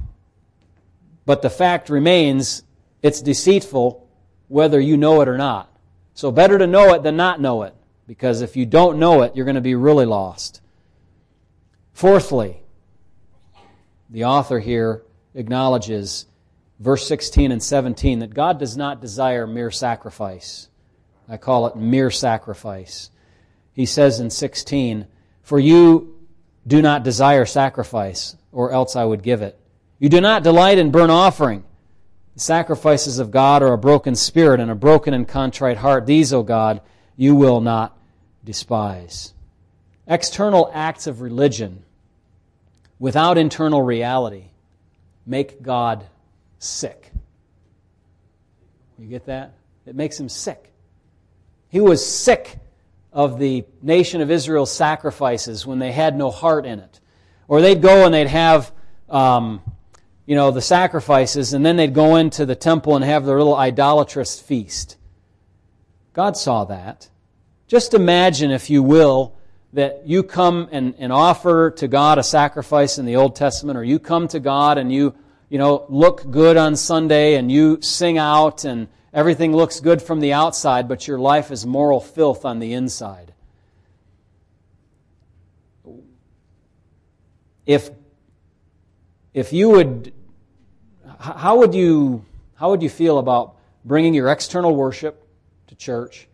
but 1.25 1.41
the 1.43 1.51
fact 1.51 1.89
remains, 1.89 2.65
it's 3.03 3.21
deceitful 3.21 4.09
whether 4.49 4.81
you 4.81 4.97
know 4.97 5.21
it 5.21 5.29
or 5.29 5.37
not. 5.37 5.69
So, 6.15 6.31
better 6.31 6.59
to 6.59 6.67
know 6.67 6.95
it 6.95 7.03
than 7.03 7.17
not 7.17 7.41
know 7.41 7.63
it. 7.63 7.75
Because 8.07 8.43
if 8.43 8.57
you 8.57 8.67
don't 8.67 8.99
know 8.99 9.23
it, 9.23 9.35
you're 9.35 9.45
going 9.45 9.55
to 9.55 9.61
be 9.61 9.75
really 9.75 10.05
lost. 10.05 10.61
Fourthly, 11.93 12.63
the 14.11 14.25
author 14.25 14.59
here 14.59 15.03
acknowledges 15.35 16.27
verse 16.79 17.07
16 17.07 17.53
and 17.53 17.63
17 17.63 18.19
that 18.19 18.35
God 18.35 18.59
does 18.59 18.77
not 18.77 19.01
desire 19.01 19.47
mere 19.47 19.71
sacrifice. 19.71 20.69
I 21.29 21.37
call 21.37 21.67
it 21.67 21.77
mere 21.77 22.11
sacrifice. 22.11 23.11
He 23.73 23.87
says 23.87 24.21
in 24.21 24.29
16, 24.29 25.07
For 25.43 25.59
you 25.59 26.19
do 26.67 26.83
not 26.83 27.05
desire 27.05 27.47
sacrifice, 27.47 28.37
or 28.51 28.73
else 28.73 28.97
I 28.97 29.05
would 29.05 29.23
give 29.23 29.41
it. 29.41 29.59
You 29.99 30.09
do 30.09 30.21
not 30.21 30.43
delight 30.43 30.79
in 30.79 30.91
burnt 30.91 31.11
offering. 31.11 31.65
The 32.35 32.41
sacrifices 32.41 33.19
of 33.19 33.31
God 33.31 33.63
are 33.63 33.73
a 33.73 33.79
broken 33.79 34.15
spirit 34.15 34.61
and 34.61 34.71
a 34.71 34.75
broken 34.75 35.13
and 35.13 35.29
contrite 35.29 35.77
heart. 35.77 36.07
These, 36.07 36.33
O 36.33 36.43
God, 36.43 36.81
you 37.17 37.35
will 37.35 37.61
not 37.61 37.97
despise. 38.45 39.35
External 40.07 40.71
acts 40.73 41.07
of 41.07 41.21
religion 41.21 41.85
without 42.99 43.37
internal 43.37 43.83
reality 43.83 44.47
make 45.27 45.63
God 45.63 46.07
sick. 46.59 47.13
You 48.99 49.09
get 49.09 49.27
that? 49.27 49.55
It 49.85 49.97
makes 49.97 50.19
him 50.19 50.29
sick. 50.29 50.73
He 51.69 51.81
was 51.81 52.07
sick 52.07 52.59
of 53.13 53.39
the 53.39 53.65
nation 53.83 54.21
of 54.21 54.31
Israel's 54.31 54.71
sacrifices 54.73 55.67
when 55.67 55.79
they 55.79 55.93
had 55.93 56.17
no 56.17 56.31
heart 56.31 56.65
in 56.65 56.79
it. 56.79 57.01
Or 57.49 57.61
they'd 57.61 57.83
go 57.83 58.05
and 58.05 58.15
they'd 58.15 58.29
have, 58.29 58.73
um, 59.09 59.61
you 60.27 60.37
know, 60.37 60.51
the 60.51 60.63
sacrifices, 60.63 61.53
and 61.53 61.65
then 61.65 61.77
they'd 61.77 61.95
go 61.95 62.17
into 62.17 62.47
the 62.47 62.55
temple 62.55 62.95
and 62.97 63.05
have 63.05 63.27
their 63.27 63.39
little 63.39 63.57
idolatrous 63.57 64.41
feast. 64.41 64.97
God 66.13 66.37
saw 66.37 66.65
that. 66.65 67.09
Just 67.67 67.95
imagine, 67.95 68.51
if 68.51 68.69
you 68.71 68.83
will, 68.83 69.35
that 69.73 70.07
you 70.07 70.23
come 70.23 70.69
and, 70.71 70.95
and 70.99 71.13
offer 71.13 71.71
to 71.71 71.89
God 71.89 72.19
a 72.19 72.23
sacrifice 72.23 72.99
in 72.99 73.07
the 73.07 73.17
Old 73.17 73.35
Testament, 73.35 73.79
or 73.79 73.85
you 73.85 73.99
come 73.99 74.29
to 74.29 74.41
God 74.41 74.77
and 74.77 74.93
you, 74.93 75.15
you 75.49 75.59
know, 75.59 75.87
look 75.89 76.31
good 76.31 76.57
on 76.57 76.77
Sunday 76.77 77.37
and 77.37 77.51
you 77.51 77.81
sing 77.81 78.19
out 78.19 78.65
and 78.65 78.89
everything 79.15 79.57
looks 79.57 79.81
good 79.81 80.03
from 80.03 80.21
the 80.21 80.35
outside, 80.35 80.89
but 80.89 81.09
your 81.09 81.19
life 81.19 81.51
is 81.51 81.65
moral 81.65 82.01
filth 82.01 82.45
on 82.45 82.59
the 82.59 82.75
inside. 82.75 83.33
If, 87.65 87.91
if 89.33 89.53
you 89.53 89.71
would, 89.71 90.12
how 91.23 91.59
would 91.59 91.75
you, 91.75 92.25
how 92.55 92.71
would 92.71 92.83
you 92.83 92.89
feel 92.89 93.19
about 93.19 93.57
bringing 93.85 94.15
your 94.15 94.29
external 94.29 94.75
worship 94.75 95.27
to 95.69 95.75
church 95.75 96.29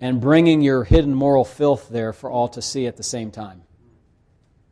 and 0.00 0.20
bringing 0.20 0.60
your 0.60 0.84
hidden 0.84 1.14
moral 1.14 1.44
filth 1.44 1.88
there 1.88 2.12
for 2.12 2.30
all 2.30 2.48
to 2.48 2.62
see 2.62 2.86
at 2.86 2.96
the 2.96 3.02
same 3.02 3.30
time. 3.30 3.62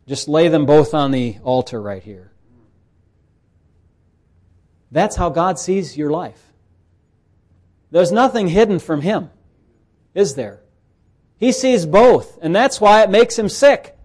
Just 0.07 0.28
lay 0.28 0.49
them 0.49 0.66
both 0.66 0.95
on 0.95 1.11
the 1.11 1.37
altar 1.43 1.80
right 1.82 2.03
here. 2.03 2.32
That's 4.93 5.16
how 5.16 5.30
God 5.30 5.59
sees 5.59 5.97
your 5.97 6.11
life. 6.11 6.41
There's 7.91 8.12
nothing 8.12 8.49
hidden 8.49 8.78
from 8.78 9.01
Him, 9.01 9.30
is 10.14 10.34
there? 10.34 10.61
He 11.39 11.53
sees 11.53 11.87
both, 11.87 12.39
and 12.41 12.55
that's 12.55 12.80
why 12.80 13.03
it 13.03 13.11
makes 13.11 13.39
Him 13.39 13.49
sick. 13.49 13.97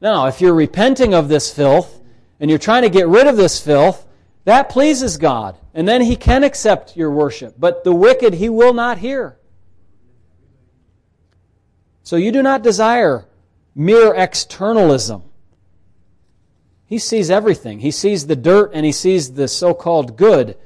Now, 0.00 0.26
if 0.26 0.40
you're 0.40 0.54
repenting 0.54 1.14
of 1.14 1.28
this 1.28 1.52
filth 1.52 2.00
and 2.42 2.50
you're 2.50 2.58
trying 2.58 2.82
to 2.82 2.90
get 2.90 3.06
rid 3.06 3.28
of 3.28 3.36
this 3.36 3.60
filth, 3.60 4.04
that 4.46 4.68
pleases 4.68 5.16
God, 5.16 5.56
and 5.74 5.86
then 5.86 6.02
He 6.02 6.16
can 6.16 6.42
accept 6.42 6.96
your 6.96 7.12
worship. 7.12 7.54
But 7.56 7.84
the 7.84 7.94
wicked 7.94 8.34
He 8.34 8.48
will 8.48 8.74
not 8.74 8.98
hear. 8.98 9.38
So 12.02 12.16
you 12.16 12.32
do 12.32 12.42
not 12.42 12.64
desire 12.64 13.28
mere 13.76 14.12
externalism. 14.12 15.22
He 16.84 16.98
sees 16.98 17.30
everything. 17.30 17.78
He 17.78 17.92
sees 17.92 18.26
the 18.26 18.34
dirt 18.34 18.72
and 18.74 18.84
he 18.84 18.92
sees 18.92 19.32
the 19.32 19.46
so 19.46 19.72
called 19.72 20.16
good. 20.16 20.58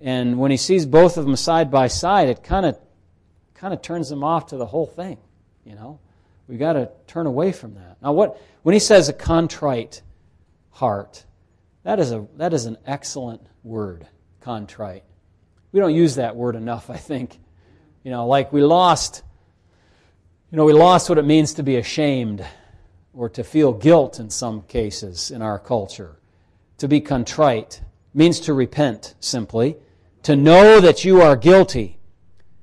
And 0.00 0.38
when 0.38 0.50
he 0.50 0.56
sees 0.56 0.84
both 0.84 1.16
of 1.16 1.24
them 1.24 1.36
side 1.36 1.70
by 1.70 1.86
side, 1.86 2.28
it 2.28 2.42
kind 2.42 2.66
of 2.66 2.78
kind 3.54 3.72
of 3.72 3.80
turns 3.80 4.10
him 4.10 4.24
off 4.24 4.48
to 4.48 4.56
the 4.56 4.66
whole 4.66 4.86
thing. 4.86 5.16
You 5.64 5.76
know, 5.76 6.00
we've 6.48 6.58
got 6.58 6.72
to 6.74 6.90
turn 7.06 7.26
away 7.26 7.52
from 7.52 7.74
that. 7.74 7.96
Now, 8.02 8.12
what 8.12 8.38
when 8.62 8.72
he 8.72 8.80
says 8.80 9.08
a 9.08 9.14
contrite 9.14 10.02
heart, 10.74 11.24
that 11.82 11.98
is 11.98 12.12
a 12.12 12.26
that 12.36 12.52
is 12.52 12.66
an 12.66 12.76
excellent 12.86 13.40
word, 13.62 14.06
contrite. 14.40 15.04
We 15.72 15.80
don't 15.80 15.94
use 15.94 16.16
that 16.16 16.36
word 16.36 16.54
enough, 16.54 16.90
I 16.90 16.96
think. 16.96 17.38
You 18.04 18.10
know, 18.10 18.26
like 18.26 18.52
we 18.52 18.62
lost 18.62 19.22
you 20.54 20.56
know, 20.56 20.66
we 20.66 20.72
lost 20.72 21.08
what 21.08 21.18
it 21.18 21.24
means 21.24 21.54
to 21.54 21.64
be 21.64 21.78
ashamed 21.78 22.46
or 23.12 23.28
to 23.30 23.42
feel 23.42 23.72
guilt 23.72 24.20
in 24.20 24.30
some 24.30 24.62
cases 24.62 25.32
in 25.32 25.42
our 25.42 25.58
culture. 25.58 26.16
To 26.78 26.86
be 26.86 27.00
contrite 27.00 27.80
means 28.14 28.38
to 28.40 28.54
repent, 28.54 29.14
simply. 29.18 29.76
To 30.22 30.36
know 30.36 30.80
that 30.80 31.04
you 31.04 31.20
are 31.20 31.34
guilty. 31.34 31.98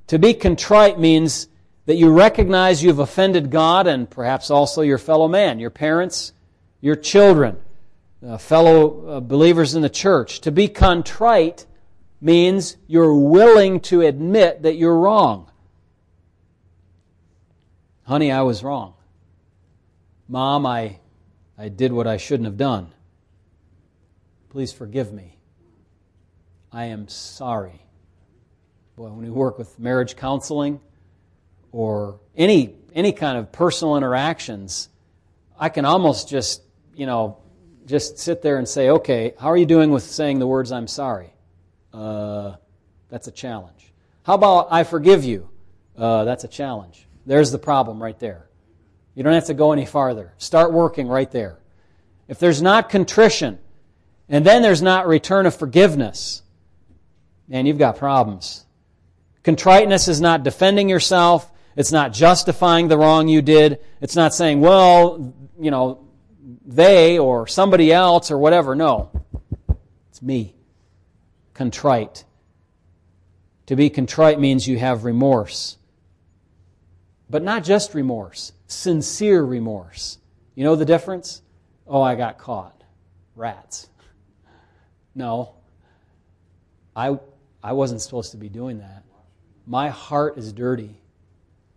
To 0.07 0.17
be 0.17 0.33
contrite 0.33 0.99
means 0.99 1.49
that 1.85 1.95
you 1.95 2.13
recognize 2.13 2.81
you've 2.81 2.99
offended 2.99 3.51
God 3.51 3.87
and 3.87 4.09
perhaps 4.09 4.49
also 4.49 4.81
your 4.81 4.97
fellow 4.97 5.27
man, 5.27 5.59
your 5.59 5.69
parents, 5.69 6.31
your 6.79 6.95
children, 6.95 7.57
uh, 8.25 8.37
fellow 8.37 9.07
uh, 9.07 9.19
believers 9.19 9.75
in 9.75 9.81
the 9.81 9.89
church. 9.89 10.41
To 10.41 10.51
be 10.51 10.67
contrite 10.67 11.65
means 12.19 12.77
you're 12.87 13.15
willing 13.15 13.79
to 13.81 14.01
admit 14.01 14.61
that 14.63 14.75
you're 14.75 14.97
wrong. 14.97 15.49
Honey, 18.03 18.31
I 18.31 18.41
was 18.41 18.63
wrong. 18.63 18.93
Mom, 20.27 20.65
I, 20.65 20.99
I 21.57 21.69
did 21.69 21.91
what 21.91 22.07
I 22.07 22.17
shouldn't 22.17 22.45
have 22.45 22.57
done. 22.57 22.93
Please 24.49 24.71
forgive 24.71 25.11
me. 25.11 25.37
I 26.71 26.85
am 26.85 27.07
sorry. 27.07 27.81
Boy, 28.95 29.09
when 29.09 29.17
we 29.17 29.29
work 29.29 29.57
with 29.57 29.79
marriage 29.79 30.15
counseling 30.15 30.79
or 31.71 32.19
any, 32.35 32.75
any 32.93 33.13
kind 33.13 33.37
of 33.37 33.51
personal 33.51 33.97
interactions, 33.97 34.89
I 35.57 35.69
can 35.69 35.85
almost 35.85 36.29
just, 36.29 36.61
you 36.95 37.05
know, 37.05 37.37
just 37.91 38.17
sit 38.17 38.41
there 38.41 38.57
and 38.57 38.67
say, 38.67 38.89
okay, 38.89 39.33
how 39.37 39.47
are 39.47 39.57
you 39.57 39.67
doing 39.67 39.91
with 39.91 40.03
saying 40.03 40.39
the 40.39 40.47
words, 40.47 40.71
I'm 40.71 40.87
sorry? 40.87 41.31
Uh, 41.93 42.55
that's 43.09 43.27
a 43.27 43.31
challenge. 43.31 43.93
How 44.23 44.33
about, 44.35 44.69
I 44.71 44.83
forgive 44.83 45.23
you? 45.23 45.49
Uh, 45.97 46.23
that's 46.23 46.43
a 46.43 46.47
challenge. 46.47 47.05
There's 47.25 47.51
the 47.51 47.59
problem 47.59 48.01
right 48.01 48.17
there. 48.17 48.49
You 49.13 49.23
don't 49.23 49.33
have 49.33 49.45
to 49.47 49.53
go 49.53 49.73
any 49.73 49.85
farther. 49.85 50.33
Start 50.37 50.71
working 50.71 51.07
right 51.07 51.29
there. 51.29 51.59
If 52.27 52.39
there's 52.39 52.61
not 52.61 52.89
contrition, 52.89 53.59
and 54.29 54.45
then 54.45 54.61
there's 54.61 54.81
not 54.81 55.05
return 55.07 55.45
of 55.45 55.53
forgiveness, 55.53 56.41
man, 57.47 57.65
you've 57.65 57.77
got 57.77 57.97
problems. 57.97 58.65
Contriteness 59.43 60.07
is 60.07 60.21
not 60.21 60.43
defending 60.43 60.87
yourself. 60.87 61.51
It's 61.75 61.91
not 61.91 62.13
justifying 62.13 62.87
the 62.87 62.97
wrong 62.97 63.27
you 63.27 63.41
did. 63.41 63.79
It's 63.99 64.15
not 64.15 64.33
saying, 64.33 64.61
well, 64.61 65.33
you 65.59 65.71
know, 65.71 66.07
they 66.65 67.19
or 67.19 67.47
somebody 67.47 67.91
else 67.91 68.31
or 68.31 68.37
whatever. 68.37 68.75
No. 68.75 69.11
It's 70.09 70.21
me. 70.21 70.55
Contrite. 71.53 72.25
To 73.67 73.75
be 73.75 73.89
contrite 73.89 74.39
means 74.39 74.67
you 74.67 74.79
have 74.79 75.05
remorse. 75.05 75.77
But 77.29 77.43
not 77.43 77.63
just 77.63 77.93
remorse. 77.93 78.51
sincere 78.67 79.43
remorse. 79.43 80.17
You 80.55 80.63
know 80.63 80.75
the 80.75 80.85
difference? 80.85 81.41
Oh, 81.87 82.01
I 82.01 82.15
got 82.15 82.37
caught. 82.37 82.83
Rats. 83.35 83.89
No. 85.15 85.55
I, 86.95 87.17
I 87.63 87.73
wasn't 87.73 88.01
supposed 88.01 88.31
to 88.31 88.37
be 88.37 88.49
doing 88.49 88.79
that. 88.79 89.03
My 89.65 89.89
heart 89.89 90.37
is 90.37 90.51
dirty. 90.51 91.00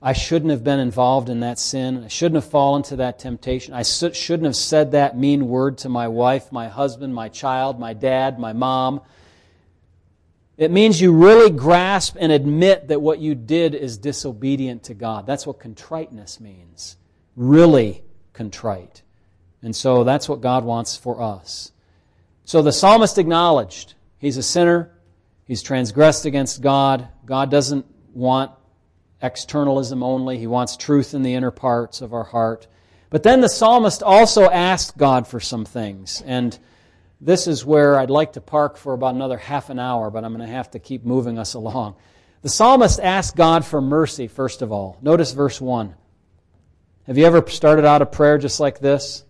I 0.07 0.13
shouldn't 0.13 0.51
have 0.51 0.63
been 0.63 0.81
involved 0.81 1.31
in 1.31 1.41
that 1.41 1.59
sin. 1.59 2.05
I 2.05 2.09
shouldn't 2.09 2.35
have 2.35 2.51
fallen 2.51 2.83
to 2.85 2.97
that 2.97 3.19
temptation. 3.19 3.73
I 3.73 3.85
shouldn't 3.85 4.45
have 4.45 4.55
said 4.55 4.93
that 4.93 5.17
mean 5.17 5.49
word 5.49 5.79
to 5.79 5.89
my 5.89 6.09
wife, 6.09 6.53
my 6.53 6.69
husband, 6.69 7.15
my 7.15 7.31
child, 7.31 7.81
my 7.81 7.95
dad, 7.95 8.39
my 8.39 8.53
mom. 8.53 9.01
It 10.59 10.71
means 10.71 11.01
you 11.01 11.11
really 11.11 11.51
grasp 11.51 12.19
and 12.21 12.31
admit 12.31 12.89
that 12.89 13.01
what 13.01 13.19
you 13.19 13.35
did 13.35 13.75
is 13.75 13.97
disobedient 13.97 14.83
to 14.85 14.95
God. 14.95 15.25
That's 15.27 15.47
what 15.47 15.59
contriteness 15.59 16.39
means. 16.39 16.99
Really 17.35 18.05
contrite. 18.35 19.01
And 19.63 19.75
so 19.75 20.05
that's 20.05 20.29
what 20.29 20.43
God 20.43 20.65
wants 20.65 20.99
for 20.99 21.23
us. 21.23 21.73
So 22.45 22.61
the 22.61 22.73
psalmist 22.73 23.17
acknowledged 23.17 23.95
he's 24.19 24.37
a 24.37 24.43
sinner, 24.43 24.91
he's 25.47 25.63
transgressed 25.63 26.27
against 26.27 26.61
God. 26.61 27.09
God 27.25 27.51
doesn't 27.51 27.87
want 28.13 28.51
externalism 29.25 30.03
only, 30.03 30.39
he 30.39 30.47
wants 30.47 30.77
truth 30.77 31.15
in 31.15 31.23
the 31.23 31.35
inner 31.35 31.51
parts 31.51 32.03
of 32.03 32.13
our 32.13 32.25
heart. 32.25 32.67
But 33.09 33.23
then 33.23 33.41
the 33.41 33.49
psalmist 33.49 34.03
also 34.03 34.51
asked 34.51 34.99
God 34.99 35.27
for 35.27 35.41
some 35.41 35.65
things. 35.65 36.23
And 36.27 36.57
this 37.21 37.47
is 37.47 37.65
where 37.65 37.99
I'd 37.99 38.11
like 38.11 38.35
to 38.35 38.41
park 38.41 38.77
for 38.77 38.93
about 38.93 39.15
another 39.15 39.39
half 39.39 39.71
an 39.71 39.79
hour, 39.79 40.11
but 40.11 40.25
I'm 40.25 40.35
going 40.35 40.47
to 40.47 40.55
have 40.55 40.71
to 40.73 40.79
keep 40.79 41.05
moving 41.05 41.39
us 41.39 41.55
along. 41.55 41.97
The 42.43 42.51
psalmist 42.51 43.01
asked 43.01 43.37
God 43.37 43.65
for 43.65 43.81
mercy, 43.81 44.29
first 44.29 44.61
of 44.61 44.71
all. 44.71 44.99
Notice 45.01 45.33
verse 45.33 45.61
1. 45.61 45.95
Have 47.07 47.17
you 47.17 47.25
ever 47.25 47.49
started 47.49 47.87
out 47.87 48.03
a 48.03 48.07
prayer 48.07 48.37
just 48.37 48.61
like 48.61 48.79
this? 48.79 49.25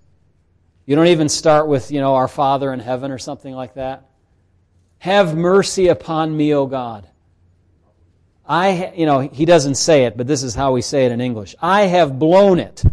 You 0.87 0.97
don't 0.97 1.07
even 1.07 1.29
start 1.29 1.69
with, 1.69 1.93
you 1.93 2.01
know, 2.01 2.17
our 2.17 2.29
Father 2.29 2.73
in 2.73 2.81
heaven 2.81 3.13
or 3.13 3.19
something 3.19 3.55
like 3.55 3.75
that. 3.75 4.09
Have 4.99 5.37
mercy 5.37 5.89
upon 5.89 6.37
me, 6.37 6.53
O 6.55 6.67
God. 6.67 7.09
I, 8.47 8.93
you 8.95 9.07
know, 9.07 9.21
he 9.21 9.45
doesn't 9.45 9.77
say 9.77 10.05
it, 10.05 10.17
but 10.17 10.27
this 10.27 10.43
is 10.43 10.55
how 10.55 10.73
we 10.73 10.83
say 10.83 11.07
it 11.07 11.13
in 11.13 11.21
English. 11.21 11.55
I 11.61 11.83
have 11.83 12.19
blown 12.19 12.59
it. 12.59 12.85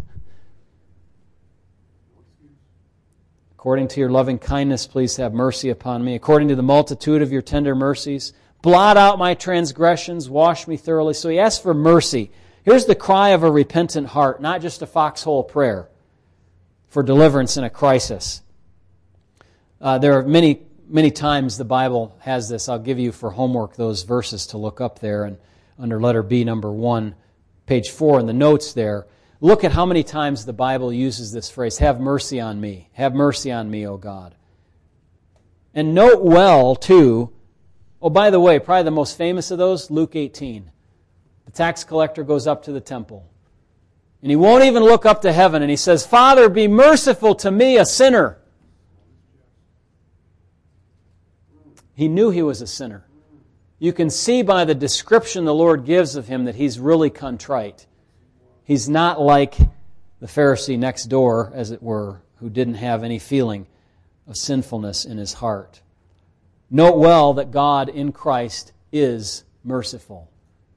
According 3.52 3.88
to 3.88 4.00
your 4.00 4.10
loving 4.10 4.38
kindness, 4.38 4.86
please 4.86 5.16
have 5.16 5.32
mercy 5.32 5.68
upon 5.68 6.04
me. 6.04 6.14
According 6.14 6.48
to 6.48 6.56
the 6.56 6.62
multitude 6.62 7.22
of 7.22 7.30
your 7.30 7.42
tender 7.42 7.74
mercies, 7.74 8.32
blot 8.60 8.96
out 8.96 9.18
my 9.18 9.34
transgressions, 9.34 10.28
wash 10.28 10.66
me 10.66 10.76
thoroughly. 10.76 11.14
So 11.14 11.28
he 11.28 11.38
asks 11.38 11.62
for 11.62 11.74
mercy. 11.74 12.32
Here's 12.64 12.86
the 12.86 12.94
cry 12.94 13.30
of 13.30 13.42
a 13.42 13.50
repentant 13.50 14.08
heart, 14.08 14.40
not 14.40 14.62
just 14.62 14.82
a 14.82 14.86
foxhole 14.86 15.44
prayer 15.44 15.88
for 16.88 17.02
deliverance 17.02 17.56
in 17.56 17.64
a 17.64 17.70
crisis. 17.70 18.42
Uh, 19.80 19.98
there 19.98 20.18
are 20.18 20.22
many, 20.22 20.62
many 20.92 21.10
times 21.10 21.56
the 21.56 21.64
Bible 21.64 22.14
has 22.20 22.48
this. 22.48 22.68
I'll 22.68 22.78
give 22.78 22.98
you 22.98 23.12
for 23.12 23.30
homework 23.30 23.76
those 23.76 24.02
verses 24.02 24.48
to 24.48 24.58
look 24.58 24.80
up 24.80 24.98
there 24.98 25.24
and 25.24 25.38
under 25.78 26.00
letter 26.00 26.22
B, 26.22 26.44
number 26.44 26.70
one, 26.70 27.14
page 27.66 27.90
four 27.90 28.20
in 28.20 28.26
the 28.26 28.32
notes 28.32 28.74
there. 28.74 29.06
Look 29.40 29.64
at 29.64 29.72
how 29.72 29.86
many 29.86 30.04
times 30.04 30.44
the 30.44 30.52
Bible 30.52 30.92
uses 30.92 31.32
this 31.32 31.50
phrase 31.50 31.78
Have 31.78 31.98
mercy 31.98 32.40
on 32.40 32.60
me. 32.60 32.90
Have 32.92 33.14
mercy 33.14 33.50
on 33.50 33.70
me, 33.70 33.86
O 33.86 33.96
God. 33.96 34.34
And 35.74 35.94
note 35.94 36.22
well, 36.22 36.76
too, 36.76 37.32
oh, 38.00 38.10
by 38.10 38.28
the 38.30 38.38
way, 38.38 38.58
probably 38.58 38.84
the 38.84 38.90
most 38.90 39.16
famous 39.16 39.50
of 39.50 39.58
those, 39.58 39.90
Luke 39.90 40.14
18. 40.14 40.70
The 41.46 41.52
tax 41.52 41.82
collector 41.82 42.22
goes 42.22 42.46
up 42.46 42.64
to 42.64 42.72
the 42.72 42.80
temple. 42.80 43.26
And 44.20 44.30
he 44.30 44.36
won't 44.36 44.64
even 44.64 44.84
look 44.84 45.06
up 45.06 45.22
to 45.22 45.32
heaven, 45.32 45.62
and 45.62 45.70
he 45.70 45.76
says, 45.76 46.06
Father, 46.06 46.48
be 46.48 46.68
merciful 46.68 47.34
to 47.36 47.50
me, 47.50 47.78
a 47.78 47.86
sinner. 47.86 48.41
He 51.94 52.08
knew 52.08 52.30
he 52.30 52.42
was 52.42 52.60
a 52.60 52.66
sinner. 52.66 53.04
You 53.78 53.92
can 53.92 54.10
see 54.10 54.42
by 54.42 54.64
the 54.64 54.74
description 54.74 55.44
the 55.44 55.54
Lord 55.54 55.84
gives 55.84 56.16
of 56.16 56.28
him 56.28 56.44
that 56.44 56.54
he's 56.54 56.78
really 56.78 57.10
contrite. 57.10 57.86
He's 58.64 58.88
not 58.88 59.20
like 59.20 59.56
the 60.20 60.26
Pharisee 60.26 60.78
next 60.78 61.06
door, 61.06 61.50
as 61.54 61.70
it 61.70 61.82
were, 61.82 62.22
who 62.36 62.48
didn't 62.48 62.74
have 62.74 63.02
any 63.02 63.18
feeling 63.18 63.66
of 64.26 64.36
sinfulness 64.36 65.04
in 65.04 65.18
his 65.18 65.34
heart. 65.34 65.82
Note 66.70 66.96
well 66.96 67.34
that 67.34 67.50
God 67.50 67.88
in 67.88 68.12
Christ 68.12 68.72
is 68.92 69.44
merciful. 69.64 70.30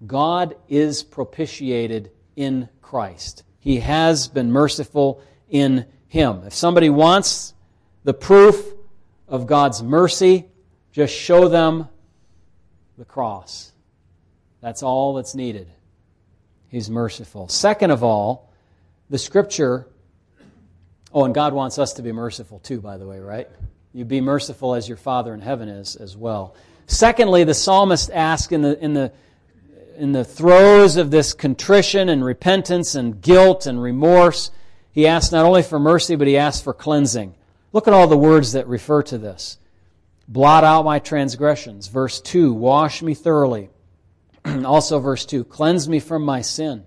God 0.06 0.56
is 0.68 1.04
propitiated 1.04 2.12
in 2.36 2.70
Christ. 2.82 3.44
He 3.60 3.80
has 3.80 4.28
been 4.28 4.52
merciful 4.52 5.22
in 5.50 5.86
Him. 6.08 6.44
If 6.46 6.54
somebody 6.54 6.90
wants 6.90 7.54
the 8.04 8.14
proof 8.14 8.74
of 9.28 9.48
God's 9.48 9.82
mercy, 9.82 10.46
just 10.96 11.14
show 11.14 11.50
them 11.50 11.90
the 12.98 13.04
cross. 13.04 13.74
That's 14.62 14.82
all 14.82 15.16
that's 15.16 15.36
needed. 15.36 15.68
He's 16.70 16.90
merciful. 16.90 17.50
Second 17.50 17.92
of 17.92 18.02
all, 18.02 18.50
the 19.10 19.18
scripture. 19.18 19.88
Oh, 21.14 21.26
and 21.26 21.36
God 21.36 21.52
wants 21.52 21.80
us 21.80 21.92
to 21.94 22.02
be 22.02 22.14
merciful 22.14 22.60
too, 22.60 22.80
by 22.80 22.96
the 22.96 23.06
way, 23.06 23.20
right? 23.20 23.50
You 23.94 24.06
be 24.06 24.22
merciful 24.22 24.74
as 24.74 24.88
your 24.88 24.96
Father 24.96 25.34
in 25.34 25.42
heaven 25.42 25.68
is 25.68 25.98
as 25.98 26.16
well. 26.16 26.56
Secondly, 26.88 27.44
the 27.44 27.54
psalmist 27.54 28.10
asks 28.12 28.54
in 28.54 28.62
the, 28.62 28.82
in 28.82 28.94
the, 28.94 29.12
in 29.98 30.14
the 30.14 30.24
throes 30.24 30.96
of 30.96 31.12
this 31.12 31.34
contrition 31.34 32.08
and 32.08 32.24
repentance 32.24 32.96
and 32.96 33.22
guilt 33.22 33.66
and 33.66 33.82
remorse, 33.82 34.50
he 34.94 35.08
asks 35.08 35.34
not 35.34 35.44
only 35.44 35.62
for 35.62 35.78
mercy, 35.78 36.16
but 36.16 36.28
he 36.28 36.38
asks 36.38 36.64
for 36.64 36.74
cleansing. 36.74 37.36
Look 37.74 37.86
at 37.86 37.94
all 37.94 38.08
the 38.08 38.16
words 38.16 38.54
that 38.54 38.66
refer 38.70 39.04
to 39.04 39.18
this. 39.18 39.58
Blot 40.28 40.64
out 40.64 40.86
my 40.86 41.00
transgressions. 41.00 41.88
Verse 41.88 42.20
2 42.22 42.54
Wash 42.54 43.02
me 43.02 43.14
thoroughly. 43.14 43.70
also, 44.46 45.00
verse 45.00 45.26
2 45.26 45.44
Cleanse 45.44 45.88
me 45.88 46.00
from 46.00 46.24
my 46.24 46.42
sin. 46.42 46.86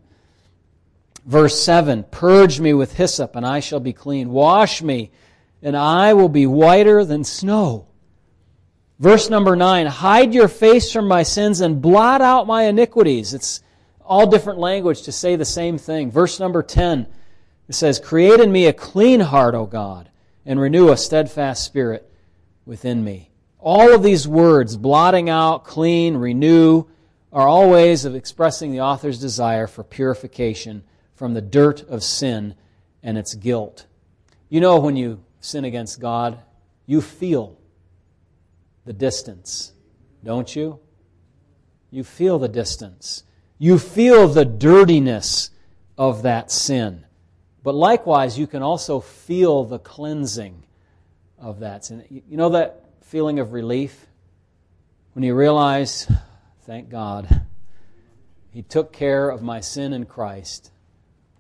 Verse 1.25 1.61
7 1.61 2.05
Purge 2.05 2.61
me 2.61 2.75
with 2.75 2.97
hyssop, 2.97 3.37
and 3.37 3.47
I 3.47 3.61
shall 3.61 3.81
be 3.81 3.93
clean. 3.93 4.31
Wash 4.31 4.83
me, 4.83 5.11
and 5.63 5.77
I 5.77 6.15
will 6.15 6.29
be 6.29 6.47
whiter 6.47 7.05
than 7.05 7.25
snow. 7.25 7.87
Verse 8.99 9.31
number 9.31 9.55
9 9.55 9.87
Hide 9.87 10.35
your 10.35 10.49
face 10.49 10.93
from 10.93 11.07
my 11.07 11.23
sins 11.23 11.61
and 11.61 11.81
blot 11.81 12.21
out 12.21 12.47
my 12.47 12.65
iniquities. 12.65 13.35
It's 13.35 13.63
all 14.01 14.27
different 14.27 14.59
language 14.59 15.03
to 15.03 15.13
say 15.13 15.37
the 15.37 15.45
same 15.45 15.79
thing. 15.79 16.11
Verse 16.11 16.41
number 16.41 16.63
10 16.63 17.07
it 17.69 17.75
says, 17.75 18.01
Create 18.01 18.41
in 18.41 18.51
me 18.51 18.67
a 18.67 18.73
clean 18.73 19.21
heart, 19.21 19.55
O 19.55 19.67
God, 19.67 20.09
and 20.47 20.59
renew 20.59 20.91
a 20.91 20.97
steadfast 20.97 21.65
spirit 21.65 22.11
within 22.65 23.05
me. 23.05 23.28
All 23.61 23.93
of 23.95 24.03
these 24.03 24.29
words, 24.29 24.77
blotting 24.77 25.29
out, 25.29 25.65
clean, 25.65 26.17
renew, 26.17 26.85
are 27.33 27.47
all 27.47 27.71
ways 27.71 28.05
of 28.05 28.15
expressing 28.15 28.73
the 28.73 28.81
author's 28.81 29.21
desire 29.21 29.67
for 29.67 29.83
purification 29.83 30.85
from 31.15 31.35
the 31.35 31.41
dirt 31.41 31.83
of 31.89 32.03
sin 32.03 32.55
and 33.03 33.19
its 33.19 33.35
guilt. 33.35 33.87
You 34.49 34.61
know, 34.61 34.79
when 34.79 34.97
you 34.97 35.25
sin 35.41 35.65
against 35.65 36.01
God, 36.01 36.39
you 36.87 37.01
feel 37.01 37.59
the 38.85 38.93
distance, 38.93 39.73
don't 40.25 40.55
you? 40.55 40.79
You 41.91 42.05
feel 42.05 42.39
the 42.39 42.49
distance. 42.49 43.25
You 43.59 43.79
feel 43.79 44.29
the 44.29 44.45
dirtiness 44.45 45.51
of 45.99 46.23
that 46.23 46.51
sin. 46.51 47.05
But 47.63 47.75
likewise, 47.75 48.39
you 48.39 48.47
can 48.47 48.63
also 48.63 49.01
feel 49.01 49.65
the 49.65 49.79
cleansing 49.79 50.65
of 51.39 51.61
that 51.61 51.85
sin. 51.85 52.05
You 52.09 52.37
know 52.37 52.51
that 52.51 52.85
feeling 53.09 53.39
of 53.39 53.53
relief 53.53 54.07
when 55.15 55.25
you 55.25 55.35
realize 55.35 56.07
Thank 56.69 56.91
God. 56.91 57.47
He 58.51 58.61
took 58.61 58.93
care 58.93 59.31
of 59.31 59.41
my 59.41 59.61
sin 59.61 59.95
in 59.95 60.05
Christ, 60.05 60.71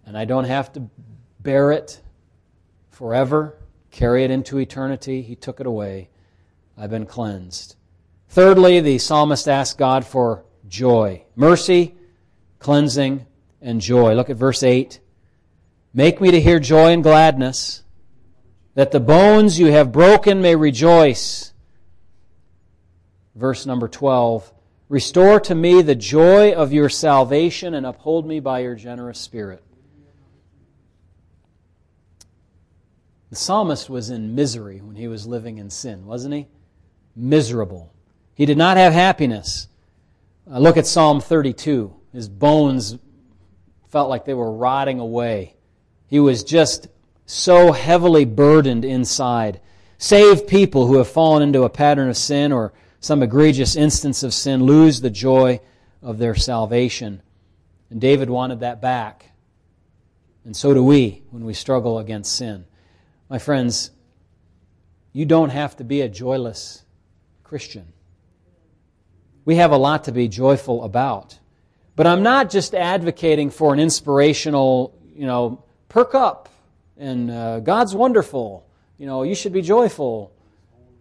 and 0.07 0.16
I 0.16 0.25
don't 0.25 0.45
have 0.45 0.73
to 0.73 0.89
bear 1.39 1.71
it 1.71 2.01
forever, 2.89 3.59
carry 3.91 4.25
it 4.25 4.31
into 4.31 4.57
eternity. 4.59 5.21
He 5.21 5.37
took 5.37 5.61
it 5.61 5.66
away. 5.66 6.09
I've 6.79 6.89
been 6.89 7.05
cleansed. 7.05 7.77
Thirdly, 8.31 8.81
the 8.81 8.97
psalmist 8.97 9.47
asked 9.49 9.77
God 9.77 10.07
for 10.07 10.45
joy 10.66 11.25
mercy, 11.37 11.95
cleansing, 12.59 13.27
and 13.61 13.83
joy. 13.83 14.14
Look 14.14 14.31
at 14.31 14.37
verse 14.37 14.62
8. 14.62 14.99
Make 15.93 16.23
me 16.23 16.31
to 16.31 16.41
hear 16.41 16.59
joy 16.59 16.93
and 16.93 17.03
gladness, 17.03 17.83
that 18.75 18.93
the 18.93 19.01
bones 19.01 19.59
you 19.59 19.66
have 19.73 19.93
broken 19.93 20.41
may 20.41 20.57
rejoice. 20.57 21.53
Verse 23.39 23.66
number 23.66 23.86
12. 23.86 24.53
Restore 24.89 25.39
to 25.41 25.55
me 25.55 25.80
the 25.80 25.95
joy 25.95 26.53
of 26.53 26.72
your 26.72 26.89
salvation 26.89 27.72
and 27.74 27.86
uphold 27.86 28.26
me 28.26 28.41
by 28.41 28.61
your 28.61 28.74
generous 28.74 29.20
spirit. 29.20 29.62
The 33.30 33.36
psalmist 33.36 33.89
was 33.89 34.11
in 34.11 34.34
misery 34.34 34.80
when 34.80 34.97
he 34.97 35.07
was 35.07 35.26
living 35.26 35.59
in 35.59 35.70
sin, 35.70 36.05
wasn't 36.05 36.34
he? 36.34 36.49
Miserable. 37.14 37.93
He 38.34 38.45
did 38.45 38.59
not 38.59 38.76
have 38.76 38.93
happiness. 38.93 39.68
Uh, 40.51 40.59
look 40.59 40.76
at 40.76 40.86
Psalm 40.86 41.20
32. 41.20 41.95
His 42.12 42.28
bones 42.28 42.99
felt 43.89 44.09
like 44.09 44.24
they 44.24 44.34
were 44.34 44.51
rotting 44.51 44.99
away. 44.99 45.55
He 46.09 46.18
was 46.18 46.43
just 46.43 46.89
so 47.26 47.70
heavily 47.70 48.24
burdened 48.24 48.84
inside. 48.84 49.61
Save 49.97 50.49
people 50.49 50.86
who 50.89 50.97
have 50.97 51.09
fallen 51.09 51.43
into 51.43 51.62
a 51.62 51.70
pattern 51.70 52.09
of 52.09 52.16
sin 52.16 52.51
or 52.51 52.72
some 53.01 53.22
egregious 53.22 53.76
instance 53.76 54.22
of 54.22 54.34
sin 54.34 54.64
lose 54.64 55.01
the 55.01 55.11
joy 55.11 55.61
of 56.03 56.18
their 56.18 56.34
salvation. 56.34 57.22
And 57.90 58.01
David 58.01 58.28
wanted 58.28 58.61
that 58.61 58.80
back. 58.80 59.32
And 60.44 60.57
so 60.57 60.74
do 60.74 60.82
we 60.82 61.22
when 61.30 61.44
we 61.44 61.55
struggle 61.55 61.99
against 61.99 62.34
sin. 62.34 62.64
My 63.28 63.38
friends, 63.38 63.90
you 65.12 65.26
don't 65.26 65.51
have 65.51 65.76
to 65.76 65.84
be 65.84 66.01
a 66.01 66.09
joyless 66.09 66.84
Christian. 67.44 67.92
We 69.44 69.57
have 69.57 69.72
a 69.72 69.76
lot 69.76 70.05
to 70.05 70.12
be 70.12 70.28
joyful 70.28 70.84
about. 70.84 71.38
But 71.96 72.07
I'm 72.07 72.22
not 72.22 72.51
just 72.51 72.74
advocating 72.74 73.51
for 73.51 73.72
an 73.72 73.80
inspirational, 73.80 74.96
you 75.14 75.26
know, 75.26 75.64
perk 75.88 76.14
up 76.14 76.49
and 76.96 77.30
uh, 77.30 77.61
God's 77.61 77.94
wonderful, 77.94 78.66
you 78.99 79.07
know, 79.07 79.22
you 79.22 79.34
should 79.34 79.53
be 79.53 79.62
joyful 79.62 80.32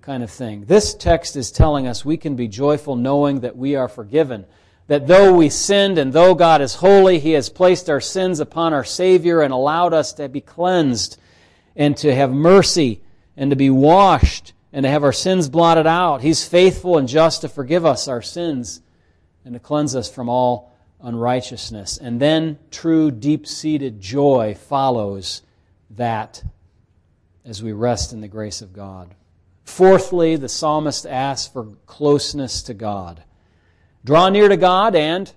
kind 0.07 0.23
of 0.23 0.31
thing. 0.31 0.63
This 0.63 0.93
text 0.93 1.35
is 1.35 1.51
telling 1.51 1.85
us 1.85 2.05
we 2.05 2.15
can 2.15 2.37
be 2.37 2.47
joyful 2.47 2.95
knowing 2.95 3.41
that 3.41 3.57
we 3.57 3.75
are 3.75 3.89
forgiven. 3.89 4.45
That 4.87 5.05
though 5.05 5.33
we 5.33 5.49
sinned 5.49 5.97
and 5.97 6.13
though 6.13 6.33
God 6.33 6.61
is 6.61 6.75
holy, 6.75 7.19
He 7.19 7.33
has 7.33 7.49
placed 7.49 7.89
our 7.89 7.99
sins 7.99 8.39
upon 8.39 8.73
our 8.73 8.85
Savior 8.85 9.41
and 9.41 9.51
allowed 9.53 9.93
us 9.93 10.13
to 10.13 10.29
be 10.29 10.39
cleansed 10.39 11.19
and 11.75 11.97
to 11.97 12.15
have 12.15 12.31
mercy 12.31 13.01
and 13.35 13.49
to 13.49 13.57
be 13.57 13.69
washed 13.69 14.53
and 14.71 14.85
to 14.85 14.89
have 14.89 15.03
our 15.03 15.11
sins 15.11 15.49
blotted 15.49 15.87
out. 15.87 16.21
He's 16.21 16.47
faithful 16.47 16.97
and 16.97 17.09
just 17.09 17.41
to 17.41 17.49
forgive 17.49 17.85
us 17.85 18.07
our 18.07 18.21
sins 18.21 18.79
and 19.43 19.55
to 19.55 19.59
cleanse 19.59 19.93
us 19.93 20.09
from 20.09 20.29
all 20.29 20.71
unrighteousness. 21.01 21.97
And 21.97 22.17
then 22.17 22.59
true, 22.71 23.11
deep 23.11 23.45
seated 23.45 23.99
joy 23.99 24.55
follows 24.55 25.41
that 25.89 26.45
as 27.43 27.61
we 27.61 27.73
rest 27.73 28.13
in 28.13 28.21
the 28.21 28.29
grace 28.29 28.61
of 28.61 28.71
God. 28.71 29.13
Fourthly, 29.67 30.37
the 30.37 30.49
psalmist 30.49 31.05
asks 31.05 31.51
for 31.51 31.67
closeness 31.85 32.63
to 32.63 32.73
God. 32.73 33.23
Draw 34.03 34.29
near 34.29 34.47
to 34.47 34.57
God 34.57 34.95
and 34.95 35.31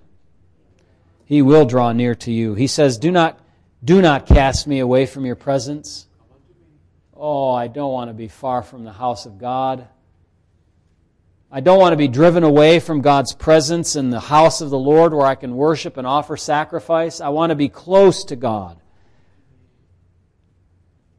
he 1.25 1.41
will 1.41 1.65
draw 1.65 1.91
near 1.91 2.15
to 2.15 2.31
you. 2.31 2.55
He 2.55 2.65
says, 2.65 2.97
"Do 2.97 3.11
not 3.11 3.37
do 3.83 4.01
not 4.01 4.25
cast 4.25 4.67
me 4.67 4.79
away 4.79 5.05
from 5.05 5.25
your 5.25 5.35
presence." 5.35 6.07
Oh, 7.15 7.51
I 7.51 7.67
don't 7.67 7.91
want 7.91 8.09
to 8.09 8.13
be 8.13 8.29
far 8.29 8.63
from 8.63 8.83
the 8.85 8.93
house 8.93 9.25
of 9.25 9.37
God. 9.37 9.87
I 11.51 11.59
don't 11.59 11.79
want 11.79 11.91
to 11.93 11.97
be 11.97 12.07
driven 12.07 12.43
away 12.43 12.79
from 12.79 13.01
God's 13.01 13.33
presence 13.33 13.97
in 13.97 14.09
the 14.09 14.21
house 14.21 14.61
of 14.61 14.69
the 14.69 14.79
Lord 14.79 15.13
where 15.13 15.27
I 15.27 15.35
can 15.35 15.55
worship 15.57 15.97
and 15.97 16.07
offer 16.07 16.37
sacrifice. 16.37 17.19
I 17.19 17.29
want 17.29 17.49
to 17.51 17.55
be 17.55 17.69
close 17.69 18.23
to 18.23 18.37
God. 18.37 18.80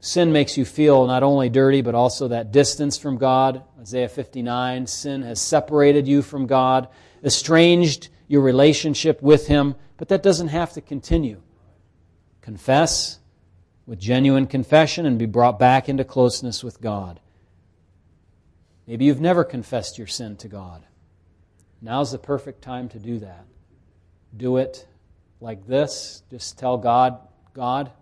Sin 0.04 0.32
makes 0.32 0.58
you 0.58 0.64
feel 0.64 1.06
not 1.06 1.22
only 1.22 1.48
dirty, 1.48 1.80
but 1.80 1.94
also 1.94 2.26
that 2.26 2.50
distance 2.50 2.98
from 2.98 3.18
God. 3.18 3.62
Isaiah 3.80 4.08
59 4.08 4.88
sin 4.88 5.22
has 5.22 5.40
separated 5.40 6.08
you 6.08 6.22
from 6.22 6.48
God, 6.48 6.88
estranged 7.22 8.08
your 8.26 8.40
relationship 8.40 9.22
with 9.22 9.46
Him, 9.46 9.76
but 9.98 10.08
that 10.08 10.24
doesn't 10.24 10.48
have 10.48 10.72
to 10.72 10.80
continue. 10.80 11.40
Confess 12.40 13.20
with 13.86 14.00
genuine 14.00 14.48
confession 14.48 15.06
and 15.06 15.20
be 15.20 15.26
brought 15.26 15.60
back 15.60 15.88
into 15.88 16.02
closeness 16.02 16.64
with 16.64 16.80
God. 16.80 17.20
Maybe 18.88 19.04
you've 19.04 19.20
never 19.20 19.44
confessed 19.44 19.98
your 19.98 20.08
sin 20.08 20.36
to 20.38 20.48
God. 20.48 20.84
Now's 21.80 22.10
the 22.10 22.18
perfect 22.18 22.60
time 22.60 22.88
to 22.88 22.98
do 22.98 23.20
that. 23.20 23.44
Do 24.36 24.56
it 24.56 24.84
like 25.40 25.64
this. 25.68 26.24
Just 26.28 26.58
tell 26.58 26.76
God, 26.76 27.20
God, 27.54 27.92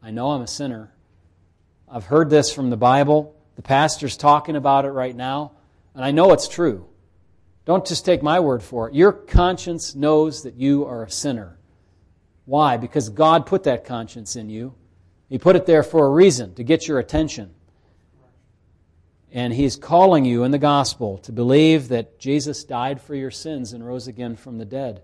I 0.00 0.12
know 0.12 0.30
I'm 0.30 0.42
a 0.42 0.46
sinner. 0.46 0.91
I've 1.94 2.06
heard 2.06 2.30
this 2.30 2.50
from 2.50 2.70
the 2.70 2.76
Bible. 2.78 3.36
The 3.56 3.60
pastor's 3.62 4.16
talking 4.16 4.56
about 4.56 4.86
it 4.86 4.92
right 4.92 5.14
now, 5.14 5.52
and 5.94 6.02
I 6.02 6.10
know 6.10 6.32
it's 6.32 6.48
true. 6.48 6.86
Don't 7.66 7.86
just 7.86 8.06
take 8.06 8.22
my 8.22 8.40
word 8.40 8.62
for 8.62 8.88
it. 8.88 8.94
Your 8.94 9.12
conscience 9.12 9.94
knows 9.94 10.44
that 10.44 10.54
you 10.54 10.86
are 10.86 11.02
a 11.02 11.10
sinner. 11.10 11.58
Why? 12.46 12.78
Because 12.78 13.10
God 13.10 13.44
put 13.44 13.64
that 13.64 13.84
conscience 13.84 14.36
in 14.36 14.48
you. 14.48 14.74
He 15.28 15.36
put 15.36 15.54
it 15.54 15.66
there 15.66 15.82
for 15.82 16.06
a 16.06 16.10
reason, 16.10 16.54
to 16.54 16.64
get 16.64 16.88
your 16.88 16.98
attention. 16.98 17.52
And 19.30 19.52
He's 19.52 19.76
calling 19.76 20.24
you 20.24 20.44
in 20.44 20.50
the 20.50 20.58
gospel 20.58 21.18
to 21.18 21.32
believe 21.32 21.88
that 21.88 22.18
Jesus 22.18 22.64
died 22.64 23.02
for 23.02 23.14
your 23.14 23.30
sins 23.30 23.74
and 23.74 23.86
rose 23.86 24.08
again 24.08 24.36
from 24.36 24.56
the 24.56 24.64
dead 24.64 25.02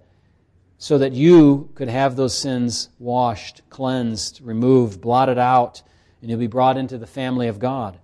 so 0.79 0.97
that 0.97 1.13
you 1.13 1.69
could 1.75 1.89
have 1.89 2.17
those 2.17 2.37
sins 2.37 2.89
washed, 2.99 3.61
cleansed, 3.69 4.41
removed, 4.43 5.03
blotted 5.03 5.37
out, 5.37 5.83
and 6.21 6.31
you'll 6.31 6.39
be 6.39 6.47
brought 6.47 6.77
into 6.77 6.99
the 6.99 7.07
family 7.07 7.49
of 7.49 7.59
God. 7.59 7.99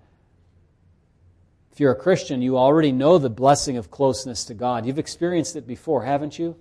If 1.72 1.80
you're 1.80 1.92
a 1.92 1.96
Christian, 1.96 2.40
you 2.40 2.56
already 2.56 2.92
know 2.92 3.18
the 3.18 3.30
blessing 3.30 3.76
of 3.76 3.90
closeness 3.90 4.44
to 4.44 4.54
God. 4.54 4.86
You've 4.86 4.98
experienced 4.98 5.56
it 5.56 5.66
before, 5.66 6.04
haven't 6.04 6.38
you? 6.38 6.56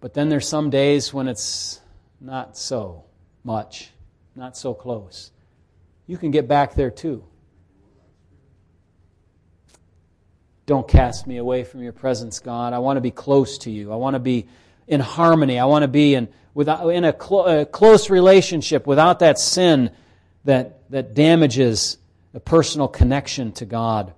But 0.00 0.14
then 0.14 0.28
there's 0.28 0.46
some 0.46 0.70
days 0.70 1.12
when 1.12 1.26
it's 1.26 1.80
not 2.20 2.56
so 2.56 3.04
much, 3.42 3.90
not 4.36 4.56
so 4.56 4.72
close. 4.72 5.32
You 6.06 6.16
can 6.16 6.30
get 6.30 6.46
back 6.46 6.74
there 6.74 6.90
too. 6.90 7.24
Don't 10.66 10.86
cast 10.86 11.26
me 11.26 11.38
away 11.38 11.64
from 11.64 11.82
your 11.82 11.92
presence, 11.92 12.40
God. 12.40 12.72
I 12.72 12.78
want 12.78 12.96
to 12.96 13.00
be 13.00 13.10
close 13.10 13.58
to 13.58 13.70
you. 13.70 13.92
I 13.92 13.96
want 13.96 14.14
to 14.14 14.20
be 14.20 14.46
in 14.86 15.00
harmony. 15.00 15.58
I 15.58 15.64
want 15.64 15.82
to 15.82 15.88
be 15.88 16.14
in 16.14 16.28
without, 16.56 16.88
in 16.88 17.04
a, 17.04 17.10
a 17.10 17.66
close 17.66 18.08
relationship 18.08 18.86
without 18.86 19.18
that 19.18 19.38
sin 19.38 19.90
that, 20.46 20.90
that 20.90 21.12
damages 21.12 21.98
a 22.32 22.40
personal 22.40 22.88
connection 22.88 23.52
to 23.52 23.66
God. 23.66 24.14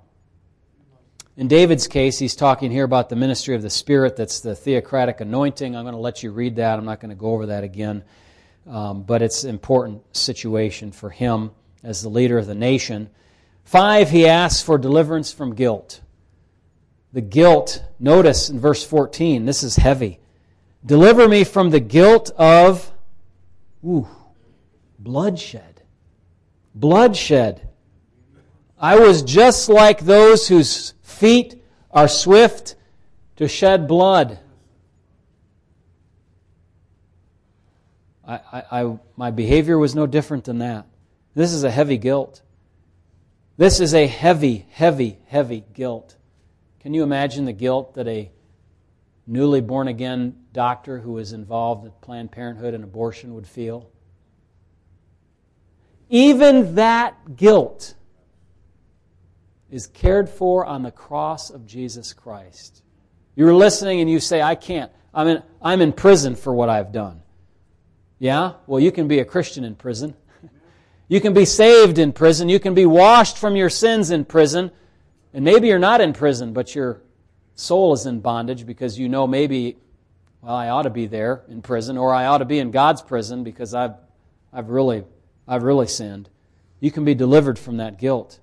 In 1.36 1.48
David's 1.48 1.88
case, 1.88 2.16
he's 2.16 2.36
talking 2.36 2.70
here 2.70 2.84
about 2.84 3.08
the 3.08 3.16
ministry 3.16 3.56
of 3.56 3.62
the 3.62 3.70
Spirit. 3.70 4.14
That's 4.14 4.38
the 4.38 4.54
theocratic 4.54 5.20
anointing. 5.20 5.74
I'm 5.74 5.82
going 5.82 5.94
to 5.94 6.00
let 6.00 6.22
you 6.22 6.30
read 6.30 6.56
that. 6.56 6.78
I'm 6.78 6.84
not 6.84 7.00
going 7.00 7.10
to 7.10 7.16
go 7.16 7.32
over 7.32 7.46
that 7.46 7.64
again. 7.64 8.04
Um, 8.68 9.02
but 9.02 9.20
it's 9.20 9.42
an 9.42 9.50
important 9.50 10.16
situation 10.16 10.92
for 10.92 11.10
him 11.10 11.50
as 11.82 12.02
the 12.02 12.08
leader 12.08 12.38
of 12.38 12.46
the 12.46 12.54
nation. 12.54 13.10
Five, 13.64 14.10
he 14.10 14.28
asks 14.28 14.62
for 14.62 14.78
deliverance 14.78 15.32
from 15.32 15.56
guilt. 15.56 16.02
The 17.12 17.20
guilt, 17.20 17.82
notice 17.98 18.48
in 18.48 18.60
verse 18.60 18.86
14, 18.86 19.44
this 19.44 19.64
is 19.64 19.74
heavy. 19.74 20.20
Deliver 20.84 21.28
me 21.28 21.44
from 21.44 21.70
the 21.70 21.80
guilt 21.80 22.30
of 22.36 22.92
ooh, 23.84 24.08
bloodshed. 24.98 25.82
Bloodshed. 26.74 27.68
I 28.78 28.98
was 28.98 29.22
just 29.22 29.68
like 29.68 30.00
those 30.00 30.48
whose 30.48 30.94
feet 31.02 31.62
are 31.90 32.08
swift 32.08 32.76
to 33.36 33.48
shed 33.48 33.88
blood. 33.88 34.38
I, 38.26 38.40
I, 38.52 38.82
I, 38.82 38.98
my 39.16 39.30
behavior 39.30 39.78
was 39.78 39.94
no 39.94 40.06
different 40.06 40.44
than 40.44 40.58
that. 40.58 40.86
This 41.34 41.52
is 41.52 41.64
a 41.64 41.70
heavy 41.70 41.98
guilt. 41.98 42.42
This 43.56 43.80
is 43.80 43.94
a 43.94 44.06
heavy, 44.06 44.66
heavy, 44.70 45.18
heavy 45.26 45.64
guilt. 45.74 46.16
Can 46.80 46.94
you 46.94 47.02
imagine 47.02 47.44
the 47.44 47.52
guilt 47.52 47.94
that 47.94 48.06
a 48.06 48.30
newly 49.28 49.60
born 49.60 49.88
again 49.88 50.34
doctor 50.52 50.98
who 50.98 51.12
was 51.12 51.32
involved 51.32 51.84
with 51.84 52.00
Planned 52.00 52.32
Parenthood 52.32 52.72
and 52.74 52.82
abortion 52.82 53.34
would 53.34 53.46
feel. 53.46 53.90
Even 56.08 56.76
that 56.76 57.36
guilt 57.36 57.94
is 59.70 59.86
cared 59.86 60.30
for 60.30 60.64
on 60.64 60.82
the 60.82 60.90
cross 60.90 61.50
of 61.50 61.66
Jesus 61.66 62.14
Christ. 62.14 62.82
You're 63.36 63.54
listening 63.54 64.00
and 64.00 64.10
you 64.10 64.18
say, 64.18 64.40
I 64.40 64.54
can't. 64.54 64.90
I'm 65.12 65.28
in, 65.28 65.42
I'm 65.60 65.82
in 65.82 65.92
prison 65.92 66.34
for 66.34 66.54
what 66.54 66.70
I've 66.70 66.90
done. 66.90 67.22
Yeah? 68.18 68.54
Well, 68.66 68.80
you 68.80 68.90
can 68.90 69.08
be 69.08 69.18
a 69.18 69.24
Christian 69.26 69.62
in 69.62 69.76
prison. 69.76 70.14
you 71.08 71.20
can 71.20 71.34
be 71.34 71.44
saved 71.44 71.98
in 71.98 72.12
prison. 72.12 72.48
You 72.48 72.58
can 72.58 72.72
be 72.72 72.86
washed 72.86 73.36
from 73.36 73.56
your 73.56 73.68
sins 73.68 74.10
in 74.10 74.24
prison. 74.24 74.70
And 75.34 75.44
maybe 75.44 75.68
you're 75.68 75.78
not 75.78 76.00
in 76.00 76.14
prison, 76.14 76.54
but 76.54 76.74
you're 76.74 77.02
soul 77.58 77.92
is 77.92 78.06
in 78.06 78.20
bondage 78.20 78.64
because 78.64 78.98
you 78.98 79.08
know 79.08 79.26
maybe, 79.26 79.76
well, 80.40 80.54
I 80.54 80.68
ought 80.68 80.82
to 80.82 80.90
be 80.90 81.06
there 81.06 81.42
in 81.48 81.60
prison, 81.60 81.98
or 81.98 82.14
I 82.14 82.26
ought 82.26 82.38
to 82.38 82.44
be 82.44 82.58
in 82.58 82.70
God's 82.70 83.02
prison 83.02 83.42
because 83.44 83.74
I've, 83.74 83.94
I've, 84.52 84.70
really, 84.70 85.04
I've 85.46 85.64
really 85.64 85.88
sinned. 85.88 86.28
You 86.80 86.90
can 86.90 87.04
be 87.04 87.14
delivered 87.14 87.58
from 87.58 87.78
that 87.78 87.98
guilt. 87.98 88.38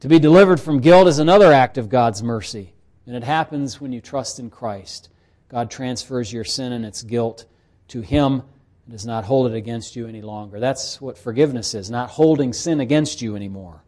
To 0.00 0.08
be 0.08 0.18
delivered 0.18 0.60
from 0.60 0.80
guilt 0.80 1.06
is 1.06 1.18
another 1.18 1.52
act 1.52 1.78
of 1.78 1.88
God's 1.88 2.22
mercy, 2.22 2.74
and 3.06 3.14
it 3.14 3.22
happens 3.22 3.80
when 3.80 3.92
you 3.92 4.00
trust 4.00 4.40
in 4.40 4.50
Christ. 4.50 5.08
God 5.48 5.70
transfers 5.70 6.32
your 6.32 6.44
sin 6.44 6.72
and 6.72 6.84
its 6.84 7.02
guilt 7.02 7.46
to 7.88 8.00
Him 8.00 8.42
and 8.84 8.92
does 8.92 9.06
not 9.06 9.24
hold 9.24 9.50
it 9.50 9.54
against 9.54 9.94
you 9.94 10.08
any 10.08 10.22
longer. 10.22 10.58
That's 10.58 11.00
what 11.00 11.16
forgiveness 11.16 11.72
is, 11.74 11.88
not 11.88 12.10
holding 12.10 12.52
sin 12.52 12.80
against 12.80 13.22
you 13.22 13.36
anymore. 13.36 13.84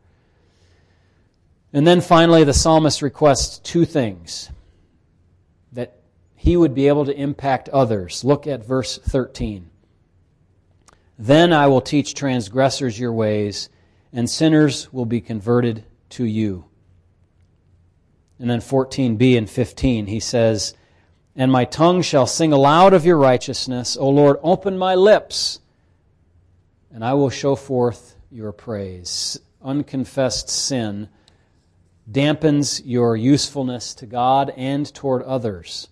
And 1.73 1.87
then 1.87 2.01
finally, 2.01 2.45
the 2.45 2.55
psalmist 2.55 3.03
requests 3.03 3.59
two 3.59 3.85
things 3.85 4.51
that 5.73 5.99
he 6.35 6.57
would 6.57 6.75
be 6.75 6.89
able 6.89 7.05
to 7.05 7.17
impact 7.21 7.69
others. 7.69 8.25
Look 8.25 8.47
at 8.47 8.65
verse 8.65 8.99
13. 8.99 9.69
Then 11.19 11.53
I 11.53 11.67
will 11.67 11.81
teach 11.81 12.15
transgressors 12.15 12.99
your 12.99 13.13
ways, 13.13 13.69
and 14.13 14.31
sinners 14.31 14.91
will 14.93 15.05
be 15.05 15.21
converted 15.21 15.85
to 16.11 16.25
you. 16.25 16.65
And 18.39 18.49
then 18.49 18.61
14b 18.61 19.37
and 19.37 19.51
15, 19.51 20.07
he 20.07 20.21
says, 20.21 20.75
And 21.35 21.51
my 21.51 21.65
tongue 21.65 22.03
shall 22.03 22.27
sing 22.27 22.53
aloud 22.53 22.95
of 22.95 23.05
your 23.05 23.19
righteousness. 23.19 23.97
O 23.97 24.09
Lord, 24.09 24.39
open 24.43 24.79
my 24.79 24.95
lips, 24.95 25.59
and 26.93 27.05
I 27.05 27.15
will 27.15 27.31
show 27.31 27.57
forth 27.57 28.15
your 28.31 28.53
praise. 28.53 29.39
Unconfessed 29.61 30.49
sin 30.49 31.09
dampens 32.11 32.81
your 32.85 33.17
usefulness 33.17 33.95
to 33.95 34.07
God 34.07 34.53
and 34.57 34.93
toward 34.95 35.23
others. 35.23 35.89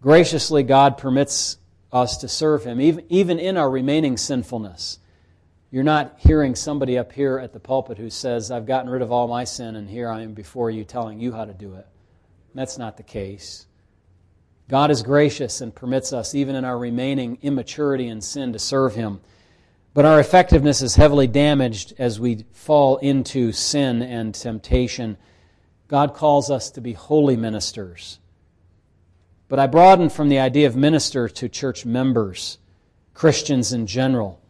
Graciously, 0.00 0.62
God 0.62 0.96
permits 0.96 1.58
us 1.92 2.18
to 2.18 2.28
serve 2.28 2.64
Him, 2.64 2.80
even, 2.80 3.38
in 3.38 3.56
our 3.56 3.68
remaining 3.68 4.16
sinfulness. 4.16 4.98
You're 5.70 5.84
not 5.84 6.16
hearing 6.18 6.54
somebody 6.54 6.98
up 6.98 7.12
here 7.12 7.38
at 7.38 7.52
the 7.52 7.60
pulpit 7.60 7.98
who 7.98 8.10
says, 8.10 8.50
I've 8.50 8.66
gotten 8.66 8.90
rid 8.90 9.02
of 9.02 9.12
all 9.12 9.28
my 9.28 9.44
sin 9.44 9.76
and 9.76 9.88
here 9.88 10.08
I 10.08 10.22
am 10.22 10.34
before 10.34 10.70
you 10.70 10.84
telling 10.84 11.20
you 11.20 11.32
how 11.32 11.44
to 11.44 11.52
do 11.52 11.74
it. 11.74 11.86
That's 12.54 12.78
not 12.78 12.96
the 12.96 13.02
case. 13.02 13.66
God 14.68 14.90
is 14.90 15.02
gracious 15.02 15.60
and 15.60 15.74
permits 15.74 16.12
us, 16.12 16.34
even 16.34 16.54
in 16.54 16.64
our 16.64 16.78
remaining 16.78 17.38
immaturity 17.42 18.08
and 18.08 18.22
sin, 18.22 18.52
to 18.52 18.58
serve 18.58 18.94
Him. 18.94 19.20
But 19.92 20.04
our 20.04 20.20
effectiveness 20.20 20.82
is 20.82 20.94
heavily 20.94 21.26
damaged 21.26 21.94
as 21.98 22.20
we 22.20 22.44
fall 22.52 22.98
into 22.98 23.50
sin 23.50 24.02
and 24.02 24.34
temptation. 24.34 25.16
God 25.88 26.14
calls 26.14 26.50
us 26.50 26.70
to 26.70 26.80
be 26.80 26.92
holy 26.92 27.36
ministers. 27.36 28.20
But 29.48 29.58
I 29.58 29.66
broaden 29.66 30.08
from 30.08 30.28
the 30.28 30.38
idea 30.38 30.68
of 30.68 30.76
minister 30.76 31.28
to 31.28 31.48
church 31.48 31.84
members, 31.84 32.58
Christians 33.14 33.72
in 33.72 33.88
general. 33.88 34.40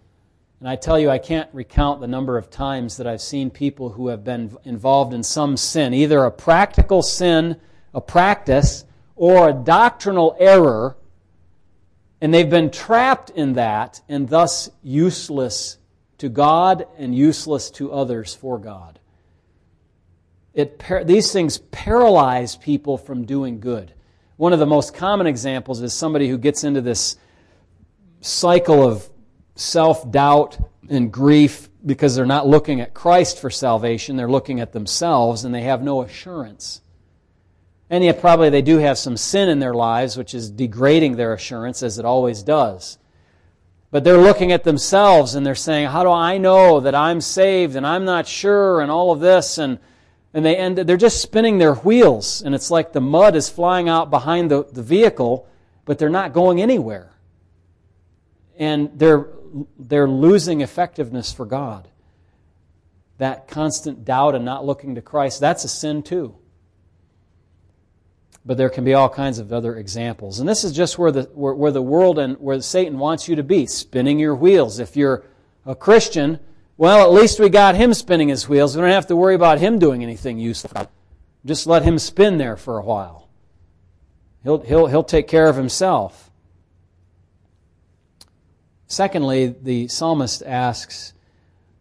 And 0.60 0.68
I 0.68 0.76
tell 0.76 0.98
you, 0.98 1.08
I 1.08 1.16
can't 1.16 1.48
recount 1.54 2.02
the 2.02 2.06
number 2.06 2.36
of 2.36 2.50
times 2.50 2.98
that 2.98 3.06
I've 3.06 3.22
seen 3.22 3.48
people 3.48 3.88
who 3.88 4.08
have 4.08 4.22
been 4.22 4.58
involved 4.64 5.14
in 5.14 5.22
some 5.22 5.56
sin, 5.56 5.94
either 5.94 6.22
a 6.22 6.30
practical 6.30 7.00
sin, 7.00 7.56
a 7.94 8.00
practice, 8.02 8.84
or 9.16 9.48
a 9.48 9.54
doctrinal 9.54 10.36
error, 10.38 10.98
and 12.20 12.32
they've 12.32 12.50
been 12.50 12.70
trapped 12.70 13.30
in 13.30 13.54
that 13.54 14.00
and 14.08 14.28
thus 14.28 14.70
useless 14.82 15.78
to 16.18 16.28
God 16.28 16.86
and 16.98 17.14
useless 17.14 17.70
to 17.72 17.92
others 17.92 18.34
for 18.34 18.58
God. 18.58 18.98
It, 20.52 20.82
these 21.06 21.32
things 21.32 21.58
paralyze 21.58 22.56
people 22.56 22.98
from 22.98 23.24
doing 23.24 23.60
good. 23.60 23.94
One 24.36 24.52
of 24.52 24.58
the 24.58 24.66
most 24.66 24.94
common 24.94 25.26
examples 25.26 25.80
is 25.80 25.94
somebody 25.94 26.28
who 26.28 26.36
gets 26.36 26.64
into 26.64 26.80
this 26.80 27.16
cycle 28.20 28.86
of 28.86 29.08
self 29.54 30.10
doubt 30.10 30.58
and 30.88 31.12
grief 31.12 31.68
because 31.84 32.14
they're 32.14 32.26
not 32.26 32.46
looking 32.46 32.80
at 32.80 32.92
Christ 32.92 33.38
for 33.38 33.48
salvation, 33.48 34.16
they're 34.16 34.30
looking 34.30 34.60
at 34.60 34.72
themselves 34.72 35.44
and 35.44 35.54
they 35.54 35.62
have 35.62 35.82
no 35.82 36.02
assurance. 36.02 36.82
And 37.90 38.04
yet, 38.04 38.20
probably 38.20 38.48
they 38.48 38.62
do 38.62 38.78
have 38.78 38.96
some 38.96 39.16
sin 39.16 39.48
in 39.48 39.58
their 39.58 39.74
lives, 39.74 40.16
which 40.16 40.32
is 40.32 40.50
degrading 40.50 41.16
their 41.16 41.34
assurance, 41.34 41.82
as 41.82 41.98
it 41.98 42.04
always 42.04 42.42
does. 42.42 42.98
But 43.90 44.04
they're 44.04 44.16
looking 44.16 44.52
at 44.52 44.62
themselves 44.62 45.34
and 45.34 45.44
they're 45.44 45.56
saying, 45.56 45.88
How 45.88 46.04
do 46.04 46.10
I 46.10 46.38
know 46.38 46.80
that 46.80 46.94
I'm 46.94 47.20
saved 47.20 47.74
and 47.74 47.84
I'm 47.84 48.04
not 48.04 48.28
sure 48.28 48.80
and 48.80 48.90
all 48.90 49.10
of 49.10 49.18
this? 49.18 49.58
And 49.58 49.80
and 50.32 50.44
they 50.44 50.56
end, 50.56 50.78
they're 50.78 50.96
just 50.96 51.20
spinning 51.20 51.58
their 51.58 51.74
wheels, 51.74 52.42
and 52.42 52.54
it's 52.54 52.70
like 52.70 52.92
the 52.92 53.00
mud 53.00 53.34
is 53.34 53.48
flying 53.48 53.88
out 53.88 54.10
behind 54.10 54.50
the, 54.50 54.64
the 54.64 54.82
vehicle, 54.82 55.48
but 55.84 55.98
they're 55.98 56.08
not 56.08 56.32
going 56.32 56.62
anywhere. 56.62 57.12
And 58.56 58.90
they're, 58.94 59.26
they're 59.78 60.08
losing 60.08 60.60
effectiveness 60.60 61.32
for 61.32 61.46
God. 61.46 61.88
That 63.18 63.48
constant 63.48 64.04
doubt 64.04 64.34
and 64.34 64.44
not 64.44 64.64
looking 64.64 64.94
to 64.94 65.02
Christ, 65.02 65.40
that's 65.40 65.64
a 65.64 65.68
sin 65.68 66.02
too. 66.02 66.36
But 68.44 68.56
there 68.56 68.70
can 68.70 68.84
be 68.84 68.94
all 68.94 69.08
kinds 69.08 69.38
of 69.38 69.52
other 69.52 69.76
examples. 69.76 70.40
And 70.40 70.48
this 70.48 70.64
is 70.64 70.72
just 70.72 70.98
where 70.98 71.12
the, 71.12 71.24
where, 71.34 71.54
where 71.54 71.72
the 71.72 71.82
world 71.82 72.18
and 72.18 72.36
where 72.38 72.60
Satan 72.62 72.98
wants 72.98 73.28
you 73.28 73.36
to 73.36 73.42
be, 73.42 73.66
spinning 73.66 74.18
your 74.18 74.34
wheels. 74.34 74.78
If 74.78 74.96
you're 74.96 75.24
a 75.66 75.74
Christian, 75.74 76.40
well, 76.78 77.04
at 77.04 77.12
least 77.12 77.38
we 77.38 77.50
got 77.50 77.74
him 77.74 77.92
spinning 77.92 78.28
his 78.28 78.48
wheels. 78.48 78.74
We 78.74 78.80
don't 78.80 78.90
have 78.90 79.08
to 79.08 79.16
worry 79.16 79.34
about 79.34 79.58
him 79.58 79.78
doing 79.78 80.02
anything 80.02 80.38
useful. 80.38 80.90
Just 81.44 81.66
let 81.66 81.82
him 81.82 81.98
spin 81.98 82.38
there 82.38 82.56
for 82.56 82.78
a 82.78 82.84
while. 82.84 83.28
He'll, 84.42 84.60
he'll, 84.60 84.86
he'll 84.86 85.04
take 85.04 85.28
care 85.28 85.48
of 85.48 85.56
himself. 85.56 86.30
Secondly, 88.86 89.54
the 89.62 89.88
psalmist 89.88 90.42
asks 90.42 91.12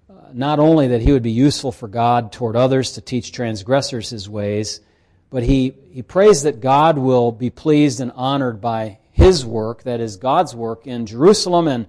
uh, 0.09 0.13
not 0.33 0.59
only 0.59 0.89
that 0.89 1.01
he 1.01 1.11
would 1.11 1.23
be 1.23 1.31
useful 1.31 1.71
for 1.71 1.87
God 1.87 2.31
toward 2.31 2.55
others 2.55 2.91
to 2.93 3.01
teach 3.01 3.31
transgressors 3.31 4.09
his 4.09 4.29
ways, 4.29 4.81
but 5.29 5.43
he, 5.43 5.73
he 5.91 6.01
prays 6.01 6.43
that 6.43 6.59
God 6.59 6.97
will 6.97 7.31
be 7.31 7.49
pleased 7.49 7.99
and 7.99 8.11
honored 8.15 8.59
by 8.59 8.99
his 9.11 9.45
work, 9.45 9.83
that 9.83 9.99
is, 9.99 10.17
God's 10.17 10.55
work 10.55 10.87
in 10.87 11.05
Jerusalem 11.05 11.67
and 11.67 11.87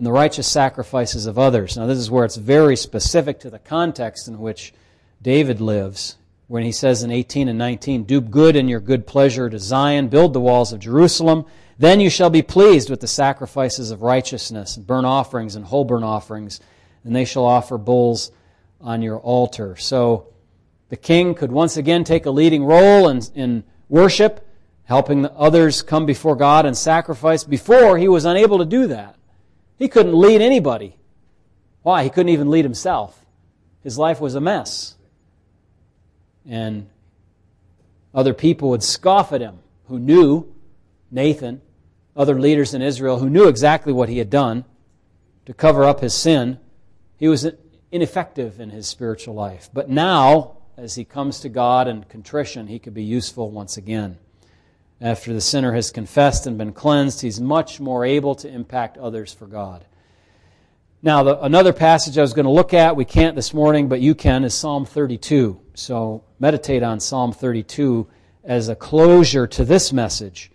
and 0.00 0.06
the 0.06 0.12
righteous 0.12 0.48
sacrifices 0.48 1.26
of 1.26 1.38
others. 1.38 1.76
Now, 1.76 1.84
this 1.84 1.98
is 1.98 2.10
where 2.10 2.24
it's 2.24 2.36
very 2.36 2.74
specific 2.74 3.40
to 3.40 3.50
the 3.50 3.58
context 3.58 4.28
in 4.28 4.38
which 4.38 4.72
David 5.20 5.60
lives, 5.60 6.16
when 6.46 6.62
he 6.62 6.72
says 6.72 7.02
in 7.02 7.10
18 7.10 7.48
and 7.48 7.58
19, 7.58 8.04
Do 8.04 8.22
good 8.22 8.56
in 8.56 8.66
your 8.66 8.80
good 8.80 9.06
pleasure 9.06 9.50
to 9.50 9.58
Zion, 9.58 10.08
build 10.08 10.32
the 10.32 10.40
walls 10.40 10.72
of 10.72 10.80
Jerusalem. 10.80 11.44
Then 11.78 12.00
you 12.00 12.08
shall 12.08 12.30
be 12.30 12.40
pleased 12.40 12.88
with 12.88 13.00
the 13.00 13.06
sacrifices 13.06 13.90
of 13.90 14.00
righteousness, 14.00 14.78
and 14.78 14.86
burnt 14.86 15.04
offerings 15.04 15.54
and 15.54 15.66
whole 15.66 15.84
burnt 15.84 16.04
offerings, 16.04 16.60
and 17.04 17.14
they 17.14 17.26
shall 17.26 17.44
offer 17.44 17.76
bulls 17.76 18.32
on 18.80 19.02
your 19.02 19.18
altar. 19.18 19.76
So 19.76 20.28
the 20.90 20.96
king 20.96 21.34
could 21.34 21.50
once 21.52 21.76
again 21.76 22.04
take 22.04 22.26
a 22.26 22.30
leading 22.30 22.64
role 22.64 23.08
in, 23.08 23.22
in 23.34 23.64
worship, 23.88 24.46
helping 24.84 25.24
others 25.24 25.82
come 25.82 26.04
before 26.04 26.34
God 26.34 26.66
and 26.66 26.76
sacrifice. 26.76 27.44
Before, 27.44 27.96
he 27.96 28.08
was 28.08 28.24
unable 28.24 28.58
to 28.58 28.64
do 28.64 28.88
that. 28.88 29.14
He 29.78 29.88
couldn't 29.88 30.14
lead 30.14 30.42
anybody. 30.42 30.96
Why? 31.82 32.02
He 32.02 32.10
couldn't 32.10 32.32
even 32.32 32.50
lead 32.50 32.64
himself. 32.64 33.24
His 33.84 33.96
life 33.96 34.20
was 34.20 34.34
a 34.34 34.40
mess. 34.40 34.96
And 36.44 36.88
other 38.12 38.34
people 38.34 38.70
would 38.70 38.82
scoff 38.82 39.32
at 39.32 39.40
him 39.40 39.60
who 39.86 39.98
knew, 39.98 40.52
Nathan, 41.10 41.62
other 42.16 42.38
leaders 42.38 42.74
in 42.74 42.82
Israel 42.82 43.20
who 43.20 43.30
knew 43.30 43.46
exactly 43.46 43.92
what 43.92 44.08
he 44.08 44.18
had 44.18 44.28
done 44.28 44.64
to 45.46 45.54
cover 45.54 45.84
up 45.84 46.00
his 46.00 46.14
sin. 46.14 46.58
He 47.16 47.28
was 47.28 47.48
ineffective 47.92 48.58
in 48.58 48.70
his 48.70 48.88
spiritual 48.88 49.34
life. 49.34 49.70
But 49.72 49.88
now, 49.88 50.56
as 50.80 50.94
he 50.94 51.04
comes 51.04 51.40
to 51.40 51.50
God 51.50 51.88
in 51.88 52.04
contrition, 52.04 52.66
he 52.66 52.78
could 52.78 52.94
be 52.94 53.04
useful 53.04 53.50
once 53.50 53.76
again. 53.76 54.16
After 54.98 55.34
the 55.34 55.40
sinner 55.40 55.74
has 55.74 55.90
confessed 55.90 56.46
and 56.46 56.56
been 56.56 56.72
cleansed, 56.72 57.20
he's 57.20 57.38
much 57.38 57.80
more 57.80 58.02
able 58.04 58.34
to 58.36 58.48
impact 58.48 58.96
others 58.96 59.32
for 59.32 59.46
God. 59.46 59.84
Now, 61.02 61.22
the, 61.22 61.42
another 61.42 61.74
passage 61.74 62.16
I 62.16 62.22
was 62.22 62.32
going 62.32 62.46
to 62.46 62.50
look 62.50 62.72
at, 62.72 62.96
we 62.96 63.04
can't 63.04 63.36
this 63.36 63.52
morning, 63.52 63.88
but 63.90 64.00
you 64.00 64.14
can, 64.14 64.42
is 64.42 64.54
Psalm 64.54 64.86
32. 64.86 65.60
So 65.74 66.24
meditate 66.38 66.82
on 66.82 66.98
Psalm 66.98 67.32
32 67.32 68.06
as 68.42 68.70
a 68.70 68.74
closure 68.74 69.46
to 69.48 69.66
this 69.66 69.92
message, 69.92 70.50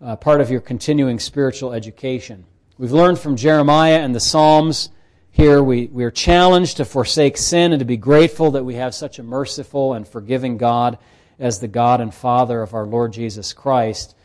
uh, 0.00 0.14
part 0.14 0.40
of 0.40 0.48
your 0.48 0.60
continuing 0.60 1.18
spiritual 1.18 1.72
education. 1.72 2.44
We've 2.78 2.92
learned 2.92 3.18
from 3.18 3.34
Jeremiah 3.34 3.98
and 3.98 4.14
the 4.14 4.20
Psalms 4.20 4.90
here 5.36 5.62
we, 5.62 5.88
we 5.88 6.02
are 6.04 6.10
challenged 6.10 6.78
to 6.78 6.86
forsake 6.86 7.36
sin 7.36 7.74
and 7.74 7.80
to 7.80 7.84
be 7.84 7.98
grateful 7.98 8.52
that 8.52 8.64
we 8.64 8.76
have 8.76 8.94
such 8.94 9.18
a 9.18 9.22
merciful 9.22 9.92
and 9.92 10.08
forgiving 10.08 10.56
God 10.56 10.96
as 11.38 11.60
the 11.60 11.68
God 11.68 12.00
and 12.00 12.14
Father 12.14 12.62
of 12.62 12.72
our 12.72 12.86
Lord 12.86 13.12
Jesus 13.12 13.52
Christ. 13.52 14.16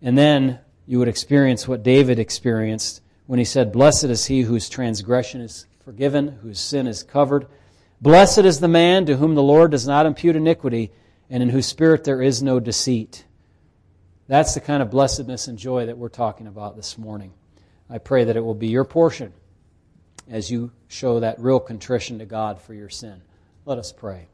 And 0.00 0.16
then 0.16 0.58
you 0.86 0.98
would 0.98 1.08
experience 1.08 1.68
what 1.68 1.82
David 1.82 2.18
experienced 2.18 3.02
when 3.26 3.38
he 3.38 3.44
said, 3.44 3.72
Blessed 3.72 4.04
is 4.04 4.24
he 4.24 4.40
whose 4.40 4.70
transgression 4.70 5.42
is 5.42 5.66
forgiven, 5.84 6.28
whose 6.28 6.60
sin 6.60 6.86
is 6.86 7.02
covered. 7.02 7.46
Blessed 8.00 8.38
is 8.38 8.58
the 8.58 8.66
man 8.66 9.04
to 9.04 9.18
whom 9.18 9.34
the 9.34 9.42
Lord 9.42 9.70
does 9.70 9.86
not 9.86 10.06
impute 10.06 10.34
iniquity, 10.34 10.90
and 11.28 11.42
in 11.42 11.50
whose 11.50 11.66
spirit 11.66 12.04
there 12.04 12.22
is 12.22 12.42
no 12.42 12.58
deceit. 12.58 13.26
That's 14.28 14.54
the 14.54 14.60
kind 14.60 14.82
of 14.82 14.90
blessedness 14.90 15.46
and 15.46 15.58
joy 15.58 15.84
that 15.84 15.98
we're 15.98 16.08
talking 16.08 16.46
about 16.46 16.74
this 16.74 16.96
morning. 16.96 17.34
I 17.90 17.98
pray 17.98 18.24
that 18.24 18.36
it 18.36 18.40
will 18.40 18.54
be 18.54 18.68
your 18.68 18.86
portion 18.86 19.34
as 20.30 20.50
you 20.50 20.72
show 20.88 21.20
that 21.20 21.38
real 21.38 21.60
contrition 21.60 22.18
to 22.18 22.24
God 22.24 22.60
for 22.60 22.74
your 22.74 22.88
sin. 22.88 23.22
Let 23.66 23.78
us 23.78 23.92
pray. 23.92 24.28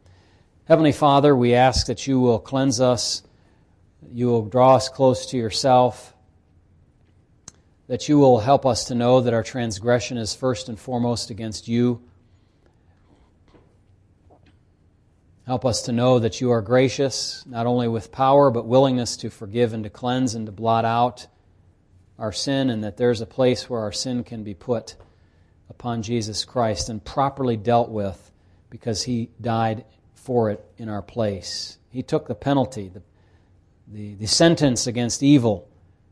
Heavenly 0.66 0.93
Father, 0.93 1.34
we 1.34 1.55
ask 1.55 1.86
that 1.86 2.07
you 2.07 2.20
will 2.20 2.38
cleanse 2.38 2.80
us, 2.80 3.22
you 4.12 4.28
will 4.28 4.47
draw 4.47 4.76
us 4.76 4.88
close 4.88 5.26
to 5.26 5.36
yourself, 5.36 6.14
that 7.88 8.09
you 8.09 8.18
will 8.18 8.38
help 8.38 8.64
us 8.64 8.84
to 8.84 8.95
know 8.95 9.20
that 9.20 9.34
our 9.34 9.43
transgression 9.43 10.16
is 10.16 10.34
first 10.34 10.68
and 10.68 10.78
foremost 10.78 11.30
against 11.30 11.66
you. 11.66 12.01
Help 15.45 15.64
us 15.64 15.82
to 15.82 15.93
know 15.93 16.20
that 16.20 16.41
you 16.41 16.53
are 16.53 16.62
gracious, 16.62 17.45
not 17.47 17.66
only 17.66 17.88
with 17.88 18.12
power, 18.12 18.53
but 18.53 18.66
willingness 18.66 19.16
to 19.16 19.28
forgive 19.28 19.72
and 19.72 19.82
to 19.82 19.91
cleanse 19.91 20.36
and 20.36 20.47
to 20.47 20.53
blot 20.53 20.84
out 20.84 21.26
our 22.16 22.30
sin 22.30 22.70
and 22.70 22.84
that 22.84 22.97
there's 22.97 23.20
a 23.20 23.26
place 23.26 23.68
where 23.68 23.80
our 23.80 23.91
sin 23.91 24.22
can 24.22 24.45
be 24.45 24.55
put 24.55 24.95
upon 25.80 26.02
Jesus 26.02 26.44
Christ 26.44 26.90
and 26.90 27.02
properly 27.02 27.56
dealt 27.56 27.88
with 27.88 28.30
because 28.68 29.02
he 29.02 29.30
died 29.40 29.86
for 30.14 30.50
it 30.50 30.62
in 30.76 30.90
our 30.90 31.00
place. 31.00 31.78
He 31.88 32.02
took 32.02 32.28
the 32.28 32.34
penalty. 32.34 32.90
The, 32.90 33.00
the, 33.88 34.14
the 34.16 34.26
sentence 34.26 34.86
against 34.86 35.22
evil 35.22 35.66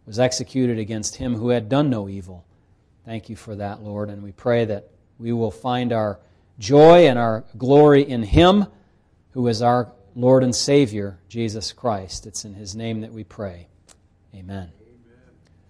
was 0.07 0.19
executed 0.19 0.79
against 0.79 1.17
him 1.17 1.35
who 1.35 1.51
had 1.51 1.69
done 1.69 1.91
no 1.91 2.09
evil. 2.09 2.47
Thank 3.05 3.29
you 3.29 3.37
for 3.37 3.57
that, 3.57 3.83
Lord, 3.83 4.09
and 4.09 4.23
we 4.23 4.33
pray 4.33 4.65
that 4.65 4.89
we 5.19 5.35
will 5.35 5.51
find 5.51 5.93
our 5.93 6.19
joy 6.59 7.07
and 7.07 7.19
our 7.19 7.45
glory 7.59 8.09
in 8.09 8.23
him 8.23 8.65
who 9.33 9.47
is 9.49 9.61
our 9.61 9.93
Lord 10.15 10.45
and 10.45 10.57
Savior, 10.57 11.19
Jesus 11.29 11.75
Christ. 11.75 12.27
It's 12.27 12.47
in 12.47 12.55
his 12.55 12.75
name 12.75 13.03
that 13.03 13.13
we 13.13 13.23
pray. 13.23 13.69
Amen. 14.35 14.78